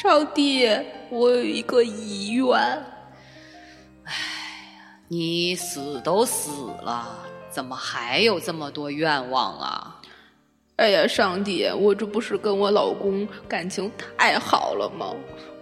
[0.00, 0.64] 上帝，
[1.10, 2.56] 我有一个遗愿。
[2.56, 4.14] 哎
[4.76, 7.18] 呀，你死都死了，
[7.50, 10.00] 怎么还有这么多愿望啊？
[10.76, 15.12] 哎呀，上帝，我这不是跟我老公感情太好了吗？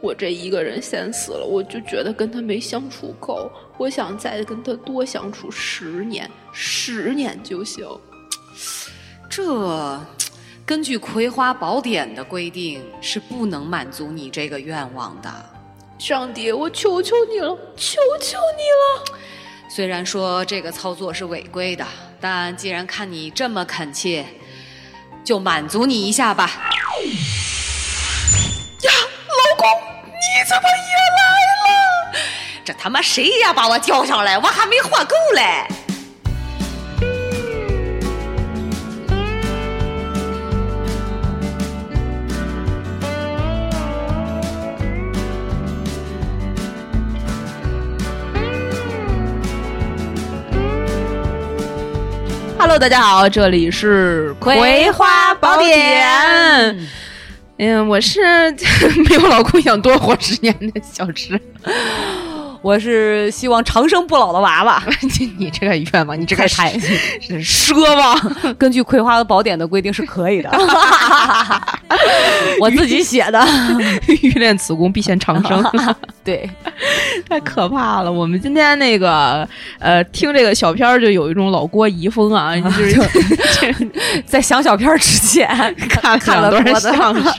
[0.03, 7.89] 我这一个人先死了，我就觉得跟他没相处够，我想再跟他多相处十年，十年就行。
[9.31, 9.99] 这
[10.67, 15.31] 根据《葵花宝典》的规定是不能满足你这个愿望的。
[15.97, 19.05] 上帝，我求求你了，求求你了！
[19.71, 21.87] 虽然说这个操作是违规的，
[22.21, 24.27] 但既然看你这么恳切。
[25.25, 26.45] 就满足你一下吧。
[26.45, 26.53] 呀，
[29.29, 29.67] 老公，
[30.05, 31.21] 你怎么也来
[31.63, 31.65] 了？
[32.65, 33.53] 这他妈谁呀？
[33.53, 35.67] 把我叫上来，我还没喝够嘞。
[52.77, 56.75] Hello，大家好，这里是《葵花宝典》。
[57.57, 58.21] 嗯，我是
[59.09, 61.41] 没有老公想多活十年的小吃。
[62.67, 64.83] 我是希望长生不老的娃娃。
[65.39, 66.73] 你这个愿望，你这个太
[67.39, 68.55] 奢望。
[68.55, 70.51] 根据《葵花宝典》的规定是可以的。
[72.61, 73.47] 我自己写的，
[74.21, 75.65] 欲练此功，必先长生。
[76.25, 76.51] 对，
[77.29, 78.11] 太可怕了。
[78.11, 79.49] 我们今天那个
[79.79, 83.01] 呃，听这个小片儿就有一种老郭遗风啊，就是
[84.27, 85.47] 在想小片儿之前
[85.89, 87.33] 看看了多少相声。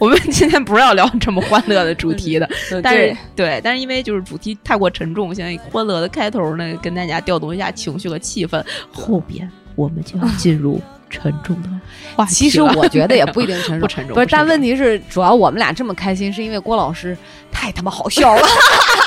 [0.00, 2.50] 我们今天不是要聊这么欢乐的主题的，
[2.82, 10.80] 但是对，但是因为就是主题太过沉重，现在欢乐的开头呢，跟大家调动一下情绪和气氛，后边我们就要进入。
[11.08, 11.68] 沉重的
[12.16, 14.14] 话题，其实我觉得也不一定沉重， 不沉重。
[14.14, 17.16] 不是，但问题是，主要我们俩这么开心，是因为郭老师
[17.52, 18.42] 太他妈好笑了。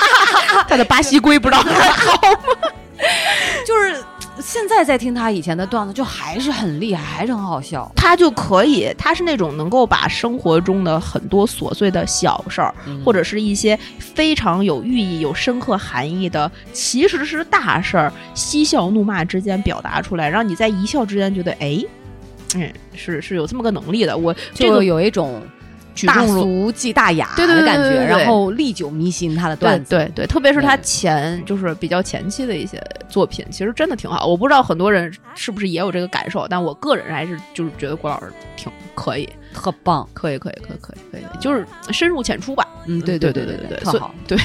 [0.66, 2.70] 他的巴西龟不知道还好吗？
[3.66, 4.02] 就是
[4.40, 7.90] 现在在听他以前的段子，就还是很厉害，还是很好笑。
[7.94, 12.74] 他就可以，他是那种能够把生活中的很多琐碎的小事儿，
[13.04, 21.84] 或者是一些非常有寓意、有深刻含义的，其实是大事儿，嬉笑怒骂之间表达出来，让你在一笑之间觉得，哎，
[22.54, 24.16] 嗯，是是有这么个能力的。
[24.16, 25.42] 我这个有一种。
[26.06, 29.30] 大俗即大雅的感觉，然后历久弥新。
[29.40, 34.26] 他的段子，对对，特别是他前就是比较前期的一些作品，其实真的挺好。
[34.26, 42.66] 我不知道很多人是不是也有这个感受，但我个人还是就是觉得郭老师挺可以，特棒，可以可以可以可以可以，就是深入浅出吧。
[42.86, 44.12] 嗯，对对对对对，特好。
[44.26, 44.36] 对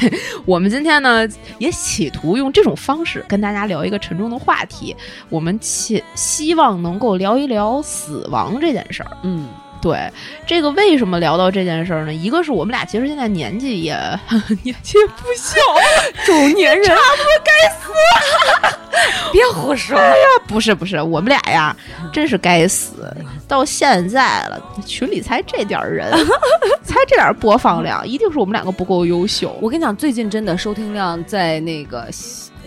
[0.45, 1.27] 我们今天呢，
[1.57, 4.95] 也企图用这种方式跟大家聊一个沉重的话题，
[5.29, 9.17] 我们希希望能够聊一聊死亡这件事儿。
[9.23, 9.47] 嗯。
[9.85, 10.11] 对，
[10.47, 12.11] 这个为什么聊到这件事儿呢？
[12.11, 13.93] 一个是我们俩其实现在年纪也
[14.63, 15.61] 年纪也不小，
[16.25, 18.79] 中年人，差不多该死了。
[19.31, 19.95] 别胡说！
[19.95, 21.75] 哎呀，不是不是，我们俩呀，
[22.11, 23.15] 真是该死。
[23.47, 26.11] 到现在了，群里才这点人，
[26.81, 29.55] 才这点播放量，一定是我们两个不够优秀。
[29.61, 32.07] 我跟你讲，最近真的收听量在那个。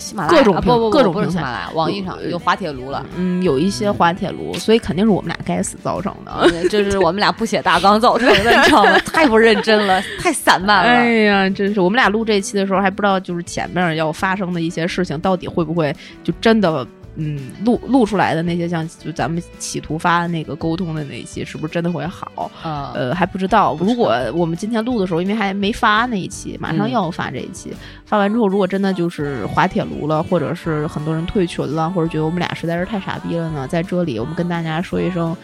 [0.09, 8.99] 喜马拉雅各种不不各种平台，网易上有滑铁卢了，嗯，有一些滑铁卢，所以肯定是我们俩该死造成的，这是我们俩不写大纲造成的，你知道吗？
[9.13, 10.91] 太不认真了，太散漫了。
[10.91, 16.87] 哎呀，真是我们俩录这期的时候还不知道，就是前面要发生的一些事情到底会不会就真的。
[17.21, 22.49] 嗯，录录出来的那些像就咱们企图发的那个沟通的那一期，是不是真的会好？
[22.95, 23.77] 呃，还不知道。
[23.81, 27.75] 如果我们今天录的时候，因为还没发那一期，马上要发这一期，
[28.07, 35.37] 发完之后，如果真的就是滑铁卢了，或者是很多人退群了，或者觉得我们俩实在是太傻逼了呢，在这里我们跟大家说一声。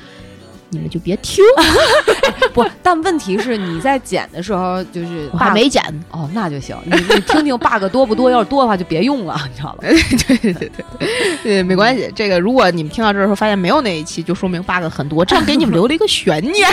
[0.74, 1.44] 你们就别听，
[2.52, 6.76] 不，但问题是你在剪的时候就是还没剪哦，那就行。
[6.84, 8.28] 你你听听 bug 多不多？
[8.28, 9.78] 要是多的话就别用了，你知道吧？
[9.80, 10.84] 对对对对
[11.42, 12.10] 对，没关系。
[12.14, 16.68] 这个如果你们听到这时候发现没有那一期，就说明 bug 很多，这样给你们留了一个悬念。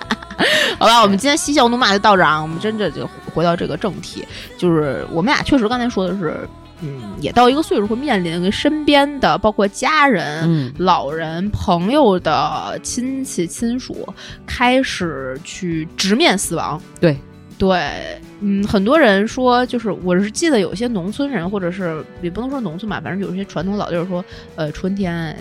[0.78, 4.26] 好吧，我们今天嬉笑怒骂就到这儿，我们真的就回到这个正题，
[4.58, 6.48] 就是我们俩确实刚才说的是。
[6.80, 14.06] 嗯，也到一个岁数会面临跟身边的，包括家人、老人、朋友的亲戚亲属，
[14.44, 16.80] 开始去直面死亡。
[17.00, 17.16] 对，
[17.56, 24.22] 对，嗯，很多人说，就是我是记得有些农村人，或者是也不能说农村吧，反正有些传统老地儿说，
[24.56, 25.34] 呃，春天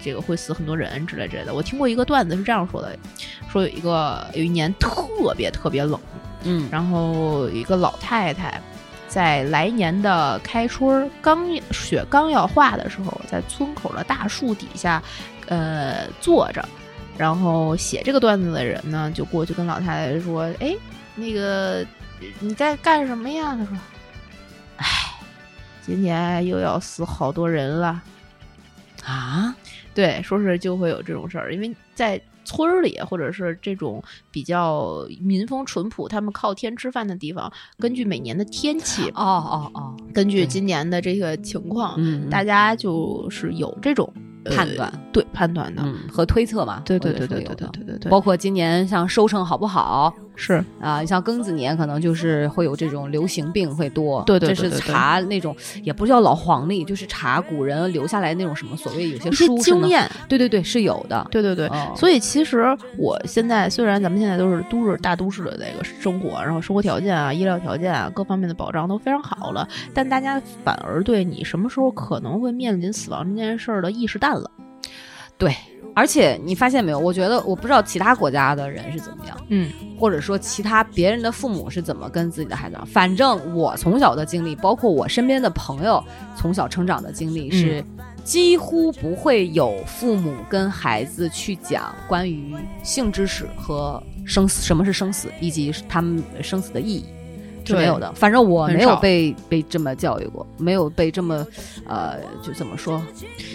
[0.00, 1.52] 这个会死很多人之类之类的。
[1.52, 2.96] 我听过一个段子是这样说的，
[3.52, 6.00] 说有一个有一年特别特别冷，
[6.44, 8.62] 嗯，然后有一个老太太。
[9.08, 15.02] 在来年的开春刚雪刚要化的时候，在村口的大树底下，
[15.46, 16.66] 呃，坐着，
[17.16, 20.76] 然后写这个段子的人呢，就过去跟老太太说：“哎，
[21.14, 21.86] 那个
[22.40, 23.56] 你在干什么呀？
[23.56, 23.78] 他说，
[24.76, 24.86] 哎，
[25.84, 28.02] 今年又要死好多人了。
[29.04, 29.54] 啊，
[29.94, 44.10] 对，说是就会有这种事儿，因为在村儿里或者是这种比较民风淳朴、他们靠天吃饭的地方，根据每年的天气，哦哦哦，根据今年的这个情况，嗯，大家就是有这种、
[44.44, 45.82] 呃判断，对判断的。
[45.84, 61.66] 嗯和推测嘛，对对对对对对对对，包括今年像收成好不好是啊，你像庚子年可能就是会有这种流行病会多，对对对这是查那种也不叫老黄历，就是查古人留下来那种什么所谓有些书，经验，对对对是有的，对对对。
[61.68, 62.64] 哦所以其实
[62.98, 74.50] 我现在虽然咱们现在都是都市大都市的那个生活，然后生活条件啊、医疗条件啊各方面的保障都非常好了，但大家反而对你什么时候可能会面临死亡这件事儿的意识淡了。
[75.38, 75.54] 对。
[75.94, 76.98] 而且你发现没有？
[76.98, 82.76] 我觉得我不知道其他国家的人是怎么样，嗯或者说其他别人的父母是怎么跟自己的孩子。
[82.86, 86.04] 反正我从小的经历，包括我身边的朋友
[86.36, 87.84] 从小成长的经历是。
[88.24, 97.04] 几乎不会有父母跟孩子去讲关于性知识和生死，什么是生死，以及他们生死的意义，
[97.66, 98.12] 是没有的。
[98.14, 101.46] 反正我没有被被这么教育过，没有被这么
[101.86, 103.02] 呃，就怎么说，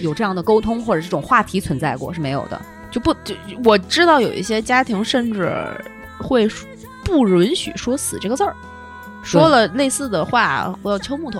[0.02, 2.62] 有这样的沟通或者这种话题存在过是没有的。
[2.92, 5.56] 就不就我知道有一些家庭甚至
[6.19, 6.68] 会说
[7.06, 8.54] 不允许说“死”这个字儿，
[9.24, 11.40] 说了类似的话，我要敲木头，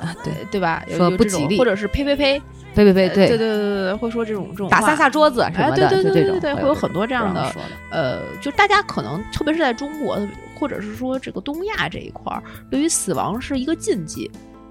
[0.00, 0.84] 啊，对，对吧？
[0.96, 2.40] 说不吉利或者是呸呸呸，
[2.72, 7.52] 对对对呃对对对对对，会说这种这种打三下桌子什哎，么的，对对对对对，会有很多这样的。
[7.90, 10.16] 呃，就大家可能特别是在中国，
[10.62, 14.30] 或者是说这个东亚这一块儿，对于死亡是一个禁忌。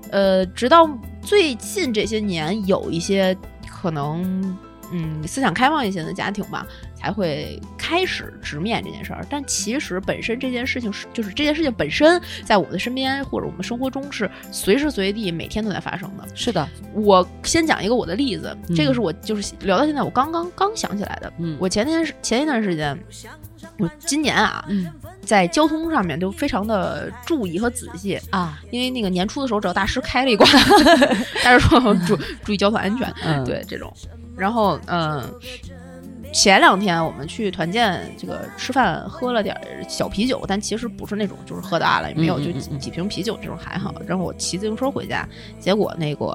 [0.09, 0.89] 呃，直到
[1.21, 3.37] 最近这些年，有一些
[3.69, 4.57] 可能
[4.93, 6.65] 嗯思想开放一些的家庭吧，
[6.95, 9.25] 才会开始直面这件事儿。
[9.29, 16.25] 但其实本身这件事情是，就是这件事情本身，在我们的身边或者我们生活中是随时随地每天都在发生的。
[16.33, 21.33] 是的，我先讲一个我的例子，嗯这个是我就是聊到现在我刚刚刚想起来的。
[21.39, 22.97] 嗯我前天前一段时间，
[23.77, 24.87] 我今年啊，嗯
[25.23, 30.45] 在交通上面都非常的注意和仔细，啊，因为那个年初的时候找大师开了一卦，
[31.43, 33.93] 大师说注注意交通安全，嗯，对这种。
[34.35, 35.23] 然后嗯，
[36.33, 43.93] 前两天我们去团建这个吃饭，喝了点儿小啤酒，但其实不是那种就是喝大了，也没有就几几瓶啤酒这种还好。
[44.07, 45.27] 然后我骑自行车回家，
[45.59, 46.25] 结果那个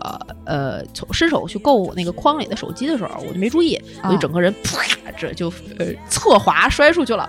[0.44, 4.82] 呃，从伸手去够那个筐里的手机的时候，我就没注意，我就啊整个人啪，
[5.18, 7.28] 这就呃侧滑摔出去了。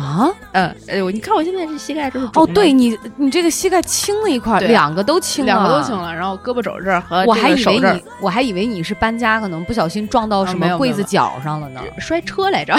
[0.00, 5.94] 啊，嗯，哎呦，你看我现在这膝盖这是哦，的对你你这个膝盖青了一块两个都青了，两个都青。
[5.94, 11.80] 了，然后胳膊肘这儿和这我还以为你，我还以为你是搬家，可能不小心撞到什啊没有么柜子有角上了呢。
[11.98, 12.74] 摔车来着。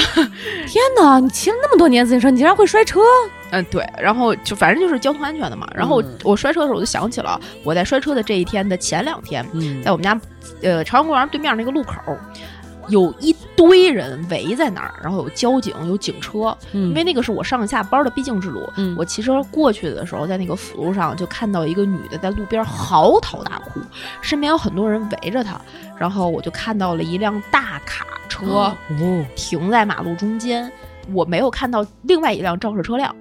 [0.68, 3.00] 天哪，你骑了那么多年自行车，你竟然会摔车？
[3.52, 5.68] 嗯，对，然后就反正就是交通安全的嘛。
[5.76, 10.20] 然后我嗯我摔车的时候，我就想起了我在摔车的这一天的前两天，嗯在我们家
[10.64, 11.96] 呃朝阳公园对面那个路口，
[12.92, 18.62] 有一堆人围在那儿，然后有交警，有警车，因因为那个是我上下班的必经之路。
[18.76, 23.80] 嗯我骑车过去的时候，在那个辅路上就看到一个女的在路边嚎啕大哭，
[24.22, 25.60] 身边有很多人围着她，
[25.98, 28.46] 然后我就看到了一辆大卡车。
[28.46, 28.76] 哦，
[29.36, 30.70] 停在马路中间，
[31.14, 33.16] 我没有看到另外一辆肇事车辆。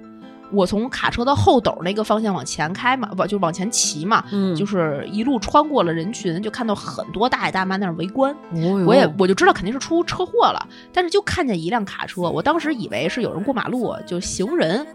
[0.51, 8.33] 我从卡车的后斗那个方向往前开嘛，不就往前骑嘛，嗯就是一路穿过了人群，就看到很多大爷大妈在那儿围观。
[8.51, 14.85] 哦我也我就知道肯定是出车祸了，但是就看见一辆卡车，我当时以为是有人过马路，就行人。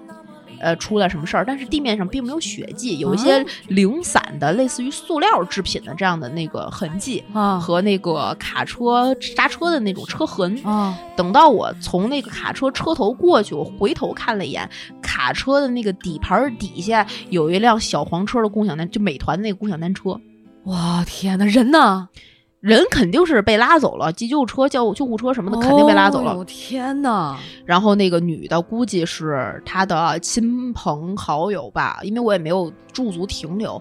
[0.60, 1.44] 呃，出了什么事儿？
[1.44, 10.58] 但是地面上并没有血迹，有一些零散的类似于塑料制品的这样的那个痕迹，啊和那个卡车刹车的那种车痕。
[10.64, 14.68] 啊等到我从那个卡车车头过去，我回头看了一眼，
[15.00, 20.20] 卡车的那个底盘底下有一辆小黄车的共享单，就美团那个共享单车，
[20.64, 22.08] 哇天哪，人呢？
[22.60, 26.32] 人肯定是被拉走了，急救车、救救护车什么的肯定被拉走了。
[26.32, 27.38] 哦天哪！
[27.64, 33.80] 然后那个女的估计是她的亲朋好友吧，因为我也没有驻足停留，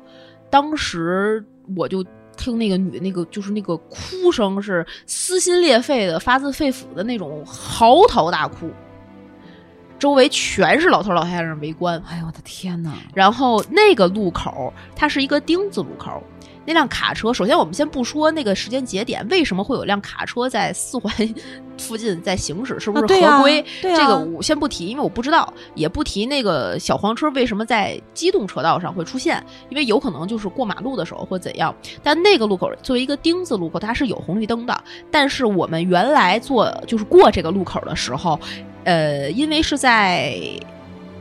[0.49, 1.43] 当时
[1.75, 2.03] 我就。
[2.37, 8.69] 听那个女的那个就是那个哭声是撕心裂肺的，发自肺腑的那种嚎啕大哭，
[9.97, 11.97] 周围全是老头老太太在那围观。
[12.05, 12.91] 哎呦我的天哪！
[13.13, 16.21] 然后那个路口它是一个丁字路口，
[16.65, 21.13] 那辆卡车，首先我们先不说那个时间节点，为什么会有辆卡车在四环
[21.77, 23.65] 附近在行驶，是不是啊对啊合规？
[23.81, 31.75] 对啊这个我先不提，因为我不知道，也不提那个小黄车为什么在机动车道上会出现，因为有可能就是过马路的时候或怎样。
[32.01, 38.39] 但那个路口作为一个丁字路口，它是有红绿灯的，但是我们原来做就是过这个路口的时候，
[38.85, 40.33] 呃，因为是在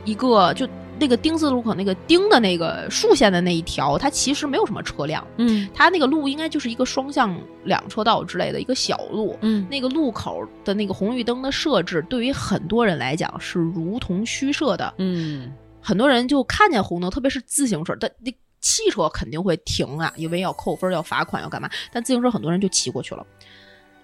[0.05, 0.67] 一个就
[0.99, 9.37] 那个丁字路口那个丁的那个竖线的那一条，它其实没有什么车辆，嗯它那个路应该就是一个双向两车道之类的一个小路。
[9.41, 14.93] 嗯那个路口的那个红绿灯的设置，对于很多人来讲是如同虚设的。
[14.97, 21.69] 嗯很多人就看见红灯，特别是自行车，但那汽车肯定会停啊，因为要扣分、要罚款、要干嘛。
[21.91, 23.23] 但自行车很多人就骑过去了。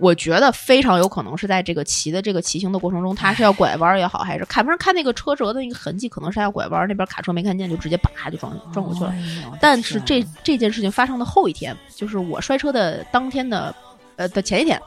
[0.02, 9.12] 我觉得非常有可能是在这个骑的这个骑行的过程中，他是要拐弯也好，还是看，反正看那个车辙的那个痕迹，可能是要拐弯，那边卡车没看见，就直接叭就撞撞过去了。
[9.12, 13.74] 哎但是这这件事情发生的后一天，就是我摔车的当天的，
[14.16, 14.82] 呃的前一天，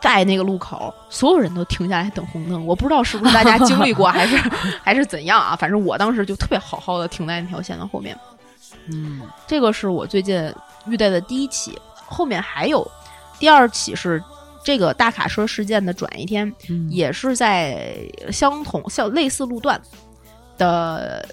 [0.00, 2.66] 在那个路口，所有人都停下来等红灯。
[2.66, 4.36] 我不知道是不是大家经历过，还是
[4.82, 5.54] 还是怎样啊？
[5.54, 8.18] 反正我当时就特别好好的停在那条线的后面。
[8.88, 10.52] 嗯这个是我最近
[10.86, 12.86] 遇到的第一起，后面还有
[13.38, 14.22] 第二起是
[14.64, 17.96] 这个大卡车事件的转一天，嗯也是在
[18.32, 19.80] 相同像类似路段
[20.58, 21.26] 的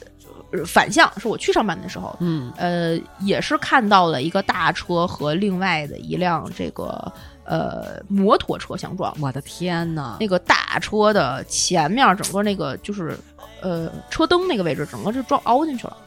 [0.51, 7.11] 呃反向，是我去上班的时候，嗯呃，也是看到了一个大车和另外的一辆这个
[7.45, 9.15] 呃摩托车相撞。
[9.19, 13.17] 我的天呐，那个大车的前面整个那个就是
[13.61, 15.97] 呃车灯那个位置，整个就撞凹进去了。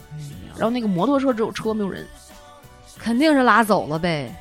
[0.55, 2.07] 然后那个摩托车只有车没有人。
[2.99, 4.35] 肯定是拉走了呗。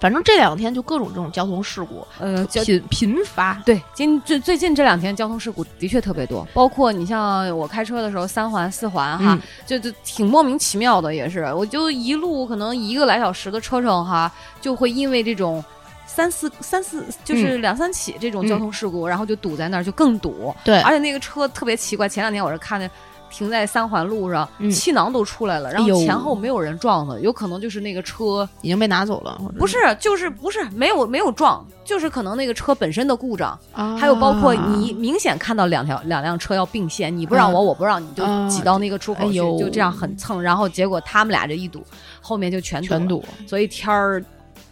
[0.00, 3.54] 反正这两天就各种这种交通事故呃，频频发。
[3.64, 15.64] 对，今最最近这两天交通事故的确特别多，包括你像我开车的时候，三环、四环哈，嗯就就挺莫名其妙的，也是，我就一路可能一个来小时的车程哈，就会因为这种。
[16.06, 20.54] 三四三四就是两三起这种交通事故，然后就堵在那儿，就更堵。
[20.62, 22.88] 对而且那个车特别奇怪，前两天我是看见
[23.30, 24.70] 停在三环路上，嗯。
[24.70, 25.96] 气囊都出来了，然后哎呦。
[25.98, 33.58] 前后没有人撞的，有可能就是那个车已经被拿走了，或者不是，就是不是没有没有撞，就是可能那个车本身的故障。
[33.72, 33.96] 啊。
[33.96, 38.48] 还有包括你明显看到两条两辆车要并线，你不让我，我不让你，就啊。
[38.48, 41.82] 挤到那个出口去，就这样很蹭，然后结果他们俩这一堵，
[42.20, 42.98] 后面就全堵了。
[42.98, 43.24] 全堵。
[43.46, 44.22] 所以天儿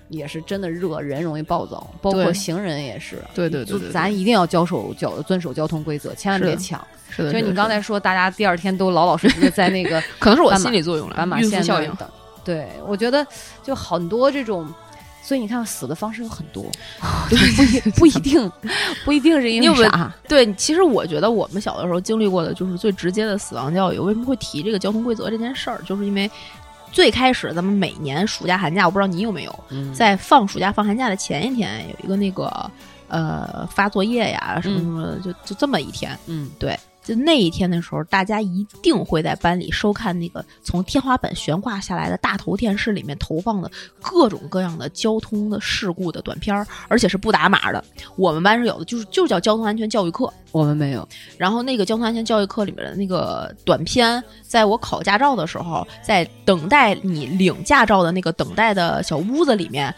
[0.09, 3.17] 也是真的热，人容易暴躁，包括行人也是。
[3.35, 6.85] 对对对就对对咱一定要交手交遵守交通规则，千万别抢。
[7.11, 11.93] 是的，就是你刚才说，大家第二天都老老实实的在那个 可能是我斑马心理作用了，斑马线效应。
[12.45, 13.27] 对，我觉得
[13.63, 14.67] 就很多这种，
[15.23, 16.65] 所以你看死的方式有很多，
[17.29, 18.51] 不一不一定
[19.05, 20.13] 不一定是因为啥。
[20.27, 23.99] 对，其实我觉得我们小的时候经历过的就是最直接的死亡教育。
[23.99, 25.81] 为什么会提这个交通规则这件事儿？
[25.87, 26.29] 就是因为
[26.93, 29.93] 最开始咱们每年暑假寒假，我不知道你有没有，嗯。
[29.95, 32.71] 在放暑假放寒假的前一天，有一个那个
[33.09, 36.17] 呃发作业呀什么什么的，就就这么一天。
[36.27, 36.51] 嗯。
[36.59, 47.85] 对，就那一天的时候，大家一定会在班里收看那个从天花板悬挂下来的大头电视里面投放的各种各样的交通的事故的短片儿，而且是不打码的。
[48.17, 50.33] 我们班是有的，就是就叫交通安全教育课。
[50.53, 59.93] 我们没有，然后那个交通安全教育课里面的那个短片，在我考驾照的时候，在等待你领驾照的那个等待的小屋子里面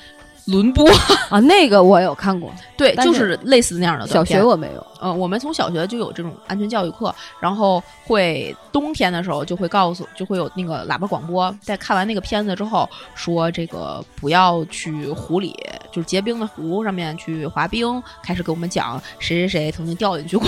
[0.46, 0.88] 轮播。
[1.30, 4.24] 啊，那个我有看过， 对，就是是类似那样的小。
[4.24, 4.86] 学我没有。
[5.00, 15.54] 嗯，我们从小学就有这种安全教育课，然后会冬天的时候就会告诉，就会有那个喇叭广播，在看完那个片子之后说这个不要去湖里，
[15.92, 20.46] 就是结冰的湖上面去滑冰，开始给我们讲谁谁谁曾经掉进去过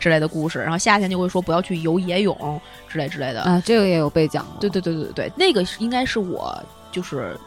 [0.00, 3.42] 之类的故事，然后夏天就会说不要去游野泳之类之类的。
[3.42, 4.56] 啊，这个也有被讲过。
[4.60, 7.38] 对对对对对，那个是应该是我就是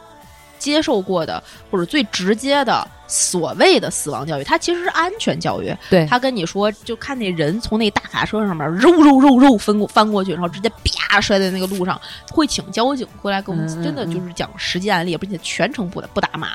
[0.60, 5.74] 接受过的或者最直接的所谓的死亡教育，它其实是安全教育。
[5.90, 12.00] 对他跟你说，就看那人从那大卡车上面肉肉肉肉翻过翻过去，然后直接啪摔在那个路上，
[12.30, 16.50] 会请交警过来跟我们真的就是讲实际案例，并且全程不打不打码。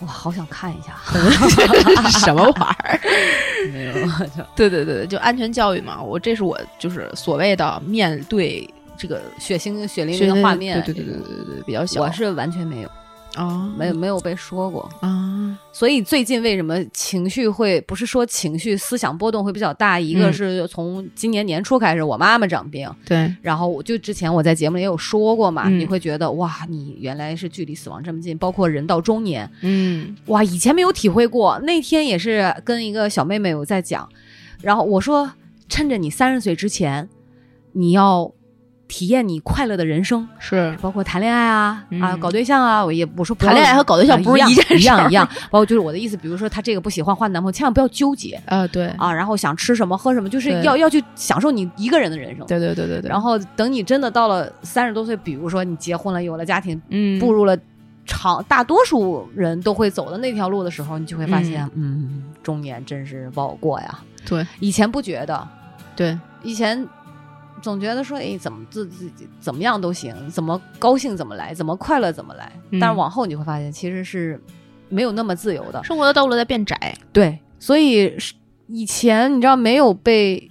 [0.00, 0.96] 我好想看一下。
[2.20, 3.00] 什么玩意儿？
[3.72, 3.92] 没有，
[4.54, 6.00] 对对对对，就安全教育嘛。
[6.00, 12.02] 我这是我就是所谓的面对这个血腥血淋淋的画面，对对对对对对对，比较小。
[12.02, 12.90] 我是完全没有，
[13.34, 14.90] 啊，没有没有被说过。
[15.00, 20.00] 啊，所以最近为什么情绪会不是说情绪思想波动会比较大？
[20.00, 31.58] 一个嗯是从今年年初开始，我妈妈长病，对，然后我就之前我在节目里也有说过嘛，嗯你会觉得哇，你原来是距离死亡这么近，包括人到中年，嗯哇，以前没有体会过。
[31.60, 34.08] 那天也是跟一个小妹妹我在讲，
[34.60, 35.30] 然后我说，
[35.68, 37.08] 趁着你三十岁之前，
[37.72, 38.32] 你要
[38.88, 40.76] 体验你快乐的人生，是。
[40.80, 42.00] 包括谈恋爱啊、嗯。
[42.00, 44.78] 啊搞对象啊，我也我说不谈恋爱和搞对象不是啊一件事儿。
[44.78, 45.10] 一样。
[45.10, 48.40] 一样，包括就是我的意思，比如说他这个不喜欢换男朋友，千万不要纠结。
[48.46, 48.86] 啊，对。
[48.96, 52.46] 啊，然后想吃什么喝什么，就是要要去享受你一个人的人生。
[52.46, 52.86] 对对对。
[52.88, 57.18] 对对，然后等你真的到了三十多岁，比如说你结婚了，有了家庭，嗯。
[57.20, 57.54] 步入了
[58.06, 63.98] 长大多数人都会走的那条路的时候，你就会发现，嗯中年真是不好过呀。
[64.24, 64.46] 对。
[64.60, 65.46] 以前不觉得，
[65.94, 66.18] 对。
[66.42, 66.86] 以前
[67.62, 72.52] 总觉得说，哎，怎么自自己怎么样都行，怎么高兴怎么来，怎么快乐怎么来。
[72.70, 74.40] 嗯但是往后你会发现，其实是
[74.88, 75.82] 没有那么自由的。
[75.84, 76.96] 生活的道路在变窄。
[77.12, 78.34] 对，所以是
[78.66, 80.50] 以前你知道没有被。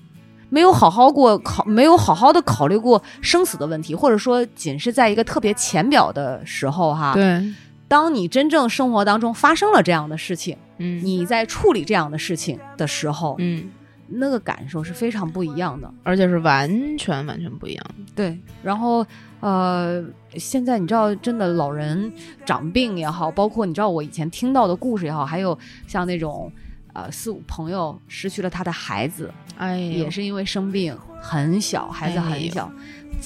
[0.49, 7.53] 没有好好过考，没有好好的考虑过生死的问题，或者说仅是在一个特别浅表的时候哈。，对，
[7.89, 13.69] 当你真正生活当中发生了这样的事情，嗯你在处理这样的事情的时候，嗯，
[14.07, 15.91] 那个感受是非常不一样的。
[16.03, 18.13] 而且是完全完全不一样的。
[18.15, 19.05] 对，然后
[19.39, 20.03] 呃，
[20.35, 22.11] 现在你知道，真的老人
[22.45, 26.51] 长病也好，包括你知道我以前听到的故事也好，还有像那种
[26.93, 32.71] 呃四五朋友失去了他的孩子，哎，也是因为生病，很小，孩子很小，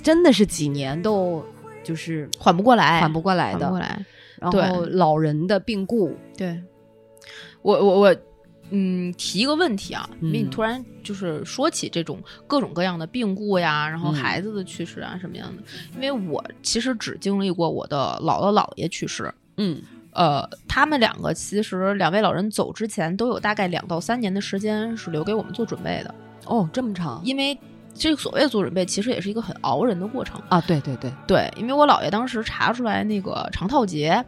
[0.01, 1.45] 真的是几年都
[1.83, 3.59] 就是缓不过来，缓不过来的。
[3.59, 4.05] 缓不过来。
[4.41, 6.59] 然后老人的病故，对，
[7.61, 8.15] 我我我，
[8.71, 15.63] 嗯，提一个问题啊，因为你嗯突然就是说起这种各种各样的病故呀，然后嗯孩子的去世啊什么样的，
[15.95, 19.33] 因为我其实只经历过我的姥姥姥爷去世。
[19.57, 19.81] 嗯
[20.13, 26.13] 呃，他们两个其实两位老人走之前都有大概两到三年的时间是留给我们做准备的，
[26.47, 27.57] 哦，这么长因为
[27.93, 30.41] 这个所谓的做准备，其实也是一个很熬人的过程。
[30.49, 30.59] 啊？
[30.67, 34.21] 对对对对，因为我姥爷当时查出来那个肠套结，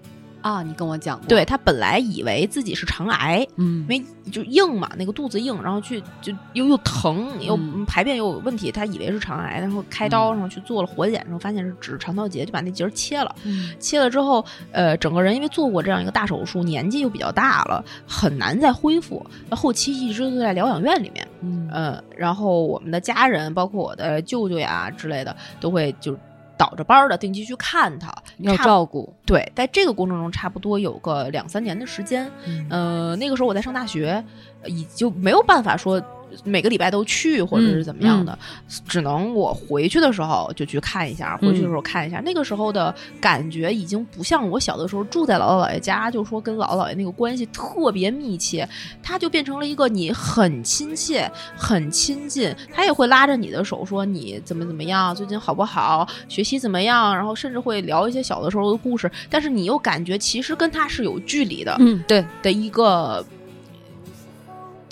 [0.43, 3.83] 啊，你跟我讲过，对，他本来以为自己是肠癌，嗯。
[3.83, 7.85] 因为就硬嘛，那个肚子硬，然后去就又又疼，又嗯。
[7.85, 13.33] 排便又有问题，他以为是肠癌，然后开刀，然后去做了活检，然后发现是只是肠道结，就把那节儿切了。
[13.43, 13.73] 嗯。
[13.79, 19.25] 切了之后，呃，整个人因为做过这样一个大手术，年纪又比较大了，很难再恢复。
[19.50, 21.69] 那后期一直都在疗养院里面，嗯。
[21.71, 26.17] 呃，然后我们的家人，包括我的舅舅呀之类的，都会就
[26.57, 32.29] 倒着班儿的定期去看他，要照顾，对，在这个过程中，差不多有个两三年的时间。
[32.45, 34.24] 嗯呃，那个时候我在上大学，
[34.62, 36.01] 呃已就没有办法说
[36.44, 38.38] 每个礼拜都去，或者是怎么样的，
[38.88, 42.19] 只能我回去的时候就去看一下，回去的时候看一下。
[42.21, 48.67] 那个时候的感觉已经不像我小的时候住在姥姥姥爷家，就说跟姥姥姥爷那个关系特别密切，
[49.02, 61.76] 他就变成了一个你很亲切、很亲近，他也会拉着你的手说你怎么怎么样，最近好不好，学习怎么样，然后甚至会聊一些小的时候的故事，但是你又感觉其实跟他是有距离的。
[61.80, 63.24] 嗯对的一个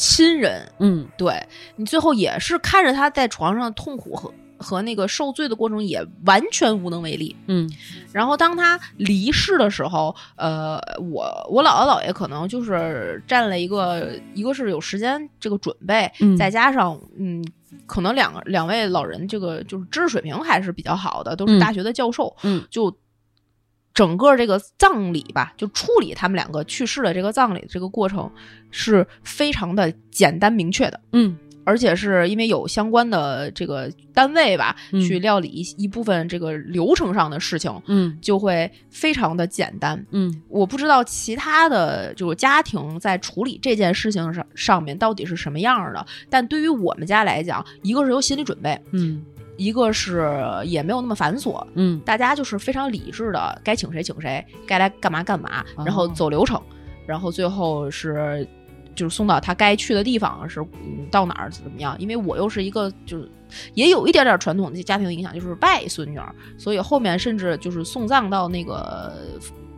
[0.02, 1.40] 亲人，嗯对
[1.76, 7.36] 你最后也是看着他在床上痛苦和和那个受罪的过程，也完全无能为力。
[7.48, 7.70] 嗯
[8.12, 17.46] 然后当他离世的时候，呃，我我姥姥姥爷可能就是占了一个，一个是有时间这个准备，嗯再加上嗯。
[17.88, 22.94] 可能两个两位老人这个就是知识水平还是比较好的，都是嗯大学的教授，嗯就
[23.94, 28.32] 整个这个葬礼吧，就处理他们两个去世的这个葬礼的这个过程
[28.72, 31.38] 是非常的简单明确的，嗯。
[31.64, 38.18] 而且是因为有相关的这个单位吧，嗯去料理一一部分这个流程上的事情，嗯。
[38.20, 40.04] 就会非常的简单。
[40.10, 40.42] 嗯。
[40.50, 49.24] 我不知道其他的就是家庭在处理这件事情上上面到底是什么样的，但对于我们家来讲，一个是有心理准备，嗯
[49.58, 50.28] 一个是
[50.66, 56.62] 也没有那么繁琐，嗯大家就是非常理智的，该请谁请谁，该来干嘛干嘛，哦然后走流程，
[57.06, 58.48] 然后最后是
[58.96, 61.96] 就是送到他该去的地方，是嗯到哪儿怎么样？
[62.00, 63.30] 因为我又是一个就是
[63.74, 69.14] 也有一点点传统的家庭的影响，就是外孙女儿，所以后面甚至就是送葬到那个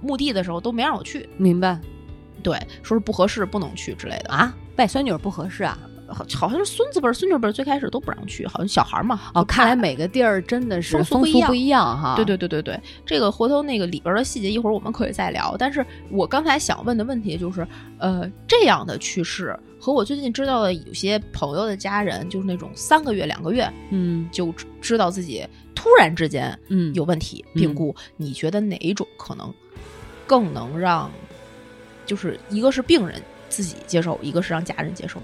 [0.01, 1.79] 墓地的时候都没让我去，明白
[2.41, 4.33] 对，说是不合适不能去之类的。
[4.33, 5.77] 啊，外孙女儿不合适啊。
[6.13, 9.19] 好好像是孙子辈儿、孙女辈儿最开始都不让去，好像小孩儿嘛。
[9.33, 12.15] 哦，看来每个地儿真的是风俗不一样哈。
[12.15, 15.55] 对对对对对，这个回头那个里边的细节，一会儿我们可以再聊。
[15.57, 25.45] 但是我刚才想问的问题就是，呃，这样的去世和我最近知道的有些朋友的家人，就是那种三个月、两个月嗯就知知道自己
[25.75, 29.53] 突然之间嗯有问题、嗯病故，你觉得哪一种可能
[30.25, 31.11] 更能让，
[32.05, 35.21] 就是一个是病人自己接受，一个是让家人接受？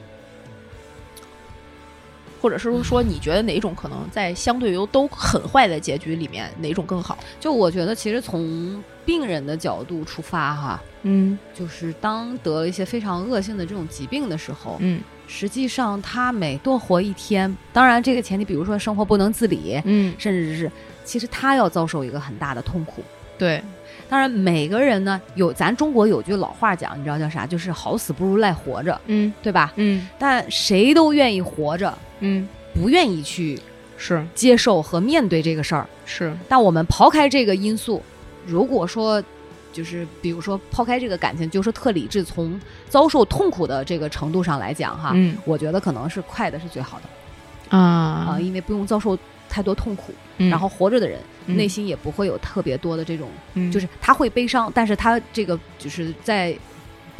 [2.41, 7.17] 或者是说，你觉得哪一种可能在相对于都很坏的结局里面，哪种更好？
[7.39, 20.71] 就我觉得，其实从病人的角度出发哈，嗯就是当得了一些非常恶性的这种疾病的时候，嗯实际上他每多活一天，当然这个前提，比如说生活不能自理，嗯，甚至是
[21.03, 23.03] 其实他要遭受一个很大的痛苦。
[23.37, 23.61] 对，
[24.09, 27.45] 当然，每个人呢有咱中国有句老话讲，你知道叫啥？
[27.45, 29.71] 就是好死不如赖活着，嗯对吧？
[29.75, 33.59] 嗯但谁都愿意活着，嗯，不愿意去
[33.97, 34.25] 是。
[34.33, 35.87] 接受和面对这个事儿。
[36.05, 38.01] 是，但我们抛开这个因素，
[38.45, 39.23] 如果说
[39.71, 45.37] 就是比如说抛开这个感情，就是特理智，从遭受痛苦的这个程度上来讲哈，嗯。
[45.45, 47.77] 我觉得可能是快的是最好的。
[47.77, 47.79] 啊。
[47.79, 50.49] 啊，因为不用遭受太多痛苦，嗯。
[50.49, 51.55] 然后活着的人、嗯。
[51.55, 53.71] 内心也不会有特别多的这种，嗯。
[53.71, 56.57] 就是他会悲伤，但是他这个就是在。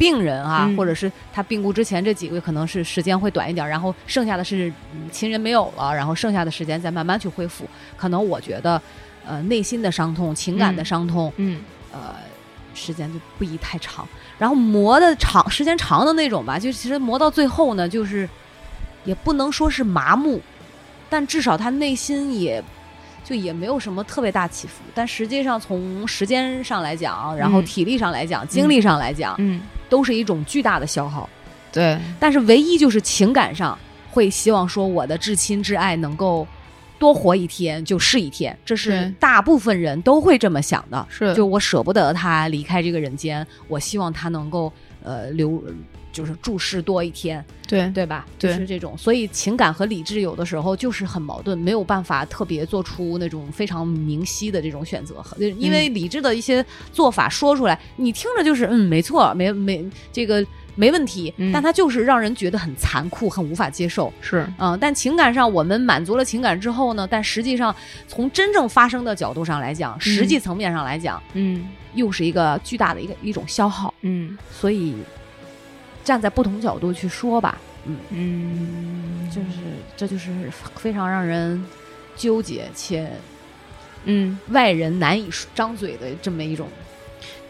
[0.00, 7.66] 病人啊，嗯或者是他病故之前这几个月，可能是时间会短一点，然后剩下的是、嗯亲人没有了，然后剩下的时间再慢慢去恢复。
[7.98, 8.80] 可能我觉得，
[9.26, 11.60] 呃，内心的伤痛、情感的嗯伤痛，嗯
[11.92, 12.14] 呃，
[12.74, 14.08] 时间就不宜太长。
[14.38, 18.26] 然后磨的长时间长的那种吧，就其实磨到最后呢，就是
[19.04, 20.40] 也不能说是麻木，
[21.10, 22.62] 但至少他内心也
[23.30, 24.82] 就也没有什么特别大起伏。
[24.92, 31.30] 但实际上从时间上来讲，然后嗯体力上来讲，精力上来讲，嗯，都是一种巨大的消耗。
[31.70, 33.78] 对，但是唯一就是情感上
[34.10, 36.44] 会希望说我的至亲至爱能够
[36.98, 41.06] 多活一天就是一天，这是大部分人都会这么想的。
[41.08, 44.72] 是就我舍不得他离开这个人间，我希望他能够
[45.04, 45.62] 呃留，
[46.12, 48.26] 就是注视多一天，对对吧？
[48.38, 60.44] 对就是这种，所以情感和理智有的时候就是很矛盾，没有办法特别做出那种非常明晰的这种选择，因为理智的一些做法说出来，你听着就是嗯，没错，没没这个
[60.74, 61.52] 没问题，嗯。
[61.52, 64.12] 但它就是让人觉得很残酷，很无法接受。
[64.20, 67.74] 是，嗯，但情感上我们满足了情感之后呢，但实际上
[68.08, 71.68] 从真正发生的角度上来讲，实际层面上来讲，嗯。
[71.94, 73.92] 又是一个巨大的一个一种消耗。
[74.02, 74.38] 嗯。
[74.48, 74.94] 所以
[76.10, 79.58] 站在不同角度去说吧，嗯，嗯，就是
[79.96, 81.64] 这就是非常让人
[82.16, 83.12] 纠结且
[84.06, 86.66] 嗯，外人难以张嘴的这么一种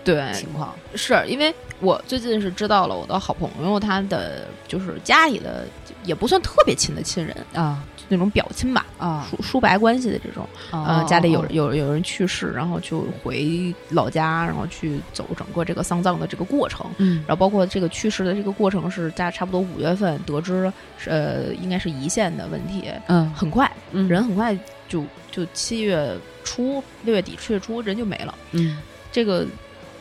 [0.05, 0.77] 对，情况。
[0.95, 5.67] 是因为我最近是知道了我的好朋友，他的就是家里的
[6.05, 16.85] 也不算特别亲的亲人，啊那种表亲吧，啊叔叔伯关系的这种，呃，呃家里有有有人去世，然后就回老家，然后去走整个这个丧葬的这个过程。
[16.99, 20.71] 嗯然后包括这个去世的这个过程是在差不多五月份得知，
[21.07, 28.35] 呃，应该是胰腺的问题，嗯很快，嗯人很快就就七月初六月底七月初人就没了。
[28.51, 28.79] 嗯
[29.13, 29.47] 这个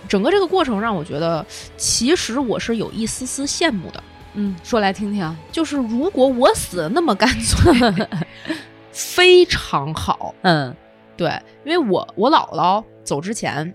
[0.07, 1.45] 整个这个过程让我觉得，
[1.77, 5.35] 其实我是有一丝丝羡慕的，嗯，说来听听啊。
[5.51, 7.73] 就是如果我死的那么干脆，
[8.91, 10.33] 非常好。
[10.41, 10.75] 嗯
[11.17, 11.29] 对，
[11.65, 13.73] 因为我我姥姥走之前，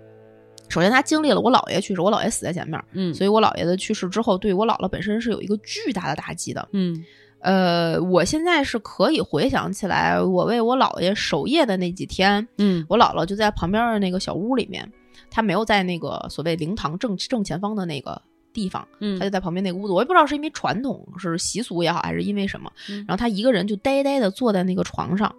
[0.69, 6.67] 首先她经历了我姥爷去世，我姥爷死在前面，嗯所以我姥爷的去世之后，对我姥姥本身是有一个巨大的打击的。
[6.73, 7.05] 嗯
[7.41, 14.91] 呃，我现在是可以回想起来，我为我姥爷守夜的那几天，嗯我姥姥就在旁边的那个小屋里面，
[15.31, 18.23] 她没有在那个所谓灵堂正正前方的那个
[18.55, 19.93] 地方，嗯他就在旁边那个屋子。
[19.93, 25.35] 我也不知道是因为传统是习俗也好，还是因为什么，嗯然后他一个人就呆呆的坐在那个床上，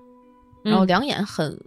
[0.61, 1.59] 然后嗯两眼很。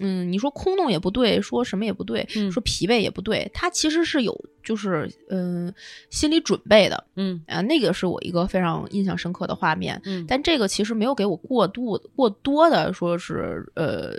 [0.00, 5.72] 嗯，你说空洞也不对，说什么也不对，嗯说疲惫也不对，他其实是有就是嗯、
[6.08, 10.00] 心理准备的嗯啊，那个是我一个非常印象深刻的画面。
[10.06, 14.14] 嗯但这个其实没有给我过度过多的说是呃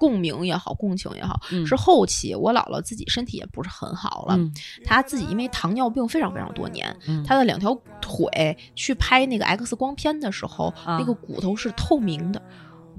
[0.00, 4.50] 共鸣也好，共情也好，嗯是后期我姥姥自己身体也不是很好了，嗯
[4.82, 12.40] 她自己因为糖尿病非常非常多年，嗯她的两条腿去拍那个 X 光片的时候，啊那个骨头是透明的，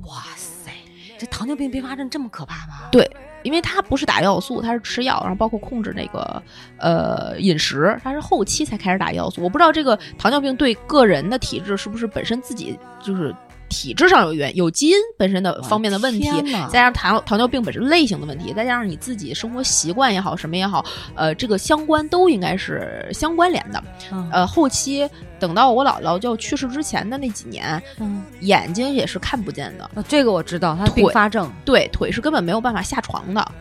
[0.04, 0.72] 哇塞，
[1.18, 2.90] 这糖尿病并发症这么可怕吗？
[2.92, 3.10] 对。
[3.44, 6.44] 因为她不是打药素，她是吃药，然后包括控制那个
[6.78, 9.42] 呃饮食，她是后期才开始打药素。
[9.42, 13.36] 我不知道这个糖尿病对个人的体质是不是本身自己就是
[13.72, 16.30] 体质上有原有基因本身的方面的问题，
[16.68, 23.82] 再加上糖糖尿病本身类型的问题，再加上你自己生活习惯也好，什么也好，呃，这个相关都应该是相关联的。
[24.12, 31.50] 嗯呃，后期等到我姥姥就去世之前的那几年，嗯，眼睛也是看不见的，啊这个我知道，它并腿发症。
[31.64, 33.52] 对，腿是根本没有办法下床的。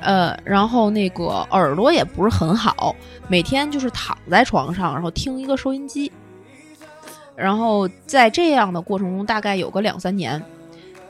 [0.00, 2.94] 呃，然后那个耳朵也不是很好，
[3.28, 6.10] 每天就是躺在床上，然后听一个收音机。
[7.36, 10.42] 然后在这样的过程中，大概有个两三年。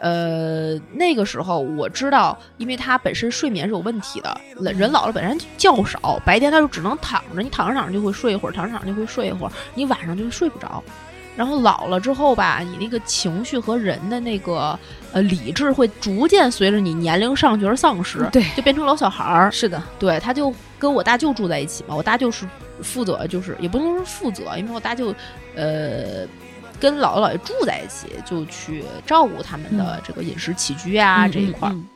[0.00, 4.38] 呃，那个时候我知道，因为他本身睡眠是有问题的，
[4.72, 10.82] 人老了本身觉少，白天他就只能躺着，你躺着躺着就会睡一会儿，躺着躺着就会睡一会儿，你晚上就会睡不着。
[11.36, 14.78] 然后老了之后吧，你那个情绪和人的那个
[15.14, 19.50] 呃理智会逐渐随着你年龄上去而丧失，对就变成老小孩儿。
[19.50, 22.44] 是的，对，他就跟我大舅住在一起嘛，我大舅是
[22.82, 25.14] 负责，就是也不能说负责，因为我大舅
[25.54, 26.26] 呃
[26.80, 31.72] 跟姥姥姥爷住在一起，就去照顾他们的这个饮食起居啊、嗯这一块儿。
[31.72, 31.88] 嗯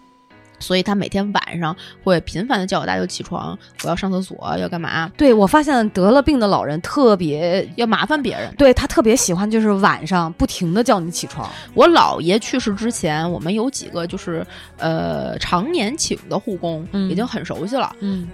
[0.59, 8.55] 所以他每天晚上会频繁的叫我大舅起床，我要上厕所，要干嘛，对我发现得了病的老人特别，要麻烦别人。
[8.57, 11.49] 对他特别喜欢，就是晚上不停的叫你起床。
[11.75, 14.47] 我姥爷去世之前，我们有几个就是
[14.79, 17.95] 呃常年请的护工，嗯已经很熟悉了。
[18.01, 18.29] 嗯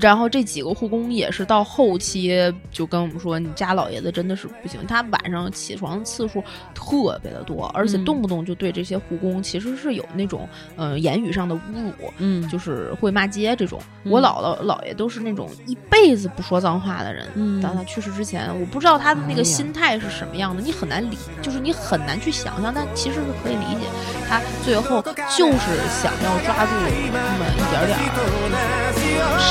[0.00, 2.32] 然后这几个护工也是到后期
[2.70, 6.42] 就跟我们说，你家老爷子真的是不行，他晚上起床次数
[6.74, 13.80] 特别的多，而且嗯动不动就对这些护工其实是有那种呃言语上的侮辱，嗯就是会骂街这种。
[14.04, 23.86] 嗯我姥姥姥爷都是那种一辈子不说脏话的人，嗯到他去世之前，我不知道他的那个心态是什么样的，你很难理，就是你很难去想象，但其实是可以理解。
[24.28, 25.02] 他最后
[25.36, 26.72] 就是想要抓住
[27.12, 28.75] 那么一点点儿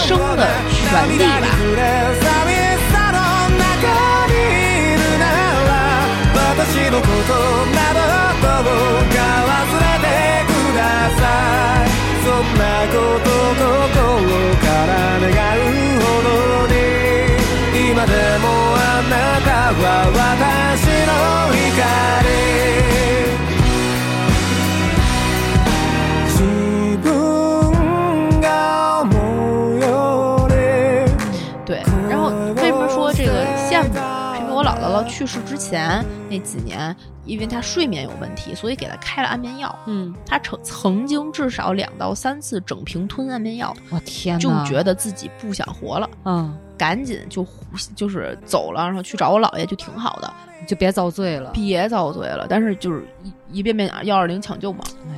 [0.08, 2.16] 生的权利吧。
[35.16, 39.74] 去世之前那几年，因为他睡眠有问题，所以给他开了安眠药。
[39.86, 47.64] 嗯，他曾曾经至少两到三次整瓶吞安眠药，我天就，觉得自己不想活了，嗯，赶紧就呼
[47.96, 50.34] 就是走了，然后去找我姥爷，就挺好的，
[50.68, 51.52] 就别遭罪了。
[51.54, 52.46] 别遭罪了。
[52.50, 55.16] 但是就是一一遍遍幺二零抢救嘛，哎，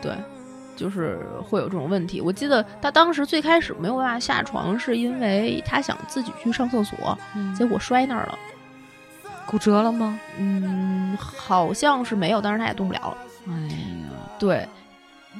[0.00, 0.12] 对，
[0.76, 2.20] 就是会有这种问题。
[2.20, 8.38] 我记得他当时最开始没有办法下床，是因为他想自己去上厕所，嗯结果摔那儿了。
[9.46, 10.18] 骨折了吗？
[10.38, 13.16] 嗯，好像是没有，但是他也动不了了。
[13.48, 14.66] 哎呀，对，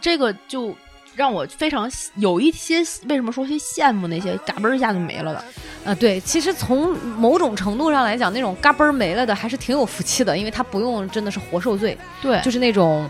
[0.00, 0.74] 这个就
[1.14, 5.44] 让我非常有一些为什么说些羡慕那些嘎嘣儿一下就没了的。
[5.84, 13.08] 啊，对，其实从某种程度上来讲，那种嘎嘣儿没了的还是挺有福气的，因为他不用真的是活受罪，对，就是那种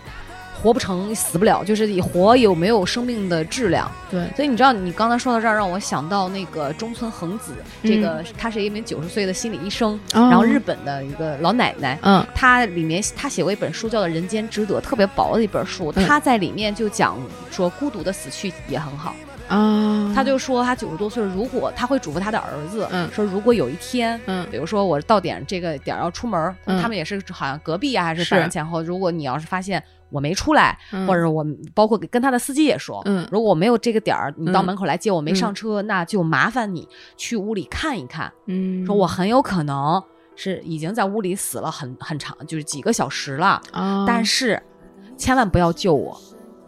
[0.61, 3.89] 活不成死不了，就是以活有没有生命的质量。
[4.09, 11.97] 对，所以你知道，你刚才说到这儿，让我想到那个中村恒子，这个他是一名九十岁的心理医生，然然后日本的一个老奶奶。
[12.03, 15.91] 嗯她里面她写过一本书，叫做《人间值得》，特别薄的一本书。
[15.95, 17.17] 嗯她在里面就讲
[17.51, 19.15] 说，孤独的死去也很好。
[19.49, 29.83] 啊，她就说，她九十多岁，如果她会嘱咐她的儿子，嗯说如果有一天，嗯比如说我到点这个点儿要出门他们也是好像隔壁啊，还是是反正前后，如果你要是发现
[30.13, 31.05] 我没出来，嗯。
[31.05, 33.27] 或者我包括跟他的司机也说，嗯。
[33.31, 34.65] 如果我没有这个点儿，你到嗯。
[34.65, 40.01] 门口来接我没上车，那就麻烦你去屋里看一看，嗯，说我很有可能
[40.35, 44.61] 是已经在屋里死了很很长，就是几个小时了，啊，但是
[45.17, 46.17] 千万不要救我，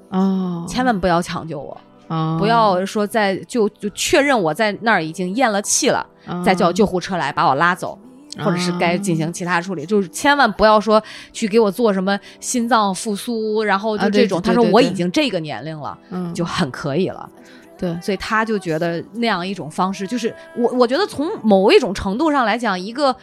[0.09, 1.77] 啊，千万不要抢救我，
[2.07, 7.97] 啊不要说在就就确认我在那儿已经咽了气了，啊再叫救护车来把我拉走。
[8.37, 14.41] 或者是该进行其他处理，就是千万不要说去给我做什么心脏复苏，然后就这种。
[14.41, 16.33] 他说我已经这个年龄了，嗯。
[16.33, 17.29] 就很可以了。
[17.77, 17.97] 对。
[18.01, 23.15] 所以他就觉得那样一种方式，就是我我觉得从某一种程度上来讲，一个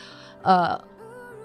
[0.43, 0.81] 呃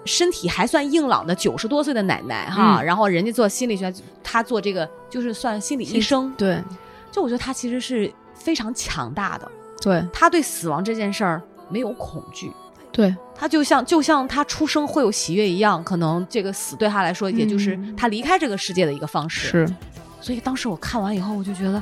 [0.04, 2.84] 身体还算硬朗的九十多岁的奶奶哈，嗯。
[2.84, 6.62] 然后人家做心理学，他做这个就是算心理医生，对。
[7.10, 9.50] 就我觉得他其实是非常强大的，
[9.82, 10.04] 对。
[10.12, 12.52] 他对死亡这件事儿没有恐惧。
[12.92, 13.14] 对。
[13.34, 17.94] 他就像就像他出生会有喜悦一样，可能这个死对他来说，也就是嗯。
[17.96, 19.48] 他离开这个世界的一个方式。
[19.48, 19.74] 是。
[20.20, 21.80] 所以当时我看完以后，我就觉得，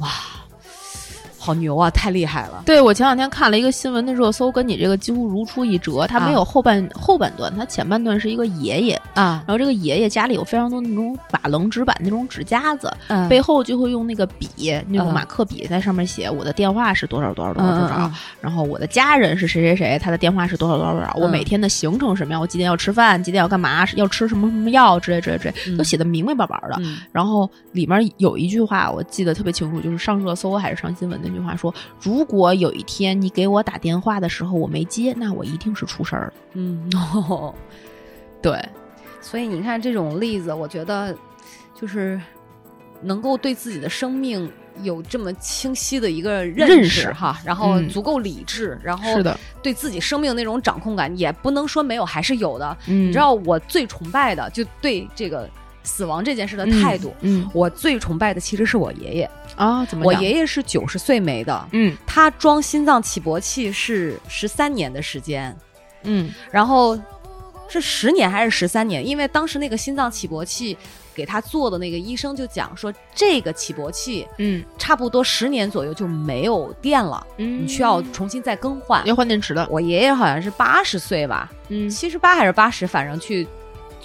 [0.00, 0.08] 哇，
[1.46, 2.64] 好牛啊，太厉害了。
[2.66, 6.04] 对，我前两天看了一个新闻的热搜，跟你这个几乎如出一辙。
[6.08, 26.76] 他没啊有后半、后半段，他前半段是一个爷爷，啊，然后这个爷爷家里有非常多那种珐琅纸板那种纸夹子，嗯背后就会用那个笔，那种嗯马克笔在上面写我的电话是多少多少多少多少，然后我的家人是谁谁谁，他的电话是多少多少多少，我嗯每天的行程什么样，我几点要吃饭，几点要干嘛，要吃什么什么药之类之类之类，嗯都写的明明白白的。
[26.80, 36.32] 嗯然后里面有一句话我记得特别清楚，就是上热搜还是上新闻那句话说，如果有一天你给我打电话的时候我没接，那我一定是出事儿了。
[36.54, 37.54] 嗯，哦，
[38.42, 38.60] 对，
[39.20, 41.14] 所以你看这种例子，我觉得
[41.78, 42.20] 就是
[43.02, 44.50] 能够对自己的生命
[44.82, 52.76] 有这么清晰的一个认认识哈，然后嗯足够理智，然后是的，对自己生命那种掌控感，也不能说没有，还是有的。
[52.86, 55.48] 嗯，你知道我最崇拜的，就对这个
[55.86, 59.30] 死亡这件事的态度，嗯，我最崇拜的其实是我爷爷。
[59.54, 65.56] 啊，怎么讲我爷爷是九十岁没的，嗯他装心脏起搏器是十三年的时间，
[66.02, 66.98] 嗯然后
[67.68, 69.06] 是十年还是十三年？
[69.06, 70.76] 因为当时那个心脏起搏器
[71.14, 79.06] 给他做的那个医生就讲说，这个起搏器嗯差不多十年左右就没有电了，嗯，你需要重新再更换。
[79.06, 83.48] 要换电池的，我爷爷好像是八十岁吧，嗯七十八还是八十，反正去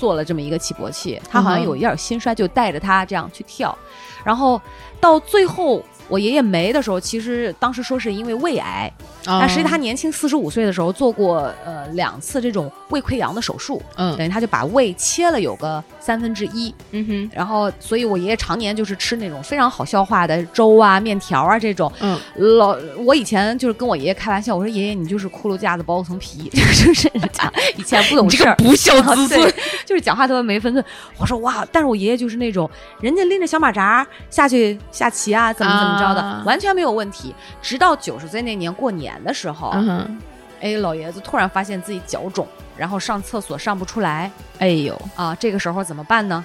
[0.02, 1.22] 做了这么一个起搏器。
[1.30, 3.78] 他好像有一点心衰，就带着他这样去跳，
[4.24, 4.60] 然后
[5.00, 8.92] 到最后我爷爷没的时候，其实当时说是因为胃癌，
[9.26, 21.92] 但但实际他年轻四十五岁的时候做过呃两次这种胃溃疡的手术，嗯等于他就把胃切了有个三分之一，嗯哼然后所以我爷爷常年就是吃那种非常好消化的粥啊、面条啊这种。
[22.02, 28.56] 嗯老我以前就是跟我爷爷开玩笑，我说爷爷你就是骷髅架子包层皮， 就是讲以前不懂事儿。
[28.58, 29.54] 不孝子对孙，
[29.86, 30.84] 就是讲话特别没分寸。
[31.18, 32.70] 我说哇，但是我爷爷就是那种
[33.00, 37.34] 人家拎着小马扎下去下棋啊，怎么怎么着的，啊完全没有问题。
[37.62, 40.20] 直到九十岁那年过年的时候，嗯，
[40.60, 46.44] 哎，老爷子突然发现自己脚肿，然后上厕所上不出来哎呦啊，这个时候怎么办呢？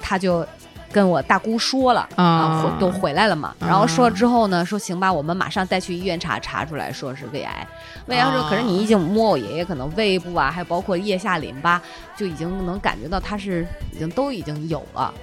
[0.00, 0.46] 他就
[0.90, 3.54] 跟我大姑说了啊回都回来了嘛。
[3.60, 7.66] 啊然后说了之后呢，说行吧，我们马上带去医院查，查出来说是胃癌。
[8.06, 11.80] 胃癌说，啊可是你已经摸我爷爷可能胃部啊，还有包括腋下淋巴，
[12.16, 15.14] 就已经能感觉到他是已经都已经有了。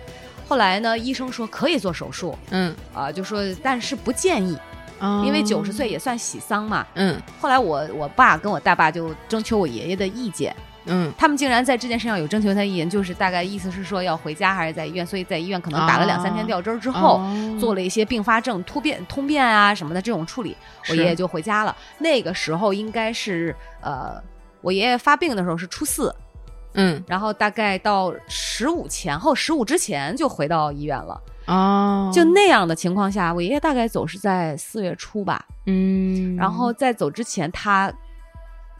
[0.49, 2.75] 后来呢，医生说可以做手术嗯。
[2.91, 4.57] 啊、就说但是不建议，
[4.99, 6.85] 啊因为九十岁也算喜丧嘛。
[6.95, 7.21] 嗯。
[7.39, 11.13] 后来我我爸跟我大爸就征求我爷爷的意见，嗯。
[11.15, 17.21] 他们竟然在这件事上有征求他意见，就是大概意思是说要回家还是在医院，所以在医院可能打了两三天吊针儿之后，
[17.59, 20.57] 做了一些并发症、突变、通便啊什么的这种处理，
[20.89, 21.77] 我爷爷就回家了。
[21.99, 24.19] 那个时候应该是呃，
[24.61, 26.13] 我爷爷发病的时候是初四，
[26.73, 31.19] 嗯然后大概到十五前后，十五之前就回到医院了。
[31.47, 35.43] 哦就那样的情况下，我爷爷大概走是在四月初吧。
[35.65, 37.91] 嗯，然后在走之前，他，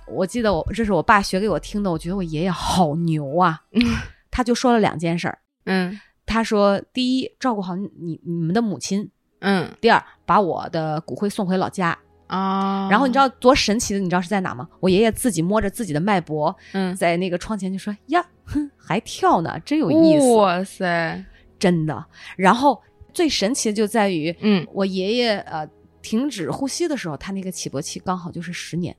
[0.07, 3.61] 我记得我这是我爸学给我听的，我觉得我爷爷好牛啊。
[4.29, 11.97] 他就说了两件事儿，嗯他说：第一，照顾好你你你们的母亲；嗯第二，把我的骨灰送回老家。
[12.29, 14.67] 啊，然后你知道多神奇的，你知道是在哪吗？
[14.79, 16.95] 我爷爷自己摸着自己的脉搏，嗯。
[16.95, 21.25] 在那个窗前就说：“呀，哼，还跳呢，真有意思，哇塞，
[21.57, 22.05] 真的。”
[22.37, 22.79] 然后
[23.13, 24.65] 最神奇的就在于，嗯。
[24.71, 25.67] 我爷爷呃
[26.01, 28.95] 停止呼吸的时候，他那个起搏器刚好就是十年，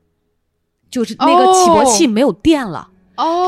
[0.91, 2.81] 就是那个起搏器没有电了。
[2.81, 2.97] 哦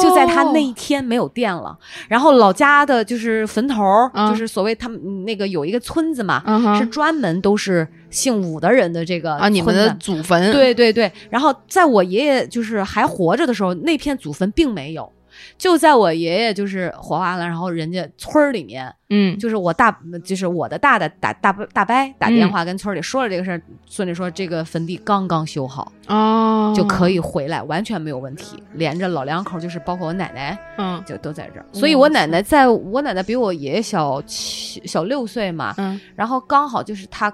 [0.01, 1.77] 就在他那一天没有电了，
[2.09, 3.83] 然后老家的就是坟头，
[4.15, 10.53] 嗯就是所谓他们嗯那个有一个村子嘛，嗯是专门都是姓武的人的这个啊，你们的祖坟。
[10.53, 15.11] 对对对，然后在我爷爷就是还活着的时候，那片祖坟并没有。
[15.57, 28.63] 就在我爷爷就是火化了，然后人家村儿里面，嗯就是我大，就是我的大的打大大伯打电话跟村儿里说了这个事儿，村里说这个坟地刚刚修好，哦就可以回来，完全没有问题。
[28.75, 31.67] 连着老两口，就是包括我奶奶，嗯就都在这儿。
[31.73, 37.33] 所以我奶奶在我奶奶比我爷爷小七小六岁嘛，嗯然后刚好就是她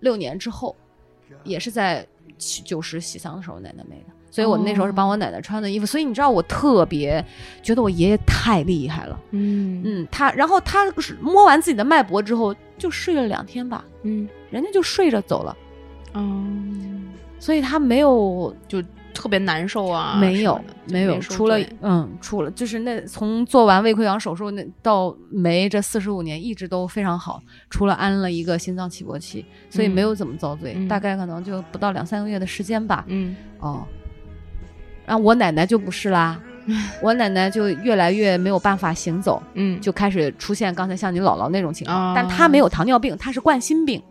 [0.00, 0.74] 六年之后，
[1.44, 2.06] 也是在
[2.38, 4.15] 七九十喜丧的时候奶奶没的。
[4.36, 7.24] 所以我那时候是帮我奶奶穿的衣服，所以你知道我特别
[7.62, 9.80] 觉得我爷爷太厉害了，嗯。
[9.82, 14.28] 嗯，他然后他是摸完自己的脉搏之后就睡了两天吧，嗯。
[14.50, 15.56] 人家就睡着走了，
[16.12, 17.06] 嗯，
[17.38, 18.82] 所以他没有就
[19.14, 30.86] 特别难受啊，没有没有，除了嗯，除了就是那从做完胃溃疡手术那到没这四十五年一直都非常好，除了安了一个心脏起搏器，所以嗯没有怎么遭罪，嗯。
[30.86, 33.02] 大概可能就不到两三个月的时间吧。
[33.08, 33.34] 嗯。
[33.60, 33.86] 哦，
[35.06, 36.38] 然后我奶奶就不是啦，
[37.00, 39.80] 我奶奶就越来越没有办法行走，嗯。
[39.80, 44.02] 就开始出现刚才像你姥姥那种情况，啊但她没有糖尿病，她是冠心病，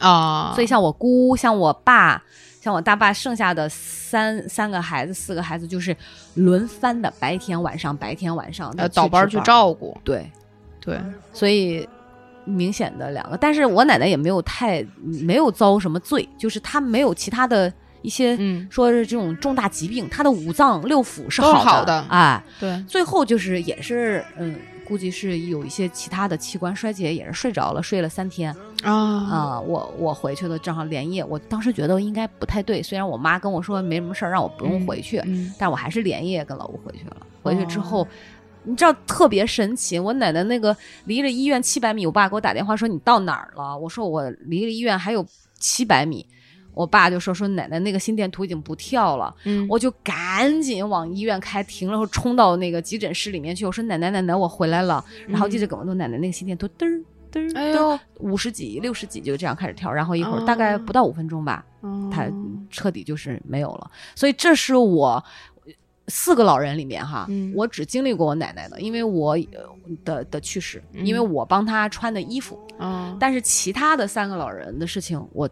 [0.00, 2.22] 啊，所以像我姑、像我爸、
[2.62, 5.94] 像我大爸，剩下的三三个孩子、四个孩子就是
[6.34, 9.38] 轮番的，白天晚上，白天晚上的呃倒班去。
[9.40, 10.30] 照顾，对，
[10.80, 10.98] 对，
[11.32, 11.86] 所以
[12.44, 17.70] 明显的两个，但是我奶奶也没有太没有遭什么罪，就是她没有其他的
[18.02, 18.36] 一些。
[18.38, 31.22] 嗯说是这种重大疾病，他的五脏六腑是好好的哎，对，最后就是也是嗯，估计是有一些其他的器官衰竭，也是睡着了，睡了三天，啊啊、我我回去了，正好连夜。
[31.24, 37.16] 我当时觉得应该不太对，虽然我妈跟我说没什么事儿，让我不用回去，嗯但我还是连夜跟老吴回去了。
[37.42, 38.06] 回去之后，
[38.64, 43.76] 你知道特别神奇，我奶奶那个离着医院七百米，我爸给我打电话说你到哪儿了？
[43.76, 45.26] 我说我离着医院还有
[45.58, 46.26] 七百米。
[46.74, 49.66] 我爸就说说奶奶那个心电图已经不跳了，嗯。
[49.68, 53.64] 我就赶紧往医院开，停了后冲到那个急诊室里面去。
[53.66, 57.00] 我说奶奶奶奶我回来了，然后记着跟我说奶奶那个心电图嘚儿
[57.30, 61.64] 嘚儿嘚儿哎呦，五十几、六十几就这样开始跳，然后一会儿哦大概不到五分钟吧，
[62.10, 62.32] 他哦
[62.70, 63.90] 彻底就是没有了。
[64.14, 65.22] 所以这是我
[66.08, 69.60] 四个老人里面哈，嗯我只经历过我奶奶的，因为我呃
[70.04, 75.48] 的的去世，嗯因为我帮她穿的衣服，啊，但是其他的三个老人的事情我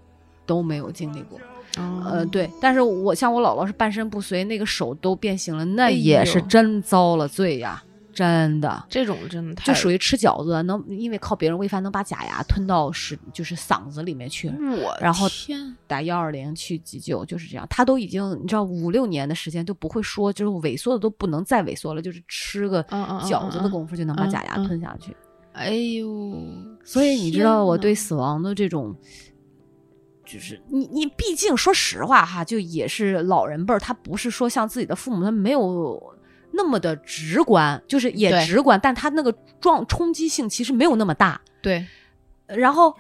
[0.51, 1.39] 都没有经历过。
[1.77, 7.81] 呃，呃，对，但是我像我姥姥是半身不遂，那个手都变形了，那也是真遭了罪呀。
[8.13, 8.85] 真的。
[8.89, 17.65] 这种真的太就属于吃饺子，能因为靠别人喂饭能把假牙吞到是就是嗓子里面去，我然后天，打幺二零去急救，就是这样。
[17.71, 22.83] 他都已经你知道五六年的时间都不会说，就是萎缩的都不能再萎缩了，就是吃个
[23.23, 25.17] 饺子的嗯功夫就能把嗯假牙嗯吞下去。
[25.53, 26.09] 哎呦，
[26.85, 28.95] 所以你知道我对死亡的这种，
[30.33, 36.01] 就是你你毕竟说实话哈，就也是老人辈儿，他不是说像自己的父母，他没有
[36.53, 41.41] 那么的直观，就是也直观，但他那个撞冲击性其实没有那么大。
[41.61, 41.85] 对，
[42.47, 42.95] 然后，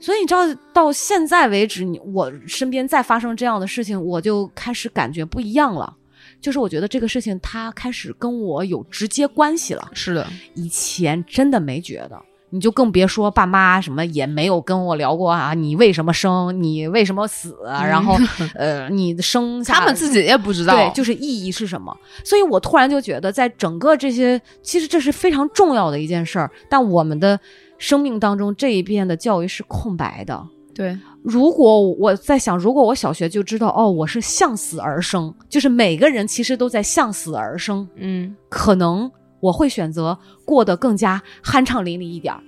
[0.00, 5.94] 所以你知道，到现在为止，你我身边再发生这样的事情，我就开始感觉不一样了。
[6.40, 12.22] 就是我觉得这个事情它开始跟我有直接关系了，是的，以前真的没觉得。
[12.50, 18.16] 你就更别说爸妈什么也没有跟我聊过啊，你为什么生，你为什么死，然后
[18.54, 21.94] 呃，你生下他们自己也不知道，对，就是意义是什么。
[22.24, 27.38] 所以我突然就觉得，在整个这些，其实这是非常重要的一件事儿，但我们的
[27.76, 30.46] 生命当中这一遍的教育是空白的。
[30.74, 42.40] 对，如果我在想，如果我小学就知道，哦，我是向死而生，就是每个人其实都在向死而生，嗯，可能我会选择过得更加酣畅淋漓一点儿，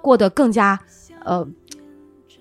[0.00, 0.78] 过得更加
[1.24, 1.46] 呃，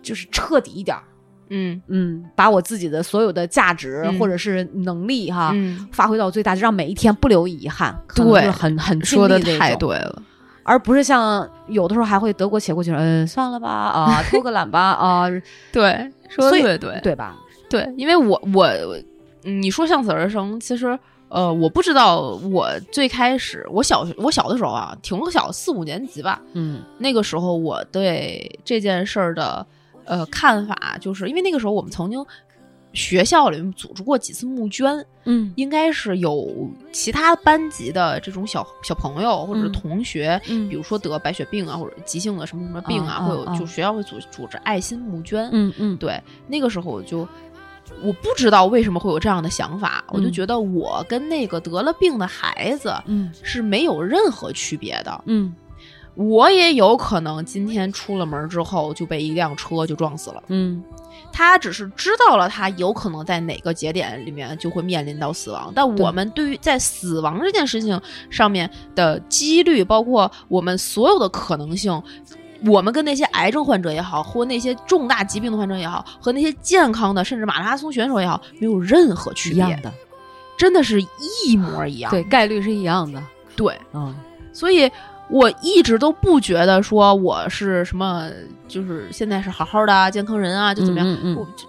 [0.01, 1.03] 就是彻底一点儿。
[1.49, 7.97] 嗯嗯，把我自己的所有的价值嗯或者是能力哈，嗯，发挥到最大，就让每一天不留遗憾。
[8.13, 10.21] 对很很尽说的太，对了，
[10.63, 15.25] 而不是像有的时候还会得过且过，就是嗯，算了吧，啊， 偷个懒吧，啊，
[15.71, 17.37] 对，说的对对对吧？
[17.69, 18.67] 对，因为我我
[19.45, 20.99] 嗯你说向死而生，其实
[21.29, 29.65] 呃，我不知道我最开始我小学我小的时候啊，挺小，四五年级吧，嗯那个时候我对这件事儿的
[30.05, 32.25] 呃看法，就是因为那个时候我们曾经
[32.93, 36.49] 学校里面组织过几次募捐，嗯应该是有
[36.93, 45.49] 其他班级的这种小小朋友或者同学，嗯比如说得白血病啊，或者急性的什么什么病啊，啊会有就学校会组组织爱心募捐。
[45.51, 47.27] 嗯嗯，对，那个时候我就
[48.03, 55.23] 我不知道为什么会有这样的想法，我就嗯觉得我跟那个得了病的孩子嗯是没有任何区别的。
[55.25, 55.53] 嗯
[56.15, 60.41] 我也有可能今天出了门之后就被一辆车就撞死了。
[60.47, 60.83] 嗯
[61.31, 67.99] 他只是知道了他有可能在哪个节点里面就会面临到死亡，但我们对于在死亡这件事情
[68.31, 72.01] 上面的几率，包括我们所有的可能性。
[72.65, 79.93] 我们跟那些癌症患者也好，或那些重大疾病的患者也好，和那些健康的甚至马拉松选手也好，没有任何区别，一样的，
[80.57, 81.01] 真的是
[81.45, 82.09] 一模一样。
[82.11, 83.21] 对，概率是一样的。
[83.55, 84.15] 对，嗯
[84.53, 84.89] 所以
[85.29, 88.27] 我一直都不觉得说我是什么，
[88.67, 91.67] 就是现在是好好的啊，健康人啊，就怎么样，嗯嗯我就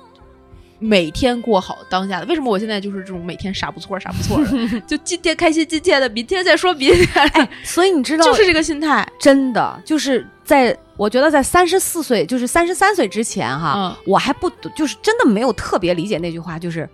[0.79, 2.27] 每天过好当下的。
[2.27, 9.07] 为什么我现在就是这种每天傻不错傻不错的， 就今天开心今天的，明天再说明天，哎，所以你知道，就是这个心态。
[9.19, 14.05] 真的就是在我觉得在三十四岁，就是三十三岁之前哈，嗯。
[14.07, 16.89] 我还不就是真的没有特别理解那句话，就是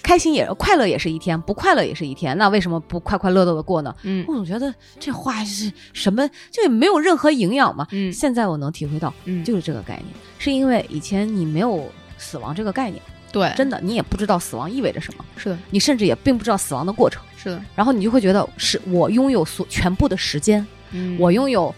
[0.00, 3.92] 开心也快乐也是一天，不快乐也是一天，那为什么不快快乐乐的过呢？
[4.04, 4.24] 嗯。
[4.28, 7.84] 我总觉得这话是什么，就也没有任何营养嘛。
[7.90, 8.12] 嗯。
[8.12, 10.06] 现在我能体会到，嗯，就是这个概念，
[10.38, 13.02] 是因为以前你没有死亡这个概念，
[13.32, 21.18] 对，真的你也不知道死亡意味着什么，是的，你甚至也并不知道死亡的过程，是的，然后你就会觉得是我拥有所全部的时间，嗯。
[21.18, 21.74] 我拥有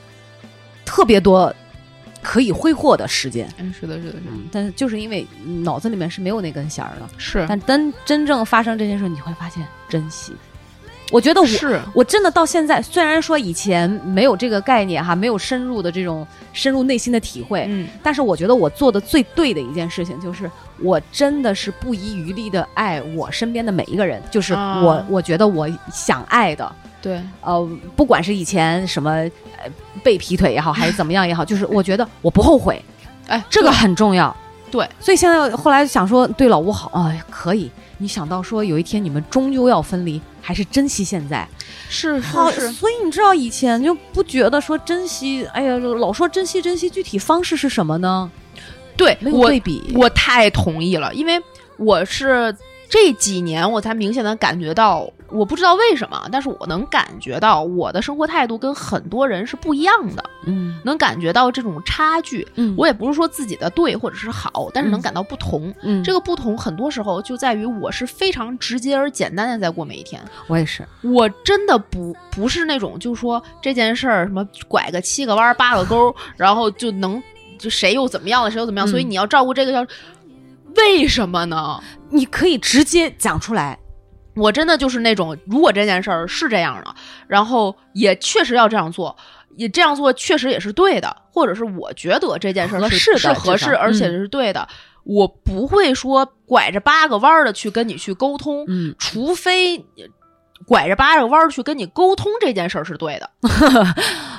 [0.93, 1.51] 特别多
[2.23, 3.49] 可以挥霍的时间。
[3.57, 5.27] 嗯，是的，是的，是的，嗯，但是就是因为
[5.65, 10.35] 脑子里面是没有那根弦儿的，是，但真真正发生这件事，你会发现珍惜。
[11.11, 17.89] 我觉得我是，我真的到现在，虽然说以前没有这个概念哈，没有深入的这种深入内心的体会，嗯。
[18.03, 24.83] 但是我觉得我做的最对的一件事情，就是我真的是不遗余力的爱我身边的每一个人，就是啊。
[24.83, 26.73] 我、我觉得我想爱的，
[27.03, 29.71] 对，呃，不管是以前什么呃
[30.03, 32.83] 被劈腿也好，还是怎么样也好， 就是我觉得我不后悔，
[33.27, 34.35] 哎，这个很重要。
[34.71, 37.71] 对，所以现在后来想说对老吴好，哎，可以。
[37.99, 41.47] 你想到说有一天你们终究要分离，还是珍惜现在。
[41.89, 48.31] 是好，是是，所以你知道以前就不觉得说珍惜，哎呀，老说珍惜珍惜，具体方式是什么呢？
[48.97, 49.93] 对没有我对比。
[49.95, 51.41] 我太同意了，因为
[51.77, 52.55] 我是
[52.89, 62.47] 这几年我才明显的感觉到，我不知道为什么，但是我能感觉到我的生活态度跟很多人是不一样的，嗯能感觉到这种差距。
[62.57, 65.73] 嗯我也不是说自己的对或者是好，但是能嗯感到不同。
[65.83, 70.87] 嗯，这个不同很多时候就在于我是非常直接而简单的在过每一天，我也是。
[71.03, 77.23] 我真的不不是那种就说这件事儿什么拐个七个弯儿八个勾， 然后就能
[77.59, 79.87] 就谁又怎么样了，谁又怎么样，嗯所以你要照顾这个要，
[80.77, 81.81] 为什么呢？
[82.11, 83.79] 你可以直接讲出来，
[84.35, 86.95] 我真的就是那种，如果这件事儿是这样的，
[87.27, 89.17] 然后也确实要这样做，
[89.57, 94.67] 也这样做确实也是对的，或者是我觉得这件事儿是是合适，而且是对的，
[95.05, 99.85] 我不会说拐着八个弯儿的去跟你去沟通，嗯，除非
[100.67, 103.29] 拐着八个弯儿去跟你沟通这件事儿是对的。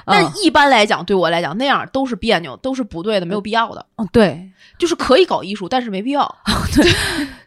[0.05, 3.85] 但嗯一般来讲，对我来讲那样都是别扭，都是不对的，没有必要的。
[3.97, 6.35] 嗯对，就是可以搞艺术，但是没必要。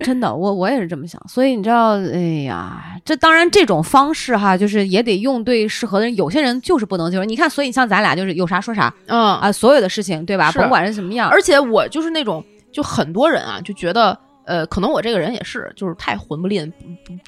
[0.00, 7.24] 真的，我我也是这么想，所以你知道，哎呀，这当然这种方式哈，就是也得用对适合的人，有些人就是不能接受。
[7.24, 10.52] 你看，所以像咱俩就是有啥说啥嗯啊，所有的事情对吧？
[10.52, 16.72] 甭管是什么样，而且我就是那种，就很多人啊，就觉得，呃，可能我这个人也是，就是太混不吝，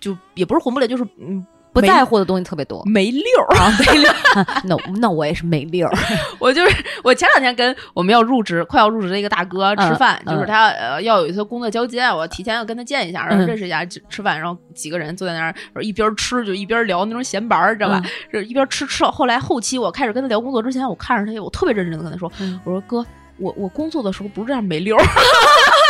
[0.01, 2.83] 就也不是混不吝，就是嗯，没不在乎的东西特别多。
[2.87, 3.57] 没溜儿。
[3.57, 5.93] 啊，没溜儿， 那那我也是没溜儿。
[6.39, 18.01] 我就是我前两天跟我们要入职、快要入职的一个大哥吃饭，嗯就是他呃要有一次工作交接，我提前要跟他见一下，然后嗯认识一下，吃吃饭，然后几个人坐在那儿，一边吃就一边聊那种闲白儿，知道吧？
[18.05, 23.05] 嗯是一边吃吃到后来后期，我开始跟他聊工作之前，我看着他，我特别认真的跟他说，嗯我说哥，
[23.39, 25.03] 我我工作的时候不是这样没溜儿。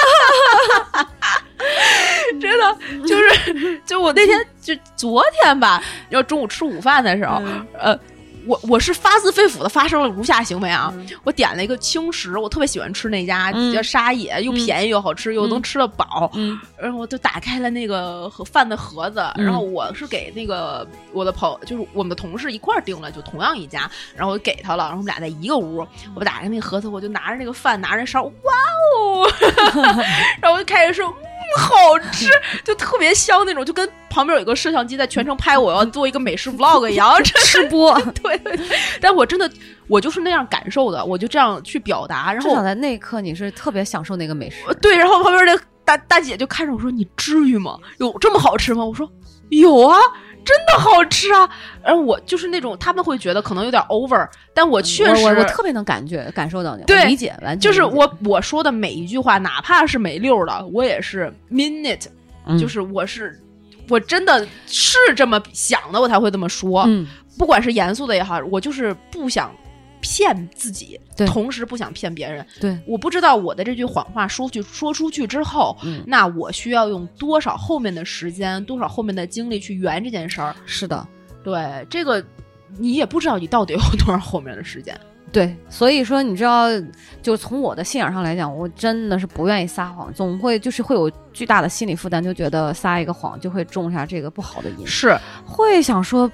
[2.41, 7.99] 真的就是，就我那天就昨天吧，要中午吃午饭的时候，嗯呃，
[8.47, 10.93] 我我是发自肺腑的发生了如下行为啊，
[11.25, 16.59] 我点了一个轻食，我特别喜欢吃那家嗯叫沙野，又便宜又好吃，又能吃得饱，嗯。
[16.79, 28.53] 然后我就打开了那个盒饭的盒子，嗯然后我是给那个我的朋友，就是我们的同事一块儿订了，就同样一家，然后我给他了，然后我们俩在一个屋，我打开那个盒子，我就拿着那个饭，拿着勺，哇
[29.01, 29.29] 哦，
[30.41, 31.13] 然后我就开始说。
[31.57, 32.29] 嗯，好吃，
[32.65, 38.67] 就特别香那种，就跟旁边有一个摄像机在全程拍我要做一个美食 vlog 一样，真 吃播， 对对对。
[39.01, 39.51] 但我真的，
[39.87, 44.57] 我就是那样感受的，我就这样去表达，然后至少在那一刻你是特别享受那个美食。
[44.81, 47.79] 对，然后旁边那大大姐就看着我说：“你至于吗？
[47.99, 49.09] 有这么好吃吗？”我说
[49.51, 49.97] ：“有啊，
[50.47, 51.47] 真的好吃啊。”
[51.85, 62.09] 而我就是那种他们会觉得可能有点 over，但我确实我特别能感觉感受到你，对理解完全就是我我说的每一句话，哪怕是没溜儿的，我也是 mean it，、
[62.47, 63.39] 嗯就是我是
[63.89, 66.85] 我真的是这么想的，我才会这么说。
[66.87, 67.07] 嗯
[67.39, 69.55] 不管是严肃的也好，我就是不想
[70.09, 72.47] 骗自己，对同时不想骗别人。
[72.61, 80.55] 对我不知道我的这句谎话说去说出去之后，嗯那我需要用多少后面的时间，多少后面的精力去圆这件事儿。
[80.65, 81.05] 是的。
[81.43, 82.25] 对这个，
[82.79, 84.97] 你也不知道你到底有多少后面的时间。
[85.33, 86.67] 对，所以说你知道，
[87.21, 96.31] 就从我的信仰上来讲，我真的是不愿意撒谎，总会就是会有巨大的心理负担，就觉得撒一个谎就会种下这个不好的因，是，会想说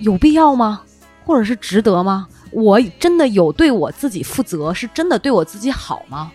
[0.00, 0.82] 有必要吗？
[1.24, 2.26] 或者是值得吗？
[2.50, 6.32] 我真的有对我自己负责，是真的对我自己好吗？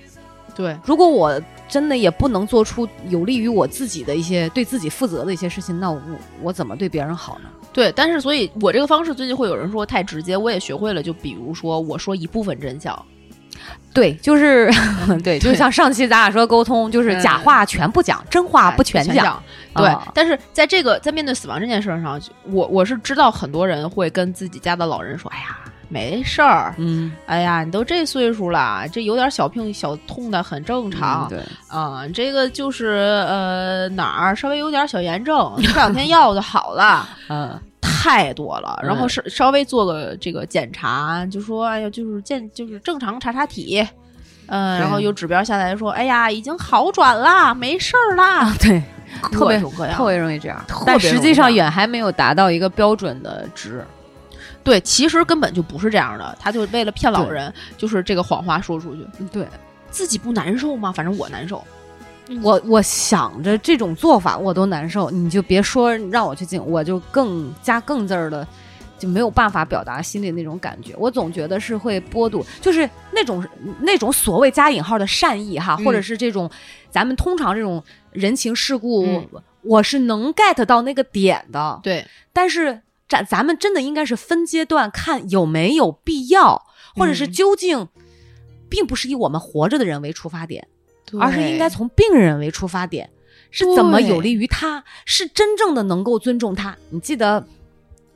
[0.55, 6.01] 对，如果我真的也不能做出有利于我自己的一些对自己负责的一些事情，那我
[6.41, 7.49] 我怎么对别人好呢？
[7.73, 11.03] 对，但是所以，我这个方式最近会有人说太直接，我也学会了。
[11.03, 13.05] 就比如说，我说一部分真相，
[13.93, 14.71] 对，就是
[15.21, 19.43] 对，就像上期咱俩说沟通，就是假话全不讲，真话不全讲。
[19.75, 31.27] 对，啊但是在这个在面对死亡这件事儿上，我我是知道很多人会跟自己家的老人说：“哎呀，没事儿，嗯，哎呀，你都这岁数了，这有点小病小痛的很正常。
[31.29, 37.07] 对，啊、这个就是呃哪儿稍微有点小炎症，吃两天药就好了。
[37.29, 43.85] 嗯，太多了，然后嗯稍稍微做个这个检查，就说哎呀，就是健就是正常查查体，
[44.47, 44.81] 嗯、对。
[44.81, 48.81] 然后有指标下来说，哎呀，已经好转啦，没事儿啦， 对，
[49.31, 50.05] 特别特。
[50.05, 53.85] 别容易这样，但实际上远还没有达到一个标准的值。
[54.65, 59.47] 对，其实根本就不是这样的，他就为了骗老人，就是这个谎话说出去，对
[59.89, 60.91] 自己不难受吗？
[60.91, 61.63] 反正我难受。
[62.41, 68.45] 我，我想着这种做法我都难受，你就别说让我去进，我就更加更字儿的。
[68.97, 73.45] 就没有办法表达心里那种感觉，我总觉得是会剥夺，就是那种
[73.81, 76.49] 那种所谓加引号的善意哈，嗯或者是这种
[76.89, 79.27] 咱们通常这种人情世故，嗯
[79.63, 81.77] 我是能 get 到那个点的。
[81.83, 87.31] 对，但是咱咱们真的应该是分阶段看有没有必要，或者是嗯。
[87.31, 87.87] 究竟，
[88.69, 90.67] 并不是以我们活着的人为出发点，
[91.19, 93.09] 而是应该从病人为出发点，
[93.51, 96.75] 是怎么有利于他，是真正的能够尊重他。
[96.89, 97.45] 你记得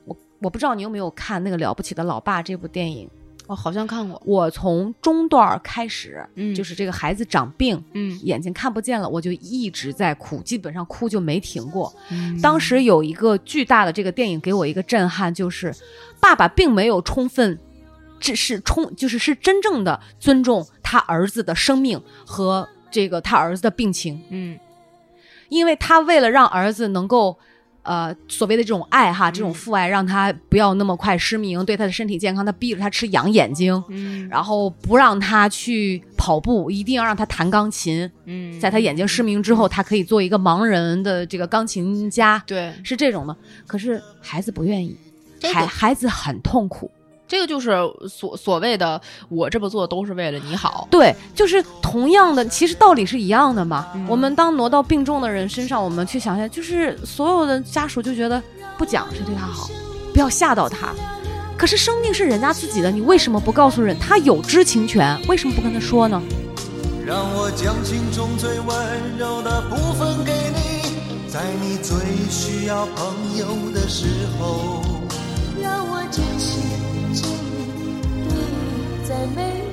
[0.04, 3.08] 我我不知道你有没有看那个《了不起的老爸》这部电影，
[3.50, 7.82] 我好像看过，我从中段开始，嗯就是这个孩子长病。
[7.94, 11.92] 嗯，眼睛看不见了，我就一直在哭，基本上哭就没停过。
[12.12, 15.74] 嗯当时有一个巨大的这个电影给我一个震撼，就是
[16.20, 17.58] 爸爸并没有充分，
[18.20, 24.22] 这是充就是是真正的尊重他儿子的生命和这个他儿子的病情。
[24.30, 24.56] 嗯
[25.48, 27.36] 因为他为了让儿子能够。
[27.82, 38.10] 呃，所谓的这种爱哈，这种父爱，让他不要那么快失明，对他的身体健康，他逼着他吃养眼睛，嗯然后不让他去跑步，一定要让他弹钢琴。
[38.26, 43.36] 嗯在他眼睛失明之后，他可以做一个盲人的这个钢琴家，对是这种的。
[43.66, 44.96] 可是孩子不愿意，
[45.52, 46.90] 孩孩子很痛苦。
[47.30, 47.70] 这个就是
[48.08, 50.88] 所所谓的我这么做都是为了你好。
[50.90, 53.86] 对，就是同样的，其实道理是一样的嘛。
[53.94, 58.42] 嗯我们当挪到病重的人身上，我们去想想，就是所有的家属就觉得
[58.76, 59.70] 不讲谁对他好，
[60.12, 60.88] 不要吓到他。
[61.56, 63.96] 可是生命是人家自己的，你为什么不告诉人？
[64.00, 66.20] 他有知情权，为什么不跟他说呢？
[67.06, 71.96] 让我将心中最温柔的部分给你，在你最
[72.28, 74.06] 需要朋友的时
[74.40, 74.82] 候。
[75.62, 76.60] 让我珍惜
[79.10, 79.69] 在每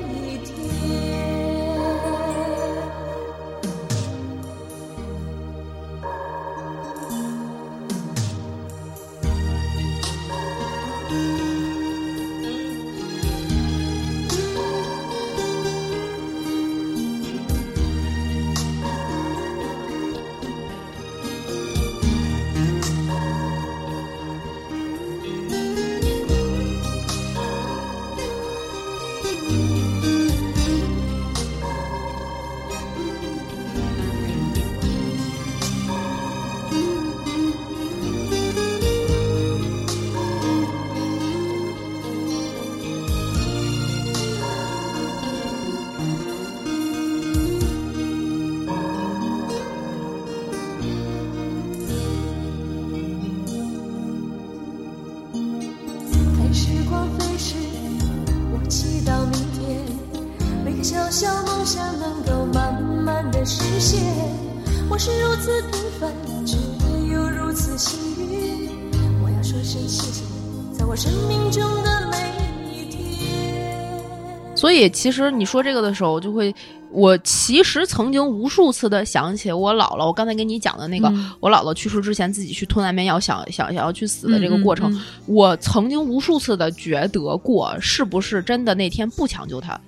[74.78, 76.54] 以其实你说这个的时候，我就会，
[76.92, 89.80] 我其实曾经无数次的想起我姥姥，我刚才跟你讲的那个，嗯我姥姥去世之前自己去吞安眠药，想想想要去死的这个过程，嗯嗯我曾经无数次的觉得过，是不是真的那天不抢救他，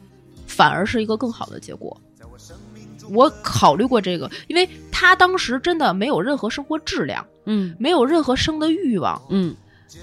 [0.47, 1.95] 反而是一个更好的结果。
[3.11, 9.19] 我考虑过这个，因为他当时真的没有任何生活质量，嗯没有任何生的欲望。
[9.29, 9.55] 嗯，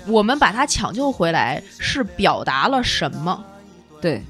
[0.09, 3.45] 我们把他抢救回来，是表达了什么？
[4.01, 4.21] 对，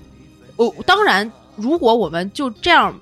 [0.56, 2.98] 我当然，如果我们就这样，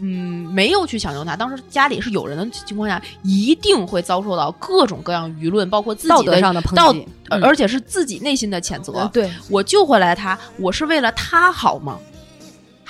[0.00, 8.92] 嗯，没有去抢救他，当时家里是有人的情况下，一定会遭受到各种各样舆论，包括自己道德上的抨道击，呃嗯而且是自己内心的谴责。
[8.92, 11.98] 呃对，我救回来他，我是为了他好吗？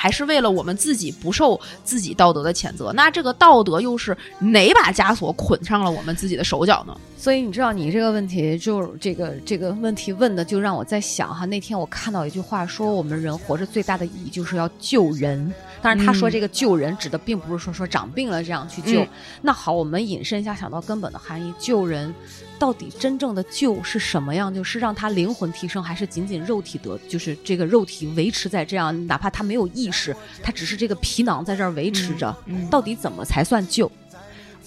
[0.00, 2.92] 还是为了我们自己不受自己道德的谴责？
[2.92, 6.96] 那这个道德又是哪把枷锁捆上了我们自己的手脚呢？
[7.16, 11.44] 所以你知道，你这个问题就这个这个问题问的，就让我在想哈。
[11.46, 15.52] 那天我看到一句话说，我们人活着最大的意义就是要救人。
[15.80, 19.00] 当然，他说嗯这个救人指的并不是说说长病了这样去救。
[19.02, 19.08] 嗯
[19.42, 22.12] 那好，我们引申一下，想到根本的含义，救人
[22.58, 24.52] 到底真正的救是什么样？
[24.52, 32.34] 就是让他灵魂提升，还是仅仅肉体得，就是这个肉体维持在这样，哪怕他没有意识，他只是这个皮囊在这儿维持着。
[32.46, 33.90] 嗯到底怎么才算救？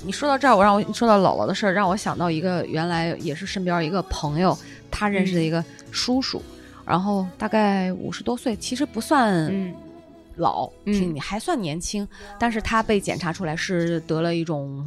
[0.03, 4.57] 你说到这儿，我让我说到姥姥的事儿，让我想到一个原来也是身边一个朋友，
[4.89, 6.41] 他认识的一个叔叔，
[6.85, 9.71] 然后大概五十多岁，其实不算嗯
[10.35, 12.07] 老，嗯挺你还算年轻，
[12.39, 14.85] 但是他被检查出来是得了一种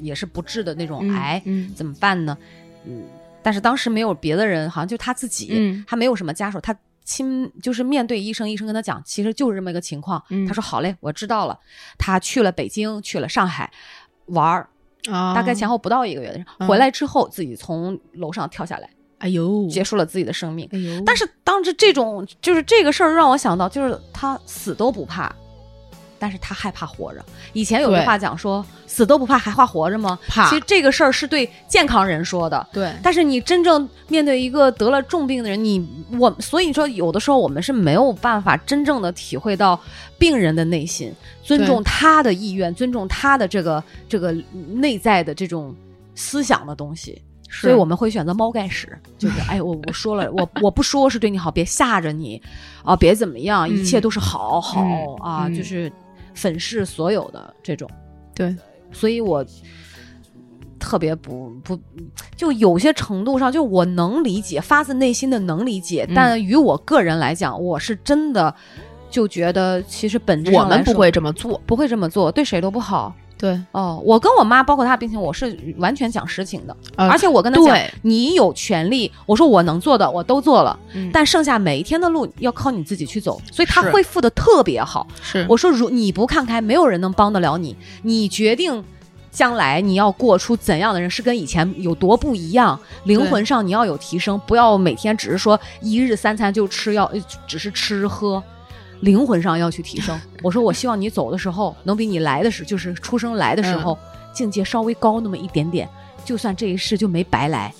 [0.00, 2.36] 也是不治的那种癌，嗯怎么办呢？
[2.84, 3.04] 嗯，
[3.42, 10.22] 但是当时没有别的人，好像就他自己，嗯他没有什么家属，他亲就是面对医生，医生跟他讲，其实就是这么一个情况。
[10.30, 11.58] 嗯他说好嘞，我知道了。
[11.98, 13.70] 他去了北京，去了上海
[14.26, 14.68] 玩儿，
[15.10, 18.88] 啊，大概前后不到一个月回来之后自己从楼上跳下来，
[19.24, 20.68] 哎呦，结束了自己的生命。
[20.70, 25.34] 哎呦，但是当时这种就是这个事儿让我想到，就是他死都不怕。
[26.16, 27.22] 但是他害怕活着。
[27.52, 30.18] 以前有句话讲说，死都不怕，还怕活着吗？
[30.26, 35.86] 怕其实这个事儿是对健康人说的，对，但是你真正面对一个得了重病的人，你
[36.18, 39.78] 我所以说有的时候我们是没有办法真正的体会到
[40.16, 41.12] 病人的内心，
[41.42, 44.32] 尊重他的意愿，尊重他的这个这个
[44.74, 45.74] 内在的这种
[46.14, 47.20] 思想的东西。
[47.60, 48.88] 所以我们会选择猫盖屎，
[49.18, 52.40] 就是哎，我我说了，我我不说是对你好，别吓着你
[52.82, 55.90] 啊，别怎么样，一切都是好好嗯啊，嗯就是
[56.34, 57.88] 粉饰所有的这种。
[58.34, 58.54] 对，
[58.92, 59.44] 所以我
[60.78, 61.78] 特别不不，
[62.36, 68.54] 就有些程度上，就我能理解，发自内心的能理解，嗯但于我个人来讲，我是真的
[69.08, 71.60] 就觉得，其实本质我上我们不会这么做。
[71.64, 73.14] 不会这么做，对谁都不好。
[73.44, 81.10] 对，哦，我跟我妈，包括她病情，我是完全讲实情的，呃而且我跟她讲，你有权利，我说我能做的我都做了，嗯。
[81.12, 85.06] 但剩下每一天的路要靠你自己去走，所以她恢复的特别好。
[85.22, 85.44] 是。
[85.46, 88.82] 我说，如你不看开，没有人能帮得了你，你决定。
[89.34, 92.78] 将来你要过出怎样的人，是跟以前有多不一样？
[93.02, 98.40] 灵魂上你要有提升，不要每天只是说一日三餐就吃药，呃只是吃喝，
[99.04, 100.18] 灵魂上要去提升。
[100.42, 103.96] 我说，我希望你走的时候，能比你来的时，就是出生来的时候、
[104.32, 105.88] 境界稍微高那么一点点，
[106.24, 107.72] 就算这一世就没白来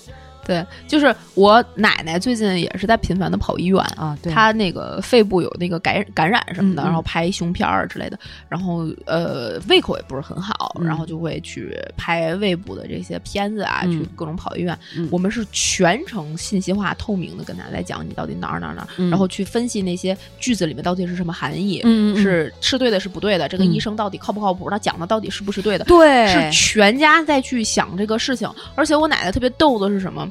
[0.45, 3.79] 对，就是我奶奶最近也是在频繁的跑医院。
[3.97, 4.17] 啊。
[4.21, 8.17] 对，她那个肺部有那个感感染什么的，然后拍胸片儿之类的，
[8.47, 14.77] 然后呃胃口也不是很好，嗯然后就会去拍胃部的这些片子啊，嗯去各种跑医院。
[14.95, 21.81] 嗯我们是全程信息化、透明的跟大家来讲你到底哪儿哪儿哪儿，嗯然后去分析那些句子里面到底是什么含义，
[22.15, 28.49] 是是对的，是不对的，这个嗯医生到底靠不靠谱，他讲的到底是不是对的，对是全家在去想这个事情。
[28.75, 30.29] 而且我奶奶特别逗的是什么？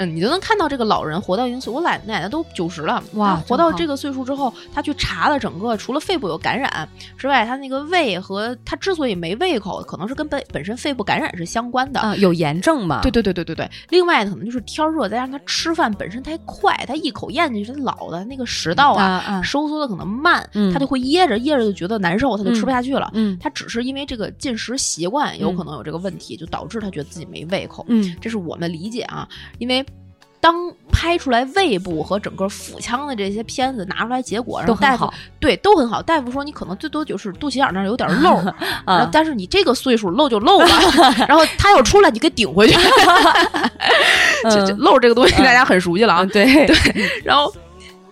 [0.00, 6.88] 嗯，你就能看到这个老人活到一定岁，我奶奶奶都九十了，哇活到这个岁数之后，他去查了整个除了肺部有感染
[7.18, 12.00] 之外，他那个胃和他之所以没胃口，可能是跟本本身肺部感染是相关的。
[12.00, 13.02] 啊，有炎症嘛？
[13.02, 23.10] 对对对对对对，另外可能就是天儿热，再加上他吃饭本身太快，他一口咽进去，他老的那个食道啊，收缩的可能慢，嗯他就会噎着噎着就觉得难受，他就吃不下去了。
[23.12, 27.84] 嗯他只是因为这个进食习惯有嗯可能有这个问题，就导致他觉得自己没胃口。
[27.88, 29.28] 嗯这是我们理解啊，
[29.58, 29.84] 因为。
[30.40, 30.54] 当
[30.90, 35.14] 拍出来胃部和整个腹腔的这些片子拿出来结果，然都后大夫很好。
[35.38, 36.00] 对都很好。
[36.00, 38.52] 大夫说你可能最多就是肚脐眼那儿有点漏， 然后
[38.86, 40.68] 啊，但是你这个岁数漏就漏了，
[41.28, 42.78] 然后他要出来你给顶回去。
[44.44, 46.20] 这这漏这个东西大家很熟悉了啊。
[46.22, 46.66] 啊，，对。
[46.66, 47.52] 对，然后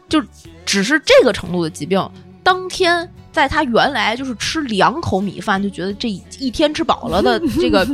[0.09, 0.23] 就
[0.67, 2.07] 只是这个程度的疾病，
[2.43, 7.87] 当天在他原来就是吃两口米饭就觉得这一一天吃饱了的这个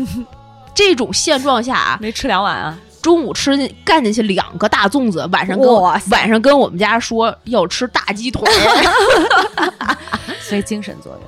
[0.75, 8.43] 这种现状下啊，没吃两碗啊，中午吃进干进去两个大粽子，晚上跟我晚上跟我们家说要吃大鸡腿，
[10.41, 11.21] 所以精神作用。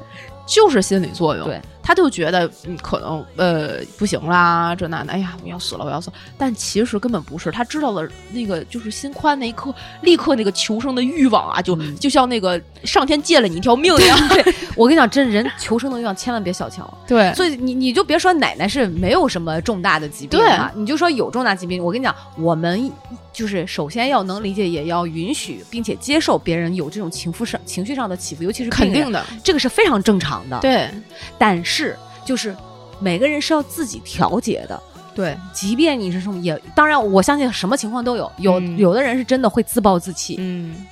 [0.47, 1.47] 就是心理作用。
[1.47, 14.17] 对，他就觉得嗯可能呃不行啦，这那的，哎呀我要死了我要死了，但其实根本不是，他知道了那个就是心宽那一刻，立刻那个求生的欲望啊，就、嗯就像那个上天借了你一条命一样。
[14.29, 16.89] 对我跟你讲，真人求生的欲望千万别小瞧。
[17.07, 21.83] 对所以你你就别说奶奶是没有什么重大的疾病啊，你就说有重大疾病。
[21.83, 22.91] 我跟你讲，我们
[23.37, 30.89] 就是首先要能理解，也要允许并且接受别人有这种情绪上情绪上的起伏，尤其是肯定，的，这个是非常正常的。，对
[31.37, 32.57] 但是就是
[32.99, 34.83] 每个人是要自己调节的。
[35.15, 40.87] 对，即便你是什么，也当然我相信什么情况都有，有、嗯有的人是真的会自暴自弃，嗯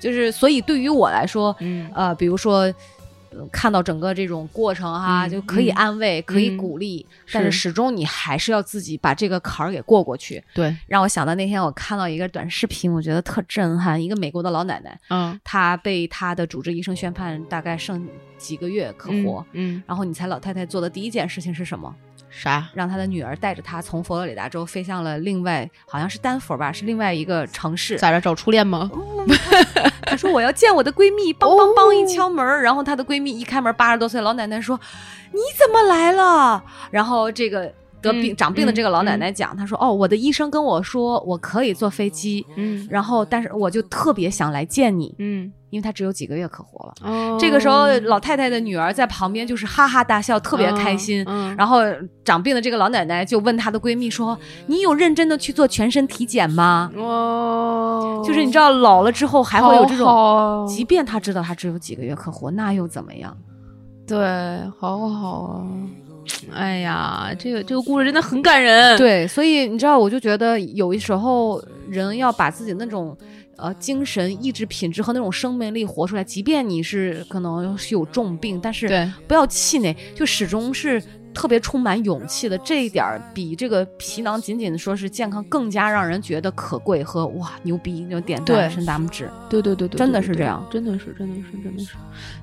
[0.00, 2.74] 就是所以对于我来说，嗯呃，比如说。
[3.30, 10.42] 呃看到整个这种过程哈，嗯就可以嗯安慰，可以嗯鼓励，但是是始终你还是要自己把这个坎儿给过过去。
[10.54, 14.02] 对，让我想到那天我看到一个短视频，我觉得特震撼。
[14.02, 18.06] 一个美国的老奶奶，嗯她被她的主治医生宣判大概剩
[18.38, 21.94] 几个月可活，嗯然后你猜老太太做的第一件事情是什么？
[22.38, 22.68] 啥？
[22.74, 27.96] 让他的女儿带着他从佛罗里达州飞向了另外，好像是丹佛吧，是另外一个城市。
[27.96, 28.90] 在这找初恋吗？
[30.02, 34.78] 他说我要见我的闺蜜，梆梆梆一敲门儿，然后她的闺蜜一开门，八十多岁老奶奶说
[35.32, 36.62] ：“你怎么来了？”
[36.92, 37.72] 然后这个
[38.06, 51.24] 得病、嗯长病的这个老奶奶讲，她说：“哦，我的医生跟我说我可以坐飞机，嗯然后但是我就特别想来见你，嗯，因为她只有几个月可活了。”哦这个时候，老太太的女儿在旁边就是哈哈大笑，特别开心。
[51.26, 51.80] 嗯，然后
[52.24, 63.36] 长病的这个老奶奶就问她的闺蜜说：“你有认真的去做全身体检吗？”哦，就是你知道老了之后还会有这种，种即便她知道她只有几个月可活，那又怎么样？
[64.06, 64.16] 对，
[64.78, 65.66] 好好啊。
[66.52, 73.16] 哎呀，这个这个故事真的很感人。，对，所以你知道，我就觉得有的时候人要把自己那种
[73.56, 81.02] 呃精神意志品质和那种生命力活出来，即便你是可能是有重病，但是不要气馁，就始终是
[81.36, 82.56] 特别充满勇气的。
[82.58, 89.28] 这一点儿比这个皮囊仅仅说是健康更加让人觉得可贵和哇牛逼，就点对赞伸大拇指。
[89.50, 91.90] 对对对对，真的是这样真的是，真的是，真的是。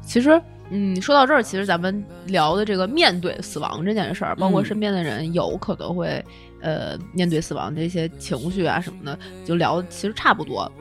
[0.05, 0.39] 其实，
[0.69, 6.23] 嗯，说到这儿，其实咱们聊的这个面对死亡这件事儿，包括嗯身边的人有可能会
[6.61, 10.71] 呃面对死亡这些情绪啊什么的，就聊得其实差不多。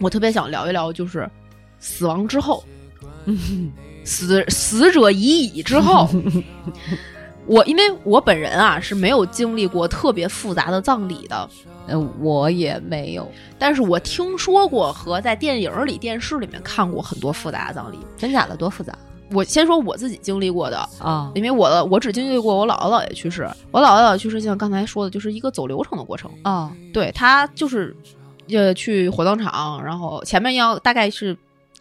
[0.00, 1.30] 我特别想聊一聊，就是
[1.78, 2.64] 死亡之后，
[4.02, 6.08] 死死者已矣之后。
[7.46, 11.48] 我因为我本人啊是没有经历过特别复杂的葬礼的，
[11.88, 17.98] 嗯，我也没有，但是我听说过和在电影里、电视里面看过很多复杂的葬礼。
[18.16, 18.96] 真假的多复杂。
[19.32, 26.30] 我先说我自己经历过的，啊因为我的我只经历过我姥姥姥爷去世，我姥姥姥爷去世就像刚才说的，就是一个走流程的过程。
[26.42, 27.96] 啊对他就是
[28.50, 31.36] 呃去火葬场，然后前面要大概是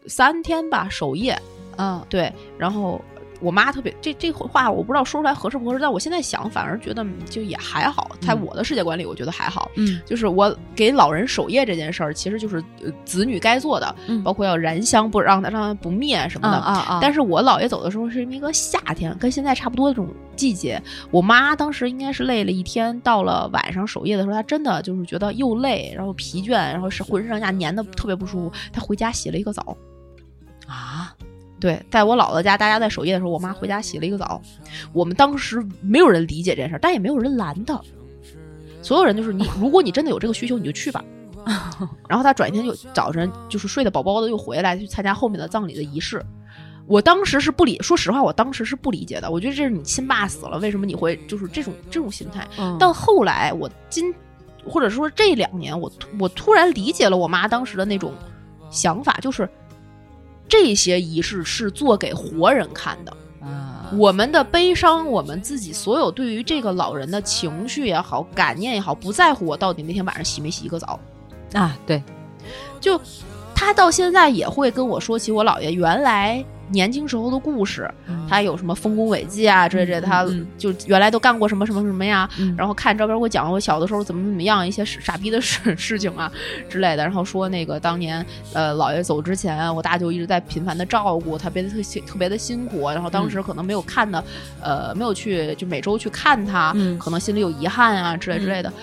[0.08, 1.40] 三天吧守夜，
[1.76, 3.00] 啊对，然后
[3.44, 9.70] 我妈特别这这话我不知道说出来合适不合适，但我现在想反而觉得就也还好，在嗯我的世界观里，我觉得还好。
[9.76, 16.58] 嗯就是我给老人守夜这件事儿，其实就是呃子女该做的，嗯包括要燃香不让他让它不灭什么的。
[16.58, 20.82] 啊啊但是我姥爷走的时候是一个夏天，跟现在差不多的这种季节。
[21.12, 28.52] 我妈当时应该是累了一天，到了晚上守夜的时候，她真的就是觉得又累，然后疲倦，然后是浑身上下粘的特别不舒服。
[28.72, 29.76] 她回家洗了一个澡。
[30.66, 31.14] 啊
[31.64, 34.42] 对，在我姥姥家，大家在守夜的时候，我妈回家洗了一个澡。
[34.92, 37.80] 我们当时没有人理解这件事儿，但也没有人拦她。
[38.82, 41.02] 所有人就是你，如果你真的有这个需求，你就去吧。
[42.10, 46.22] 然后她转天就早晨就是睡得饱饱的，又回来去参加后面的葬礼的仪式。
[46.86, 49.32] 我当时是不理，说实话，我当时是不理解的。
[49.32, 52.46] 我觉得这是你亲爸死了，为什么你会就是这种这种心态？
[52.60, 54.14] 嗯到后来，我今
[54.68, 55.90] 或者说这两年，我
[56.20, 58.14] 我突然理解了我妈当时的那种
[58.70, 59.50] 想法，就是
[60.48, 63.12] 这些仪式是做给活人看的。
[63.42, 71.00] 啊我们的悲伤，我们自己所有对于这个老人的情绪也好、感念也好，不在乎我到底那天晚上洗没洗一个澡。
[71.54, 72.02] 啊对
[72.80, 73.00] 就
[73.64, 77.90] 他到现在也会跟我说起我姥爷原来年轻时候的故事，
[78.28, 80.26] 他有什么丰功伟绩啊之类之类的，他
[80.58, 82.28] 就原来都干过什么什么什么呀。
[82.40, 82.56] 嗯。
[82.58, 86.32] 然后看照片给我讲我小的时候怎么怎么样一些傻逼的事 事情啊
[86.68, 94.24] 之类的，然后说那个当年呃姥爷走之前，我大舅一直在频繁的照顾他，别的特辛特别的辛苦，然后当时可能没有看的，
[94.62, 96.98] 呃没有去就每周去看他，嗯。
[96.98, 98.74] 可能心里有遗憾啊之类之类的。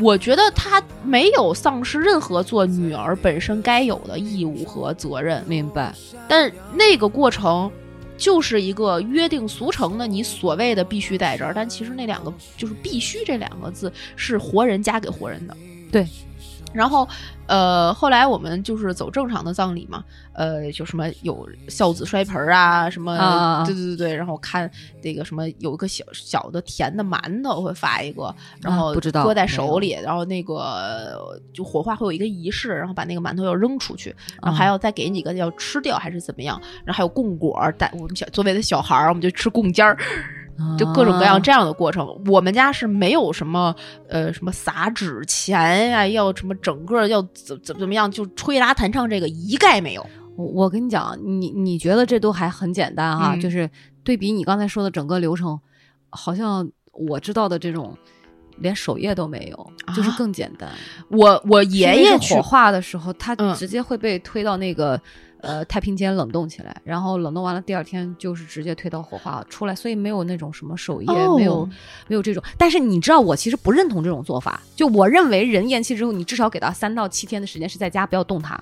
[0.00, 5.94] 我觉得他没有丧失任何做女儿本身该有的义务和责任，明白
[6.26, 7.70] 但那个过程
[8.16, 15.56] 就是一个约定俗成的，你所谓的必须在这儿，但其实那两个就是“必须”这两个字是活人加给活人的。
[15.90, 16.06] 对。
[16.72, 17.06] 然后，
[17.46, 20.02] 呃，后来我们就是走正常的葬礼嘛，
[20.32, 24.70] 呃，就什么有孝子摔盆儿啊，什么，对对对对，然后看
[25.02, 39.96] 那个什么有一个小小的甜的馒头会发一个，然后啊不知道搁在手里，然后那个就火化会有一个仪式，然后把那个馒头要扔出去，然后还啊要再给你一个要吃掉还是怎么样，然后还有供果儿，带我们小作为的小孩儿，我们就吃供尖儿，
[40.78, 42.06] 就各种各样这样的过程。
[42.26, 43.74] 我们家是没有什么
[44.08, 50.06] 呃什么撒纸钱呀、要什么整个要怎怎怎么样，就吹拉弹唱这个一概没有。
[50.36, 53.68] 我我跟你讲，你你觉得这都还很简单哈，嗯就是
[54.02, 55.60] 对比你刚才说的整个流程，
[56.08, 57.96] 好像我知道的这种
[58.56, 60.70] 连首页都没有，就是啊更简单。
[61.10, 64.98] 我我爷爷去是火化的时候，他嗯直接会被推到那个、
[65.42, 71.68] 呃太平间冷冻起来，然后冷冻完了，第二天就是直接推到火化出来，所以没有那种什么守夜，哦没有
[72.08, 72.42] 没有这种。
[72.56, 74.62] 但是你知道，我其实不认同这种做法。
[74.74, 78.58] 就我认为，人咽气之后，你至少给到三到七天的时间是在家，不要动他。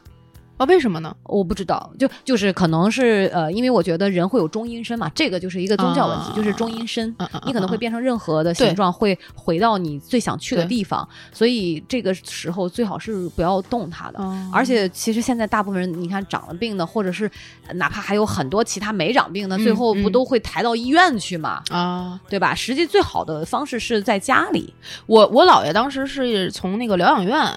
[0.60, 1.16] 啊，为什么呢？
[1.24, 7.08] 我不知道，就就是可能是呃，因为我觉得人会有中阴身嘛，这个就是一个宗教问题，啊就是中阴身。
[7.46, 14.18] 你可能会嗯变成任何的对形状，会回到你最想去的地方，所以这个时候最好是不要动它的。
[14.20, 17.24] 嗯而且，其实现在大部分人，你看长了病的，或者是
[17.66, 22.54] 呃哪怕还有很多其他没长病的，嗯最后不嗯都会抬到医院去嘛，啊，对吧？
[22.54, 24.74] 实际最好的方式是在家里。
[25.06, 27.50] 我我姥爷当时是从那个疗养院。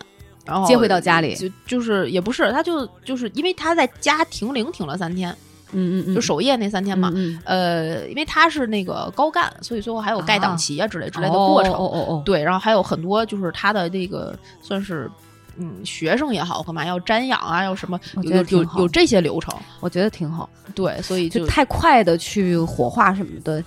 [0.46, 5.32] 然后接回到家里就就是也不是，他就就是因为他在家停灵停了三天，
[5.72, 7.12] 嗯嗯嗯，就守夜那三天嘛。
[7.16, 11.72] 嗯呃，因为他是那个高干，所以最后还有盖档期啊之类之类的哦过程。
[11.74, 15.10] 哦哦哦，对，然后还有很多就是他的那个算是
[15.58, 19.54] 嗯学生也好，干嘛要瞻仰啊，要什么我有有有有这些流程。
[19.80, 20.50] 我觉得挺好。
[20.76, 23.64] 对，所以就就太快的去火化什么的，也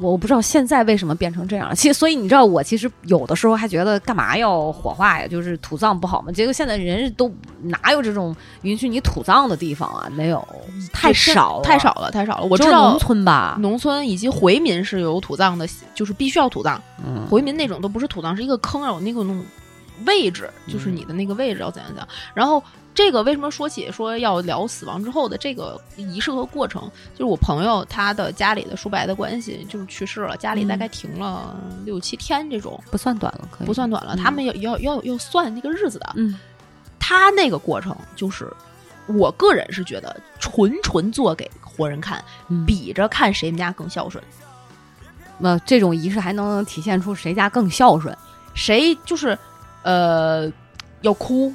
[0.00, 1.74] 我不知道现在为什么变成这样。
[1.74, 5.26] 其实，所以你知道，我其实有的时候还觉得干嘛要火化呀？
[5.26, 6.32] 就是土葬不好吗？
[6.32, 7.30] 结果现在人都
[7.62, 10.08] 哪有这种允许你土葬的地方啊？
[10.14, 10.46] 没有，
[10.92, 12.46] 太少了，太少了，太少了。
[12.46, 13.56] 我知道农村吧？
[13.60, 16.80] 农村以及回民是有土葬的，就是必须要土葬。
[17.04, 19.42] 嗯，回民那种都不是土葬，是一个坑，有那个那种
[20.06, 22.08] 位置，就是你的那个位置要怎样怎样。
[22.34, 22.62] 然后
[22.94, 26.82] 这个为什么说起说要聊死亡之后的这个仪式和过程？
[27.12, 34.14] 就是我朋友他的家里的叔伯的关系就是去世了，家里大概停了六七天，这种不算短了，可以不算短了。
[34.14, 36.12] 嗯他们要要要要算那个日子的。
[36.16, 36.38] 嗯
[36.98, 38.52] 他那个过程就是。
[39.06, 44.22] 我个人是觉得纯纯做给活人看，嗯比着看谁们家更孝顺。
[45.36, 48.16] 那这种仪式还能体现出谁家更孝顺？
[48.54, 49.36] 谁就是
[49.82, 50.50] 呃
[51.02, 51.52] 要哭，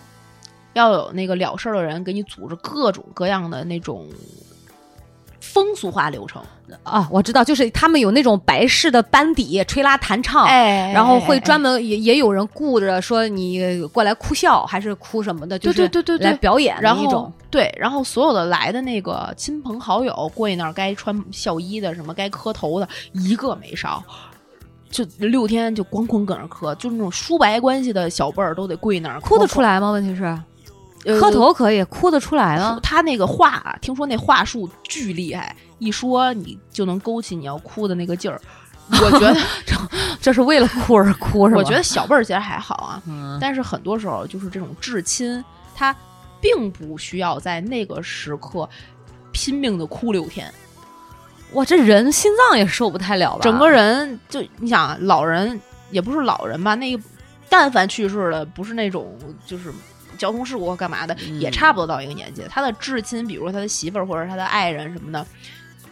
[0.73, 4.07] 要有那个了事儿的人给你组织各种各样的那种
[5.39, 6.41] 风俗化流程，
[6.83, 17.31] 啊，我知道，就是他们有那种白事的班底，吹拉弹唱，哎然后会专门也也有人顾着说你过来哭笑还是哭什么的，就是对对对对对来表演的然后一种。
[17.51, 24.03] 对，然后所有的来的那个亲朋好友过去那儿，该穿孝衣的，什么该磕头的，一个没少。
[25.03, 29.77] 就六天就光光搁那儿磕，就那种叔伯关系的小辈儿都得跪那儿哭得出来。
[29.77, 29.91] 吗？
[29.91, 30.23] 问题是
[31.03, 32.79] 呃磕头可以，哭得出来吗？
[32.81, 38.39] 他那个话，听说那话术巨厉害，一说你就能勾起你要哭的那个劲儿。
[38.89, 39.35] 我觉得，
[40.21, 41.59] 这是为了哭而哭是吧？
[41.59, 45.43] 我觉得小辈儿其实还好啊，嗯，但是很多时候就是这种至亲，
[45.75, 45.93] 他
[46.39, 48.69] 并不需要在那个时刻
[49.33, 50.49] 拼命的哭六天。
[51.55, 53.39] 哇，这人心脏也受不太了吧？
[53.41, 57.03] 整个人就你想啊，老人也不是老人吧，那个
[57.49, 59.71] 但凡去世了，不是那种就是
[60.17, 62.43] 交通事故或干嘛的，嗯也差不多到一个年纪。
[62.49, 65.25] 他的至亲，比如说他的媳妇儿或者他的爱人什么的，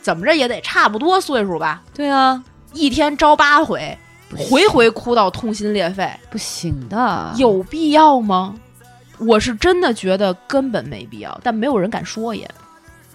[0.02, 2.44] 怎么着也得差不多岁数吧，对啊，
[2.74, 3.98] 一天招八回，
[4.38, 8.54] 回回哭到痛心裂肺，不行的，有必要吗？
[9.20, 12.50] 我是真的觉得根本没必要，但没有人敢说也。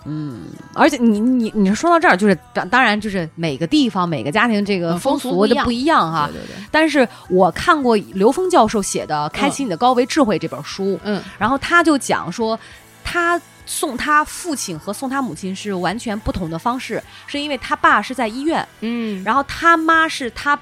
[0.09, 5.51] 嗯，而且你你你说到这儿，就是当当然就是每个地方每个家庭这个嗯风风俗不一样。
[5.51, 6.29] 俗的不一样哈。
[6.33, 11.23] 对对对，但是我看过刘峰教授写的《开启你的高维智慧》这本书，嗯。
[11.39, 12.59] 然后他就讲说，
[13.05, 20.59] 他送他父亲和送他母亲是完全不同的方式，是因为他爸是在医院，嗯，然后他妈是他呃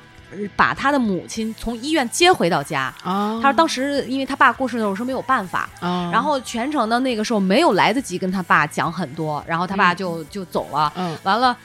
[0.54, 2.92] 把他的母亲从医院接回到家。
[3.02, 10.92] 啊，他说当时因为他爸过世的时候是没有办法，啊，然后全程呢那个时候没有来得及跟他爸讲很多，然后他爸嗯就、就走了。
[10.96, 11.56] 嗯完了，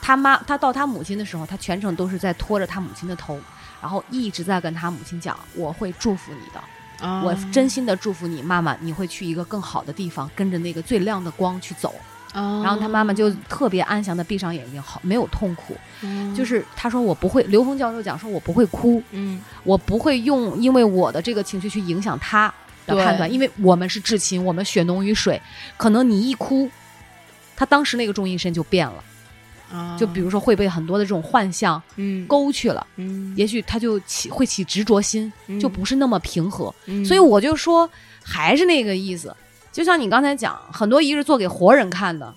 [0.00, 3.38] 他妈他到他母亲的时候，他全程都是在拖着他母亲的头，
[3.80, 11.94] 然后一直在跟他母亲讲：“我会祝福你的，啊我真心的祝福你，妈妈，你会去一个更好的地方，跟着那个最亮的光去走。”
[12.32, 15.76] 然然后他妈妈就特别安详的闭上眼睛，好没有痛苦。
[16.02, 22.52] 嗯就是他说我不会，刘峰教授讲说我不会哭，嗯我不会用因为我的这个情绪去影响他
[22.86, 25.40] 的判断，因为我们是至亲，我们血浓于水，
[25.76, 26.68] 可能你一哭，
[27.54, 29.04] 他当时那个重音声就变了，
[29.72, 36.74] 啊，就比如说会被很多的这种幻象嗯勾去了，嗯也许他就起会起执着心，就不是那么平和。
[36.86, 37.88] 嗯所以我就说，
[38.24, 39.36] 还是那个意思，
[39.72, 42.34] 就像你刚才讲，很多仪式做给活人看的。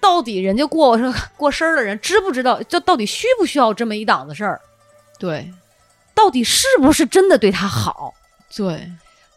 [0.00, 0.98] 到底人家过
[1.36, 2.62] 过生儿的人知不知道？
[2.62, 4.60] 这到底需不需要这么一档子事儿？
[5.18, 5.52] 对
[6.14, 8.14] 到底是不是真的对他好？
[8.56, 8.90] 对，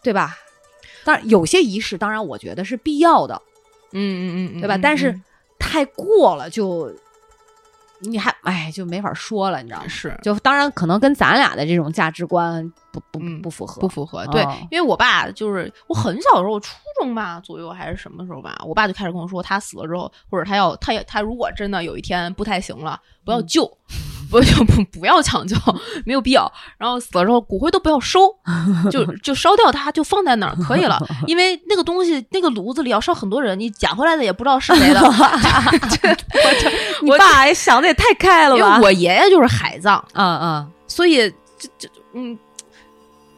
[0.04, 0.38] 对吧？
[1.04, 3.42] 当然，有些仪式，当然我觉得是必要的，
[3.92, 4.78] 嗯嗯嗯，对吧？
[4.78, 5.20] 但是
[5.58, 6.94] 太过了就，
[8.02, 9.88] 你还哎就没法说了，你知道吗？
[9.88, 14.26] 是就当然可能跟咱俩的这种价值观不不嗯不符合，不符合。
[14.28, 23.66] 对哦，因为我爸就是我很小的时候，初中吧左右还是什么时候吧，我爸就开始跟我说，他死了之后，或者他要他也他如果真的有一天不太行了，不要救，
[24.32, 25.56] 不 就不不要抢救，
[26.06, 26.52] 没有必要。
[26.78, 28.34] 然后死了之后，骨灰都不要收，
[28.90, 30.98] 就就烧掉它，就放在那儿可以了。
[31.28, 35.02] 因为那个东西，那个炉子里要烧很多人，你捡回来的也不知道是谁的。
[35.92, 36.72] 这
[37.06, 38.76] 我爸也想的也太开了吧？
[38.76, 41.30] 因为我爷爷就是海葬，啊啊，所以
[41.60, 42.38] 这这嗯，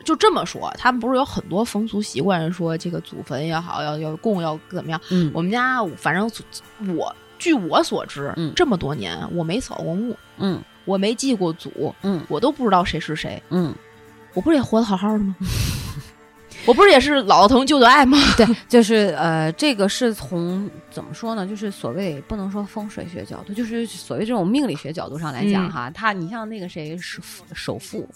[0.03, 5.01] 就这么说，他们不是有很多风俗习惯，说这个祖坟也好，要要供要怎么样？
[5.09, 6.29] 嗯我们家反正
[6.95, 13.73] 我据我所知，嗯这么多年我没扫过墓，嗯我没记过祖，嗯我都不知道谁是谁，嗯，
[14.33, 15.35] 我不是也活得好好的吗？
[16.65, 18.17] 我不是也是姥姥疼舅舅爱吗？
[18.37, 21.45] 对，就是呃，这个是从怎么说呢？
[21.45, 27.21] 就是所谓不能说风水学角度，就是所谓这种命理学角度上来讲嗯哈，他你像那个谁首
[27.53, 28.07] 首富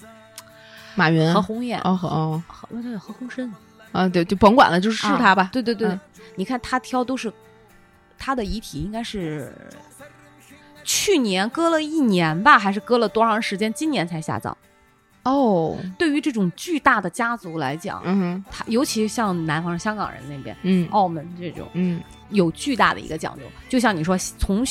[0.95, 3.49] 马云何鸿燊，哦和哦何对何鸿燊
[3.91, 5.49] 啊，对，就甭管了，就是是啊他吧。
[5.51, 5.99] 对对对，嗯
[6.35, 7.31] 你看他挑都是
[8.17, 9.51] 他的遗体，应该是
[10.87, 13.71] 去年搁了一年吧，还是搁了多长时间？
[13.73, 14.57] 今年才下葬。
[15.23, 23.43] 哦，对于这种巨大的家族来讲，嗯尤其像南方香港人那边、嗯澳门这种，嗯有巨大的一个讲究。
[23.67, 24.63] 就像你说，从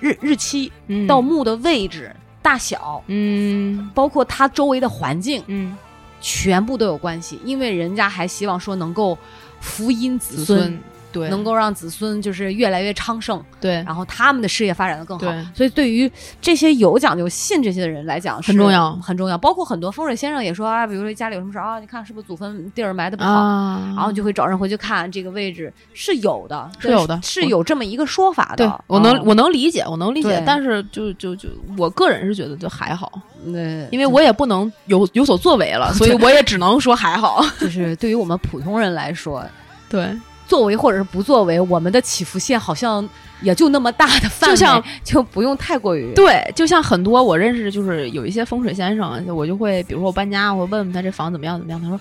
[0.00, 5.74] 日日期嗯，到墓的位置、大小，嗯包括它周围的环境，嗯
[6.20, 7.40] 全部都有关系。
[7.42, 9.16] 因为人家还希望说能够
[9.60, 10.78] 福音子子，孙
[11.14, 11.30] 对。
[11.30, 13.76] 能够让子孙就是越来越昌盛，对。
[13.86, 15.24] 然后他们的事业发展的更好。
[15.24, 15.46] 对。
[15.54, 16.10] 所以对于
[16.42, 18.94] 这些有讲究、信这些的人来讲，很重要。
[18.96, 19.38] 很重要。
[19.38, 23.30] 包括很多风水先生也说啊，比如说家里有什么事儿啊，你看是不是祖坟地儿埋的不好。
[23.30, 27.18] 啊，然后就会找人回去看这个位置是有的，是有的。
[27.22, 28.84] 是有这么一个说法对的。
[28.86, 31.48] 我能、哦我能理解，我能理解，但是就就就
[31.78, 33.10] 我个人是觉得就还好，
[33.44, 37.44] 那因为我也不能有有所作为了，所以我也只能说还好。
[37.58, 39.44] 就是对于我们普通人来说，
[39.88, 40.14] 对，
[40.46, 43.06] 作为或者是不作为，我们的起伏线好像
[43.40, 52.00] 也就那么大的范围，就像 就不用太过于对，就像很多我认识，就是有一些风水先生，我就会，比如说我搬家，我问问他这房怎么样怎么样，他说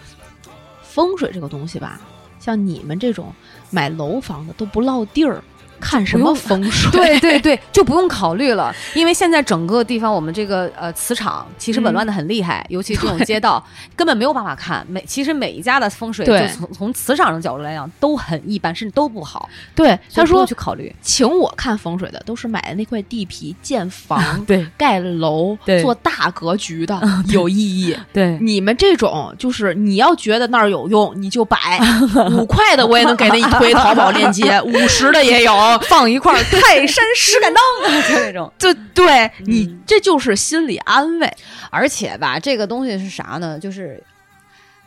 [0.82, 2.00] 风水这个东西吧，
[2.39, 3.34] 像你们这种
[3.70, 5.44] 买楼房的都不落地儿，
[5.84, 6.89] 看什么风水？
[6.91, 13.63] 对对对，就不用考虑了，因为现在整个地方我们这个呃磁场其实紊乱的很厉害，尤其这种街道
[13.95, 14.86] 根本没有办法看。
[14.88, 19.49] 每其实每一家的风水，就对从从磁场的角度来讲都很一般，甚至都不好。
[19.75, 27.95] 对，他说去考虑，请我看风水的都是买的那块地皮建 房、对盖楼、对做大格局的有意义。
[28.11, 31.57] 对你们这种就是你要觉得那儿有用，你就摆
[32.31, 35.53] 五块的，我也能给他一推淘宝链接，五十的也有。
[35.80, 37.63] 放一块儿泰山石敢当，
[38.09, 38.51] 就那种。
[38.57, 41.32] 就对你嗯，这就是心理安慰。
[41.69, 43.57] 而且吧，这个东西是啥呢？
[43.59, 44.01] 就是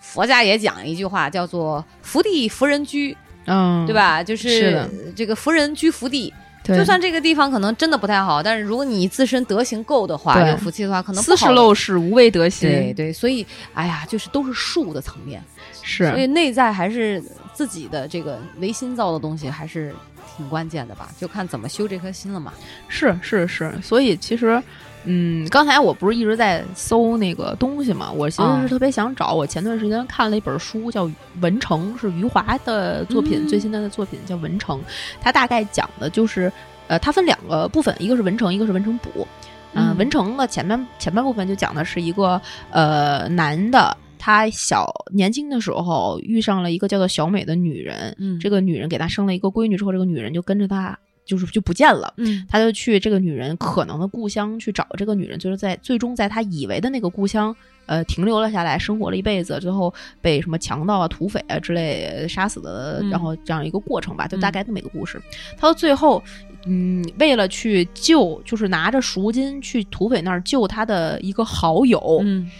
[0.00, 3.16] 佛家也讲一句话，叫做“福地福人居”，
[3.46, 3.94] 嗯对？
[3.94, 4.22] 吧？
[4.22, 6.32] 就是是这个福人居福地。
[6.64, 12.68] 对就算这个地方可能真的不太好，但是如果你自身德行够的话，有福气的话，可能不斯是好陋室，无为德行。
[12.68, 15.40] 对对，所以哎呀，就是都是术的层面，
[15.80, 17.22] 是所以内在还是
[17.54, 19.94] 自己的这个唯心造的东西还是
[20.36, 22.52] 挺关键的吧，就看怎么修这颗心了嘛。
[22.88, 24.62] 是是是，所以其实，
[25.04, 29.32] 嗯，刚才我不是一直在搜那个东西嘛，我其实啊是特别想找。
[29.32, 31.06] 我前段时间看了一本书，叫
[31.40, 34.78] 《文成》，是余华的作品，嗯最新的作品叫《文成》。
[35.20, 36.52] 它大概讲的就是，
[36.88, 39.26] 呃，它分两个部分，一个是文成，一个是文成补。
[39.74, 43.96] 嗯、嗯文成的前半前半部分就讲的是一个呃男的。
[44.18, 52.12] 他小年轻的时候遇上了一个叫做小美的女人，嗯这个女人给他生了一个闺女之后，这个女人就跟着他，就是就不见了。
[52.16, 57.54] 嗯他就去这个女人可能的故乡去找这个女人，就是在最终在他以为的那个故乡，
[57.86, 65.20] 呃，停留了下来，生活了一辈子，最后被什么强盗啊、土匪啊之类杀死的，嗯然后这样一个过程吧，就嗯大概这么一个故事。
[65.56, 66.22] 他到最后，
[66.66, 72.50] 嗯，为了去救，就是拿着赎金去土匪那儿救他的一个好友，嗯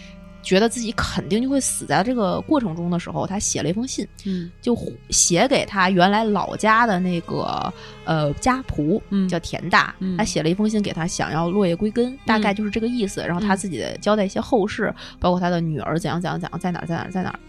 [0.46, 4.78] 觉得自己肯定就会死在这个过程中的时候，他写了一封信，嗯就
[5.10, 7.72] 写给他原来老家的那个
[8.04, 13.20] 呃家仆，嗯叫田大，嗯他写了一封信给他，想要落叶归根，大概就是这个意思。
[13.22, 17.40] 然后他自己交代一些后事，包括他的女儿怎样怎样怎样，在哪儿在哪儿在哪儿。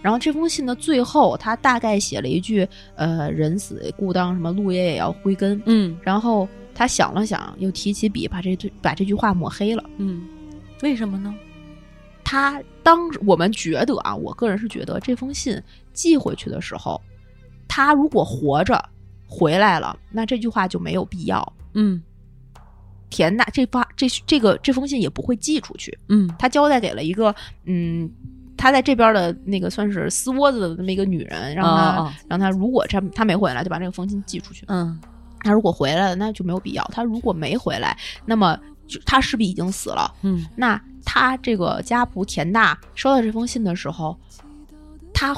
[0.00, 5.60] 然后这封信的最后，他大概写了一句：“呃，人死故当什么，落叶也要归根。
[5.66, 9.82] 嗯”然后他想了想，又提起笔，把这句把这句话抹黑了。
[9.96, 10.22] 嗯，
[10.82, 11.34] 为什么呢？
[12.24, 15.62] 他当我们觉得啊，我个人是觉得这封信
[15.92, 17.00] 寄回去的时候，
[17.68, 18.82] 他如果活着
[19.26, 21.52] 回来了，那这句话就没有必要。
[21.74, 22.02] 嗯
[23.10, 25.96] 田大这发这这个这封信也不会寄出去。
[26.08, 27.32] 嗯他交代给了一个
[27.64, 28.10] 嗯，
[28.56, 34.64] 他在这边的那个算是私窝子的那么一个女人，让他、哦哦让他如果他他没回来，就把这个封信寄出去。
[34.68, 34.98] 嗯
[35.40, 38.58] 他如果回来了，那就没有必要；他如果没回来，那么
[38.88, 40.12] 就他势必已经死了。
[40.22, 44.16] 嗯那他这个家仆田大收到这封信的时候，
[45.12, 45.34] 他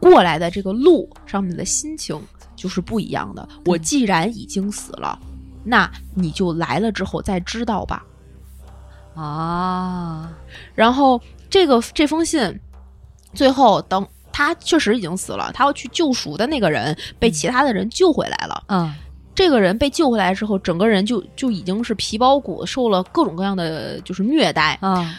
[0.00, 2.20] 过来的这个路上面的心情
[2.56, 3.46] 就是不一样的。
[3.66, 5.18] 我既然已经死了，
[5.64, 8.04] 那你就来了之后再知道吧。
[9.14, 10.32] 啊
[10.74, 12.58] 然后这个这封信
[13.34, 18.62] 最后等他确实已经死了，他要去救赎的那个人被其他的人救回来了。
[18.68, 18.94] 嗯
[19.40, 24.78] 这个人被救回来之后，整个人就就已经是皮包骨，受了各种各样的就是虐待。
[24.82, 25.18] 啊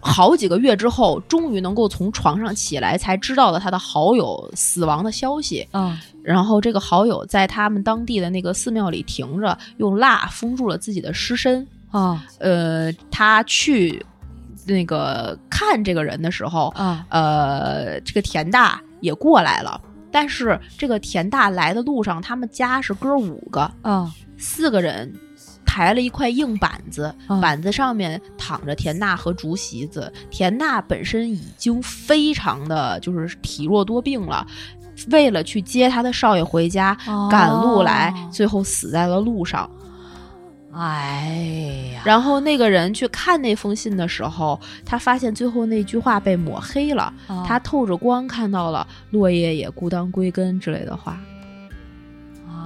[0.00, 5.64] 好几个月之后，终于能够从床上起来，才知道了他的好友死亡的消息。
[5.70, 11.64] 啊然后这个好友在他们当地的那个寺庙里停着，用蜡封住了自己的尸身。
[11.92, 14.04] 啊呃，他去
[14.66, 19.80] 那个看这个人的时候，啊呃，这个田大也过来了。
[20.10, 25.12] 但是这个田大来的路上，他们家是哥五个，啊四个人
[25.66, 30.12] 抬了一块硬板子，嗯板子上面躺着田大和竹席子。
[30.30, 34.46] 田大本身已经非常的就是体弱多病了。
[35.10, 36.96] 为了去接他的少爷回家，
[37.30, 39.70] 赶路来，哦最后死在了路上。
[40.78, 51.20] 哎呀，然后那个人去看那封信的时候，他发现最后那句话被抹黑了，啊他透着光看到了“落叶也孤单归根”之类的话。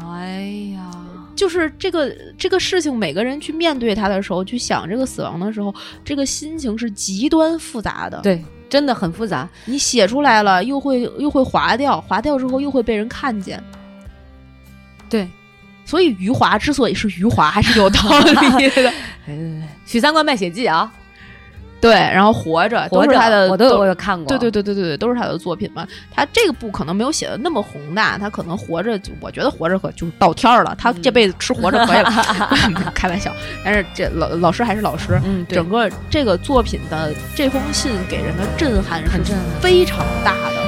[0.04, 0.90] 哎呀，
[1.34, 5.74] 就是这个这个事情，每个人去面对他的时候，去想这个死亡的时候，
[6.04, 9.48] 这个心情是极端复杂的。，对，真的很复杂。
[9.64, 13.62] 你写出来了，又会又会划掉，划掉之后又会被人看见。
[15.08, 15.28] 对，
[15.84, 18.92] 所以余华之所以是余华，还是有道理的。
[19.26, 20.90] 呃， 许三观卖血记啊，
[21.80, 25.86] 对，然后活着都活着是他的，我都看过，对对对对对对，都是他的作品嘛。
[26.14, 30.74] 他这个部可能没有写的那么宏大，他可能活着就，我觉得活着可就是到天儿了。
[30.78, 32.12] 他这辈子吃活着可以了，
[32.94, 33.32] 开玩笑。
[33.64, 40.61] 但是这老老师还是老师，嗯，对整个这个作品的这封信给人的震撼是非常大的。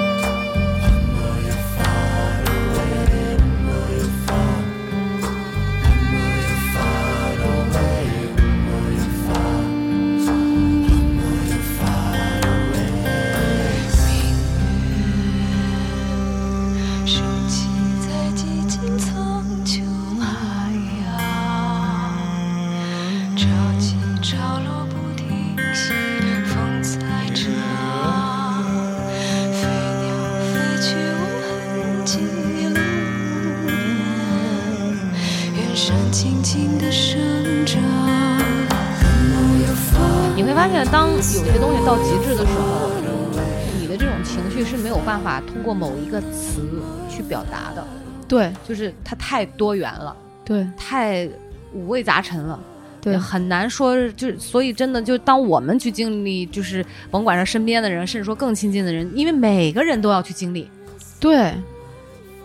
[45.64, 46.60] 过某一个词
[47.08, 47.84] 去表达的，
[48.28, 48.52] 对。
[48.68, 50.64] 就是它太多元了，对。
[50.76, 51.28] 太
[51.72, 52.60] 五味杂陈了。
[53.00, 53.18] 对。
[53.18, 60.70] 很难说，就是所以真的就当我们去经历，就是甭管是身边的人，甚至说更亲近的人，因为每个人都要去经历，
[61.18, 61.52] 对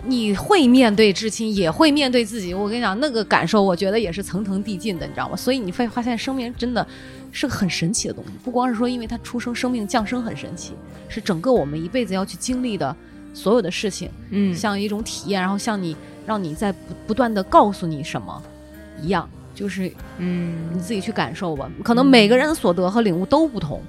[0.05, 2.53] 你会面对至亲，也会面对自己。
[2.53, 5.35] 我跟你讲，那个感受，我觉得也是层层递进的，你知道吗？
[5.35, 6.85] 所以你会发现，生命真的
[7.31, 10.73] 是个很神奇的东西，不光是说因为它出生、生命降生很神奇，
[11.07, 12.95] 是整个我们一辈子要去经历的
[13.33, 15.95] 所有的事情，嗯像一种体验，然后像你
[16.25, 18.41] 让你在不不断的告诉你什么
[19.01, 21.69] 一样，就是嗯你自己去感受吧。
[21.83, 23.81] 可能每个人的所得和领悟都不同，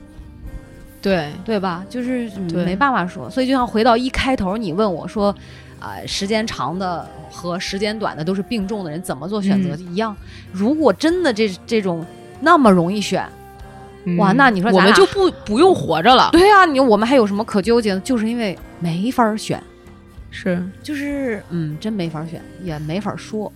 [1.01, 1.85] 对对吧？
[1.89, 5.35] 就是没办法说，所以就像回到一开头，你问我说，
[5.81, 10.15] 啊、时间长的和时间短的都是病重的人怎么做选择、嗯一样。
[10.53, 12.05] 如果真的这这种
[12.41, 13.27] 那么容易选，
[14.19, 16.29] 哇嗯那你说我们就不不用活着了？
[16.33, 18.01] 对啊，你我们还有什么可纠结的？
[18.01, 19.63] 就是因为没法选，
[20.31, 23.53] 是就是嗯，真没法选，也没法说。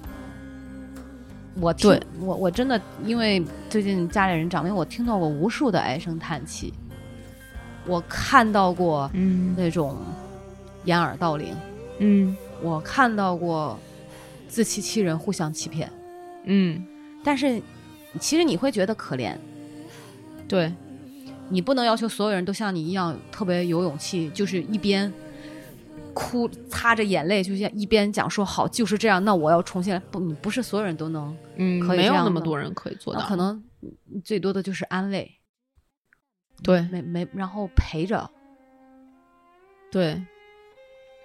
[1.60, 3.40] 我听对我我真的因为
[3.70, 6.74] 最近家里人长病，我听到过无数的唉声叹气，
[7.86, 9.96] 我看到过嗯那种
[10.84, 11.73] 掩耳盗铃，嗯
[12.62, 13.78] 我看到过
[14.48, 15.90] 自欺欺人、互相欺骗，
[16.44, 16.84] 嗯，
[17.22, 17.60] 但是
[18.20, 19.36] 其实你会觉得可怜，
[20.48, 20.72] 对。
[21.50, 25.12] 你不能要求所有人都像你一样特别有勇气，就是一边
[26.14, 29.98] 哭擦着眼泪，就像一边讲说好就是这样，那我要重新来。
[30.10, 33.62] 不，你不是所有人都能，嗯，可以没有那么多人可以做到，可能
[34.24, 35.30] 最多的就是安慰，
[36.62, 36.80] 对。
[36.90, 38.30] 没没，然后陪着。
[39.92, 40.20] 对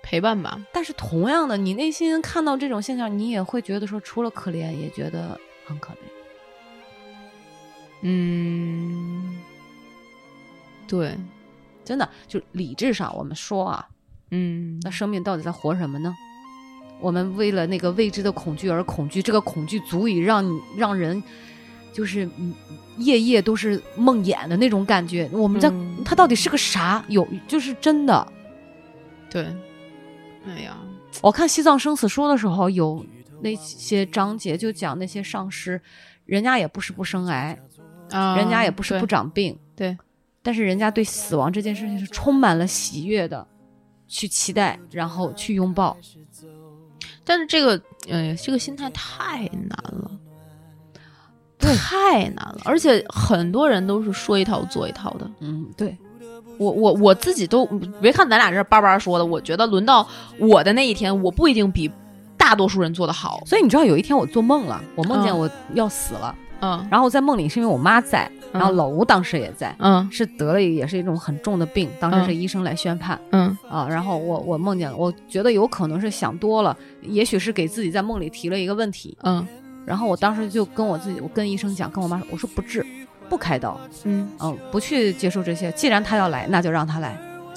[0.10, 0.60] 陪伴吧。
[0.74, 6.00] 但是同样的，你内心看到这种现象，你也会觉得说，除了可怜，也觉得很可悲。
[8.02, 9.38] 嗯，
[10.88, 11.16] 对，
[11.86, 13.88] 真的，就理智上我们说啊，
[14.32, 16.12] 嗯那生命到底在活什么呢？
[17.00, 21.22] 我们为了那个未知的恐惧而恐惧，这个恐惧足以让你让人
[21.94, 22.52] 就是嗯
[22.98, 25.30] 夜夜都是梦魇的那种感觉。
[25.32, 27.06] 我们在、嗯它到底是个啥？
[27.10, 28.28] 有就是真的。
[29.30, 29.46] 对，
[30.46, 30.78] 哎呀，
[31.22, 33.06] 我看《西藏生死书》的时候，有
[33.42, 35.80] 那些章节就讲那些上师，
[36.26, 37.58] 人家也不是不生癌，
[38.12, 39.98] 啊，人家也不是不长病，对，
[40.42, 43.46] 但是人家对死亡这件事情是充满了喜悦的，
[44.08, 45.96] 去期待，然后去拥抱。
[47.24, 50.12] 但是这个，呃，这个心态太难了，
[51.60, 55.30] 太难了，而且很多人都是说一套做一套的。
[55.40, 55.96] 嗯，对，
[56.60, 57.66] 我我我自己都
[58.02, 60.08] 别看咱俩这叭叭说的，我觉得轮到
[60.38, 61.90] 我的那一天，我不一定比
[62.38, 63.42] 大多数人做的好。
[63.46, 65.40] 所以你知道有一天我做梦了，我梦见嗯。
[65.40, 66.86] 我要死了，嗯。
[66.92, 68.76] 然后在梦里是因为我妈在，然后嗯。
[68.76, 70.06] 老吴当时也在，嗯。
[70.12, 73.58] 是得了也是一种很重的病，当时是医生来宣判、嗯。
[73.70, 79.48] 啊，然后我我梦见了，我觉得有可能是想多了，也许是给自己在梦里提了一个问题，嗯。
[79.86, 82.86] 然后我当时就跟我自己，我跟医生讲，跟我妈说，我说不治，
[83.30, 87.10] 不开刀，嗯嗯，不去接受这些，既然他要来，那就让他来。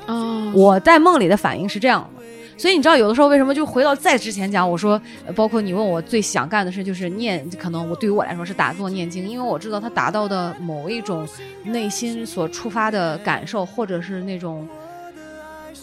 [0.06, 2.22] 啊，我在梦里的反应是这样的。
[2.58, 11.26] 所以你知道，有的时候为什么就回到再之前讲，我说，呃包括你问我最想干的事就是念，可能我对于我来说是打坐念经，因为我知道它达到的某一种
[11.64, 14.68] 内心所触发的感受，或者是那种，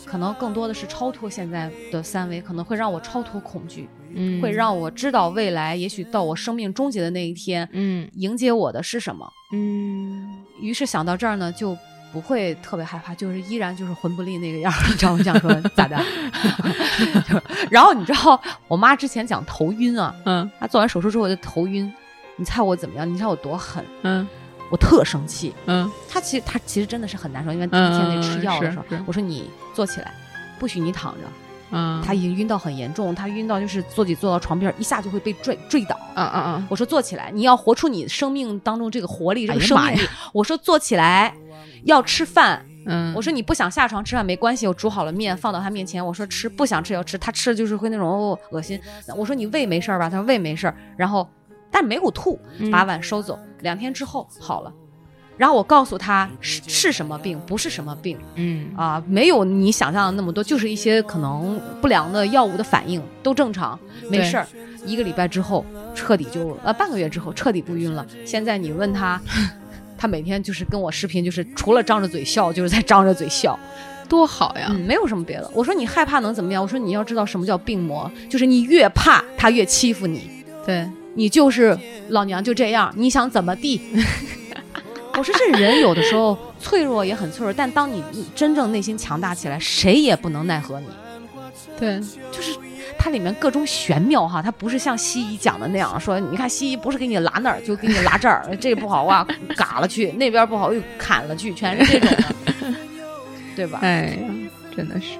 [0.06, 9.30] 可能更多的是超脱现在的三维，可能会让我超脱恐惧，嗯会让我知道未来，也许到我生命终结的那一天，嗯迎接我的是什么。
[9.52, 11.78] 嗯于是想到这儿呢，就
[12.12, 15.98] 不会特别害怕，就是依然就是魂不吝那个样儿， 你知道我想说咋的？
[17.70, 21.92] 然后你知道我妈之前讲头晕啊，嗯她做完手术之后就头晕，
[22.36, 23.12] 你猜我怎么样？
[23.12, 23.84] 你猜我多狠？
[24.04, 24.28] 嗯
[24.72, 25.52] 我特生气。
[25.66, 30.14] 嗯他其实他其实真的是很难受，因为第一天那吃药的时候，我说你坐起来，
[30.60, 31.22] 不许你躺着。
[31.72, 35.98] 嗯，他已经晕到很严重，他晕到就是坐起坐到床边一下就会被坠坠倒。
[36.16, 40.10] 嗯嗯嗯，我说坐起来，你要活出你生命当中这个活力，这个哎呀妈呀生命力。
[40.34, 41.34] 我说坐起来，
[41.84, 42.66] 要吃饭。
[42.86, 46.04] 嗯，我说你不想下床吃饭没关系，我煮好了面放到他面前。
[46.04, 48.80] 我说吃，不想吃要吃，他吃就是会那种哦恶心。
[49.16, 50.10] 我说你胃没事吧？
[50.10, 51.28] 他说胃没事，然后
[51.70, 53.38] 但没有吐，嗯把碗收走。
[53.62, 54.74] 两天之后好了，
[55.40, 63.80] 然后我告诉他是是什么病，不是什么病嗯啊，没有你想象的那么多，就是一些可能不良的药物的反应，都正常，
[64.10, 64.46] 没事儿。
[64.86, 68.06] 一个礼拜之后彻底就呃半个月之后彻底不晕了。
[68.26, 69.20] 现在你问他。
[70.02, 73.60] 他每天就是跟我视频，就是除了张着嘴笑，就是在张着嘴笑。
[74.08, 75.52] 多好呀，嗯，没有什么别的。
[75.54, 76.64] 我说你害怕能怎么样？
[76.64, 80.22] 我说你要知道什么叫病魔，就是你越怕他越欺负你，
[80.66, 83.82] 对，你就是老娘就这样，你想怎么地？
[85.20, 90.88] 我说这人有的时候脆弱也很脆弱，但当你你真正内心强大起来，谁也不能奈何你。
[91.78, 92.00] 对，
[92.32, 92.58] 就是
[92.98, 99.28] 它里面各种玄妙哈，它不是像西医讲的那样说，你看西医不是给你拉那儿就给你拉这儿，这不好哇，
[99.58, 102.74] 嘎了去，那边不好又砍了去，全是这种的，
[103.58, 103.80] 对吧？
[103.82, 104.30] 哎呀，
[104.74, 105.18] 真的是。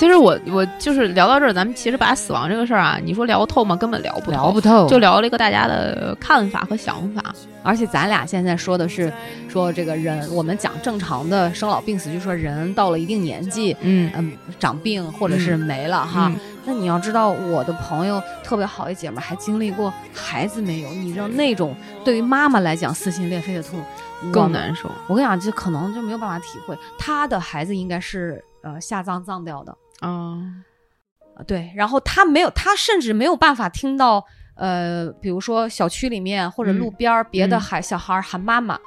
[0.00, 3.76] 其实我我就是聊到这儿，咱们其实把死亡这个事儿啊，你说聊透吗？
[3.76, 7.22] 根本聊不透，聊不透，就聊了一个大家的看法和想法。
[7.62, 9.12] 而且咱俩现在说的是
[9.46, 16.28] 说这个人，我们讲正常的生老病死，就说人到了一定年纪，嗯嗯，长病或者是没了哈。
[16.34, 23.82] 嗯那你要知道，我的朋友特别好一姐们儿还经历过孩子没有，你知道那种对于妈妈来讲撕心裂肺的痛
[24.32, 26.74] 更难受我跟你讲，这可能就没有办法体会。
[26.98, 30.38] 她的孩子应该是呃下葬葬掉的，啊。
[31.36, 34.22] 呃对，然后他没有，他甚至没有办法听到
[34.56, 38.78] 呃，比如说小区里面或者嗯路边儿别的嗯孩、小孩喊妈妈。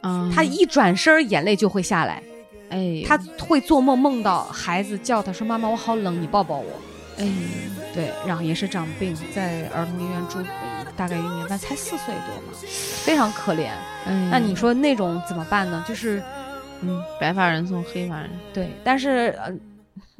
[0.00, 2.22] 啊，他一转身，眼泪就会下来。
[2.70, 6.72] 哎，他会做梦，梦到孩子叫他说：“妈妈，我好冷，你抱抱我。
[7.18, 7.28] 哎，”
[7.92, 12.58] 对，然后也是长病，在儿童医院住呃大概一年半，才四岁多嘛，
[13.04, 13.68] 非常可怜。
[14.06, 15.84] 哎那你说那种怎么办呢？
[15.86, 16.22] 就是
[16.80, 19.52] 嗯，白发人送黑发人，对，但是呃，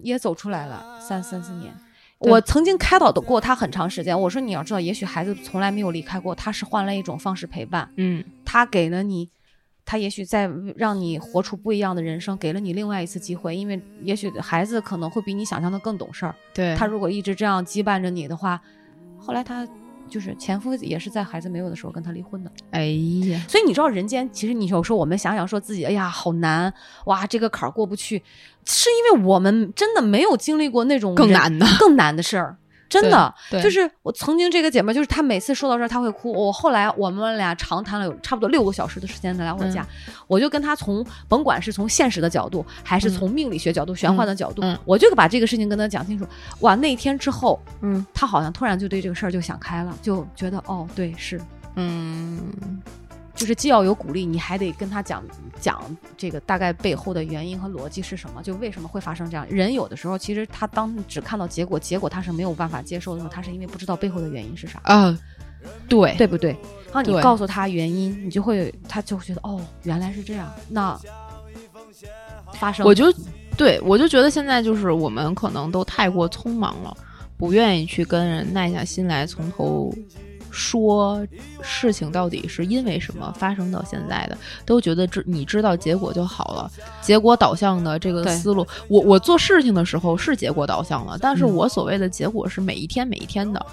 [0.02, 1.72] 也走出来了，三三四年。
[2.18, 4.20] 我曾经开导的过他很长时间。
[4.20, 7.90] 我说你要知道，也许孩子从来没有离开过，他是换了一种方式陪伴。
[7.96, 9.30] 嗯他给了你，
[9.86, 13.56] 他也许在让你活出不一样的人生，给了你另外一次机会。
[13.56, 16.34] 因为也许孩子可能会比你想象的更懂事儿。
[16.52, 18.60] 对，他如果一直这样羁绊着你的话，
[19.18, 19.66] 后来他
[20.10, 22.50] 就是前夫也是在孩子没有的时候跟他离婚的。
[22.72, 22.86] 哎
[23.30, 26.74] 呀，所以你知道，人间其实你有时候我们想想说自己，哎呀，好难
[27.06, 28.22] 哇，这个坎儿过不去，
[28.66, 32.56] 是因为我们真的没有经历过那种更难的更难的事儿。
[32.90, 36.32] 真的，就是我曾经这个姐妹，就是她每次说到这儿，她会哭。
[36.32, 39.86] 我后来我们俩长谈了有差不多六个小时的时间的来回讲，
[40.26, 46.26] 我就跟她从甭管是从现实的角度，还是从命理学角度、玄幻的角度，嗯我就把这个事情跟她讲清楚。
[46.60, 51.40] 哇，那天之后，嗯她好像突然就对这个事儿就想开了，就觉得哦，对，是
[51.76, 52.40] 嗯，
[53.40, 55.24] 就是既要有鼓励，你还得跟他讲
[55.58, 59.46] 讲这个大概背后的原因和逻辑是什么，就为什么会发生这样。
[59.48, 65.18] 人有的时候其实他当只看到结果，结果他是没有办法接受的时候，他是因为不知道背后的原因是啥，啊，
[65.88, 66.50] 对对不对？
[66.92, 71.00] 然后你告诉他原因，你就会他就会觉得哦，原来是这样，那
[72.52, 73.10] 发生我就
[73.56, 76.94] 对我就觉得现在就是我们可能都太过匆忙了，
[77.38, 79.90] 不愿意去跟人耐下心来从头
[80.50, 81.26] 说
[81.62, 86.70] 事情到底是因为什么发生到现在的，都觉得知你知道结果就好了，
[87.00, 93.66] 结果导向的这个思路，我我做事情的时候是结果导向了，但是嗯我所谓的结果是每一天每一天的。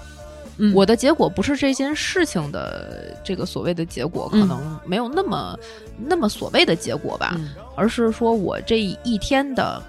[0.58, 0.74] 嗯。
[0.74, 4.48] 我的结果不是这件事情的这个所谓的结果，可嗯。
[4.48, 5.58] 能没有那么、
[5.96, 7.50] 那么所谓的结果吧，嗯。
[7.76, 9.80] 而是说我这一天的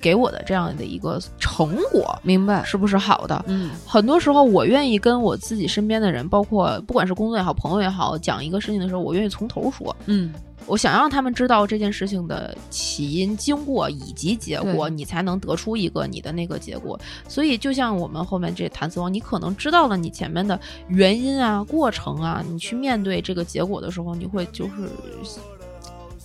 [0.00, 3.44] 给我的这样的一个成果明白，是不是好的？
[3.48, 9.94] 嗯很多时候，我愿意跟我自己身边的人，包括不管是工作也好、朋友也好，讲一个事情的时候，我愿意从头说。
[10.06, 10.32] 嗯
[10.66, 17.00] 我想让他们知道这件事情的起因、经过以及结果，你才能得出一个你的那个结果。
[17.26, 24.72] 所以，就像我们后面这谈死亡，你可能知道了你前面的原因啊、过程啊，你去面对这个结果的时候，你会就是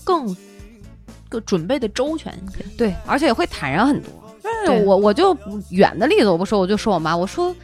[0.04, 0.36] 更
[1.30, 2.66] 更准备的周全一些。
[2.78, 4.12] 对，而且也会坦然很多。
[4.42, 5.38] 但对是我我就
[5.70, 7.56] 远的例子我不说，我就说我妈，我说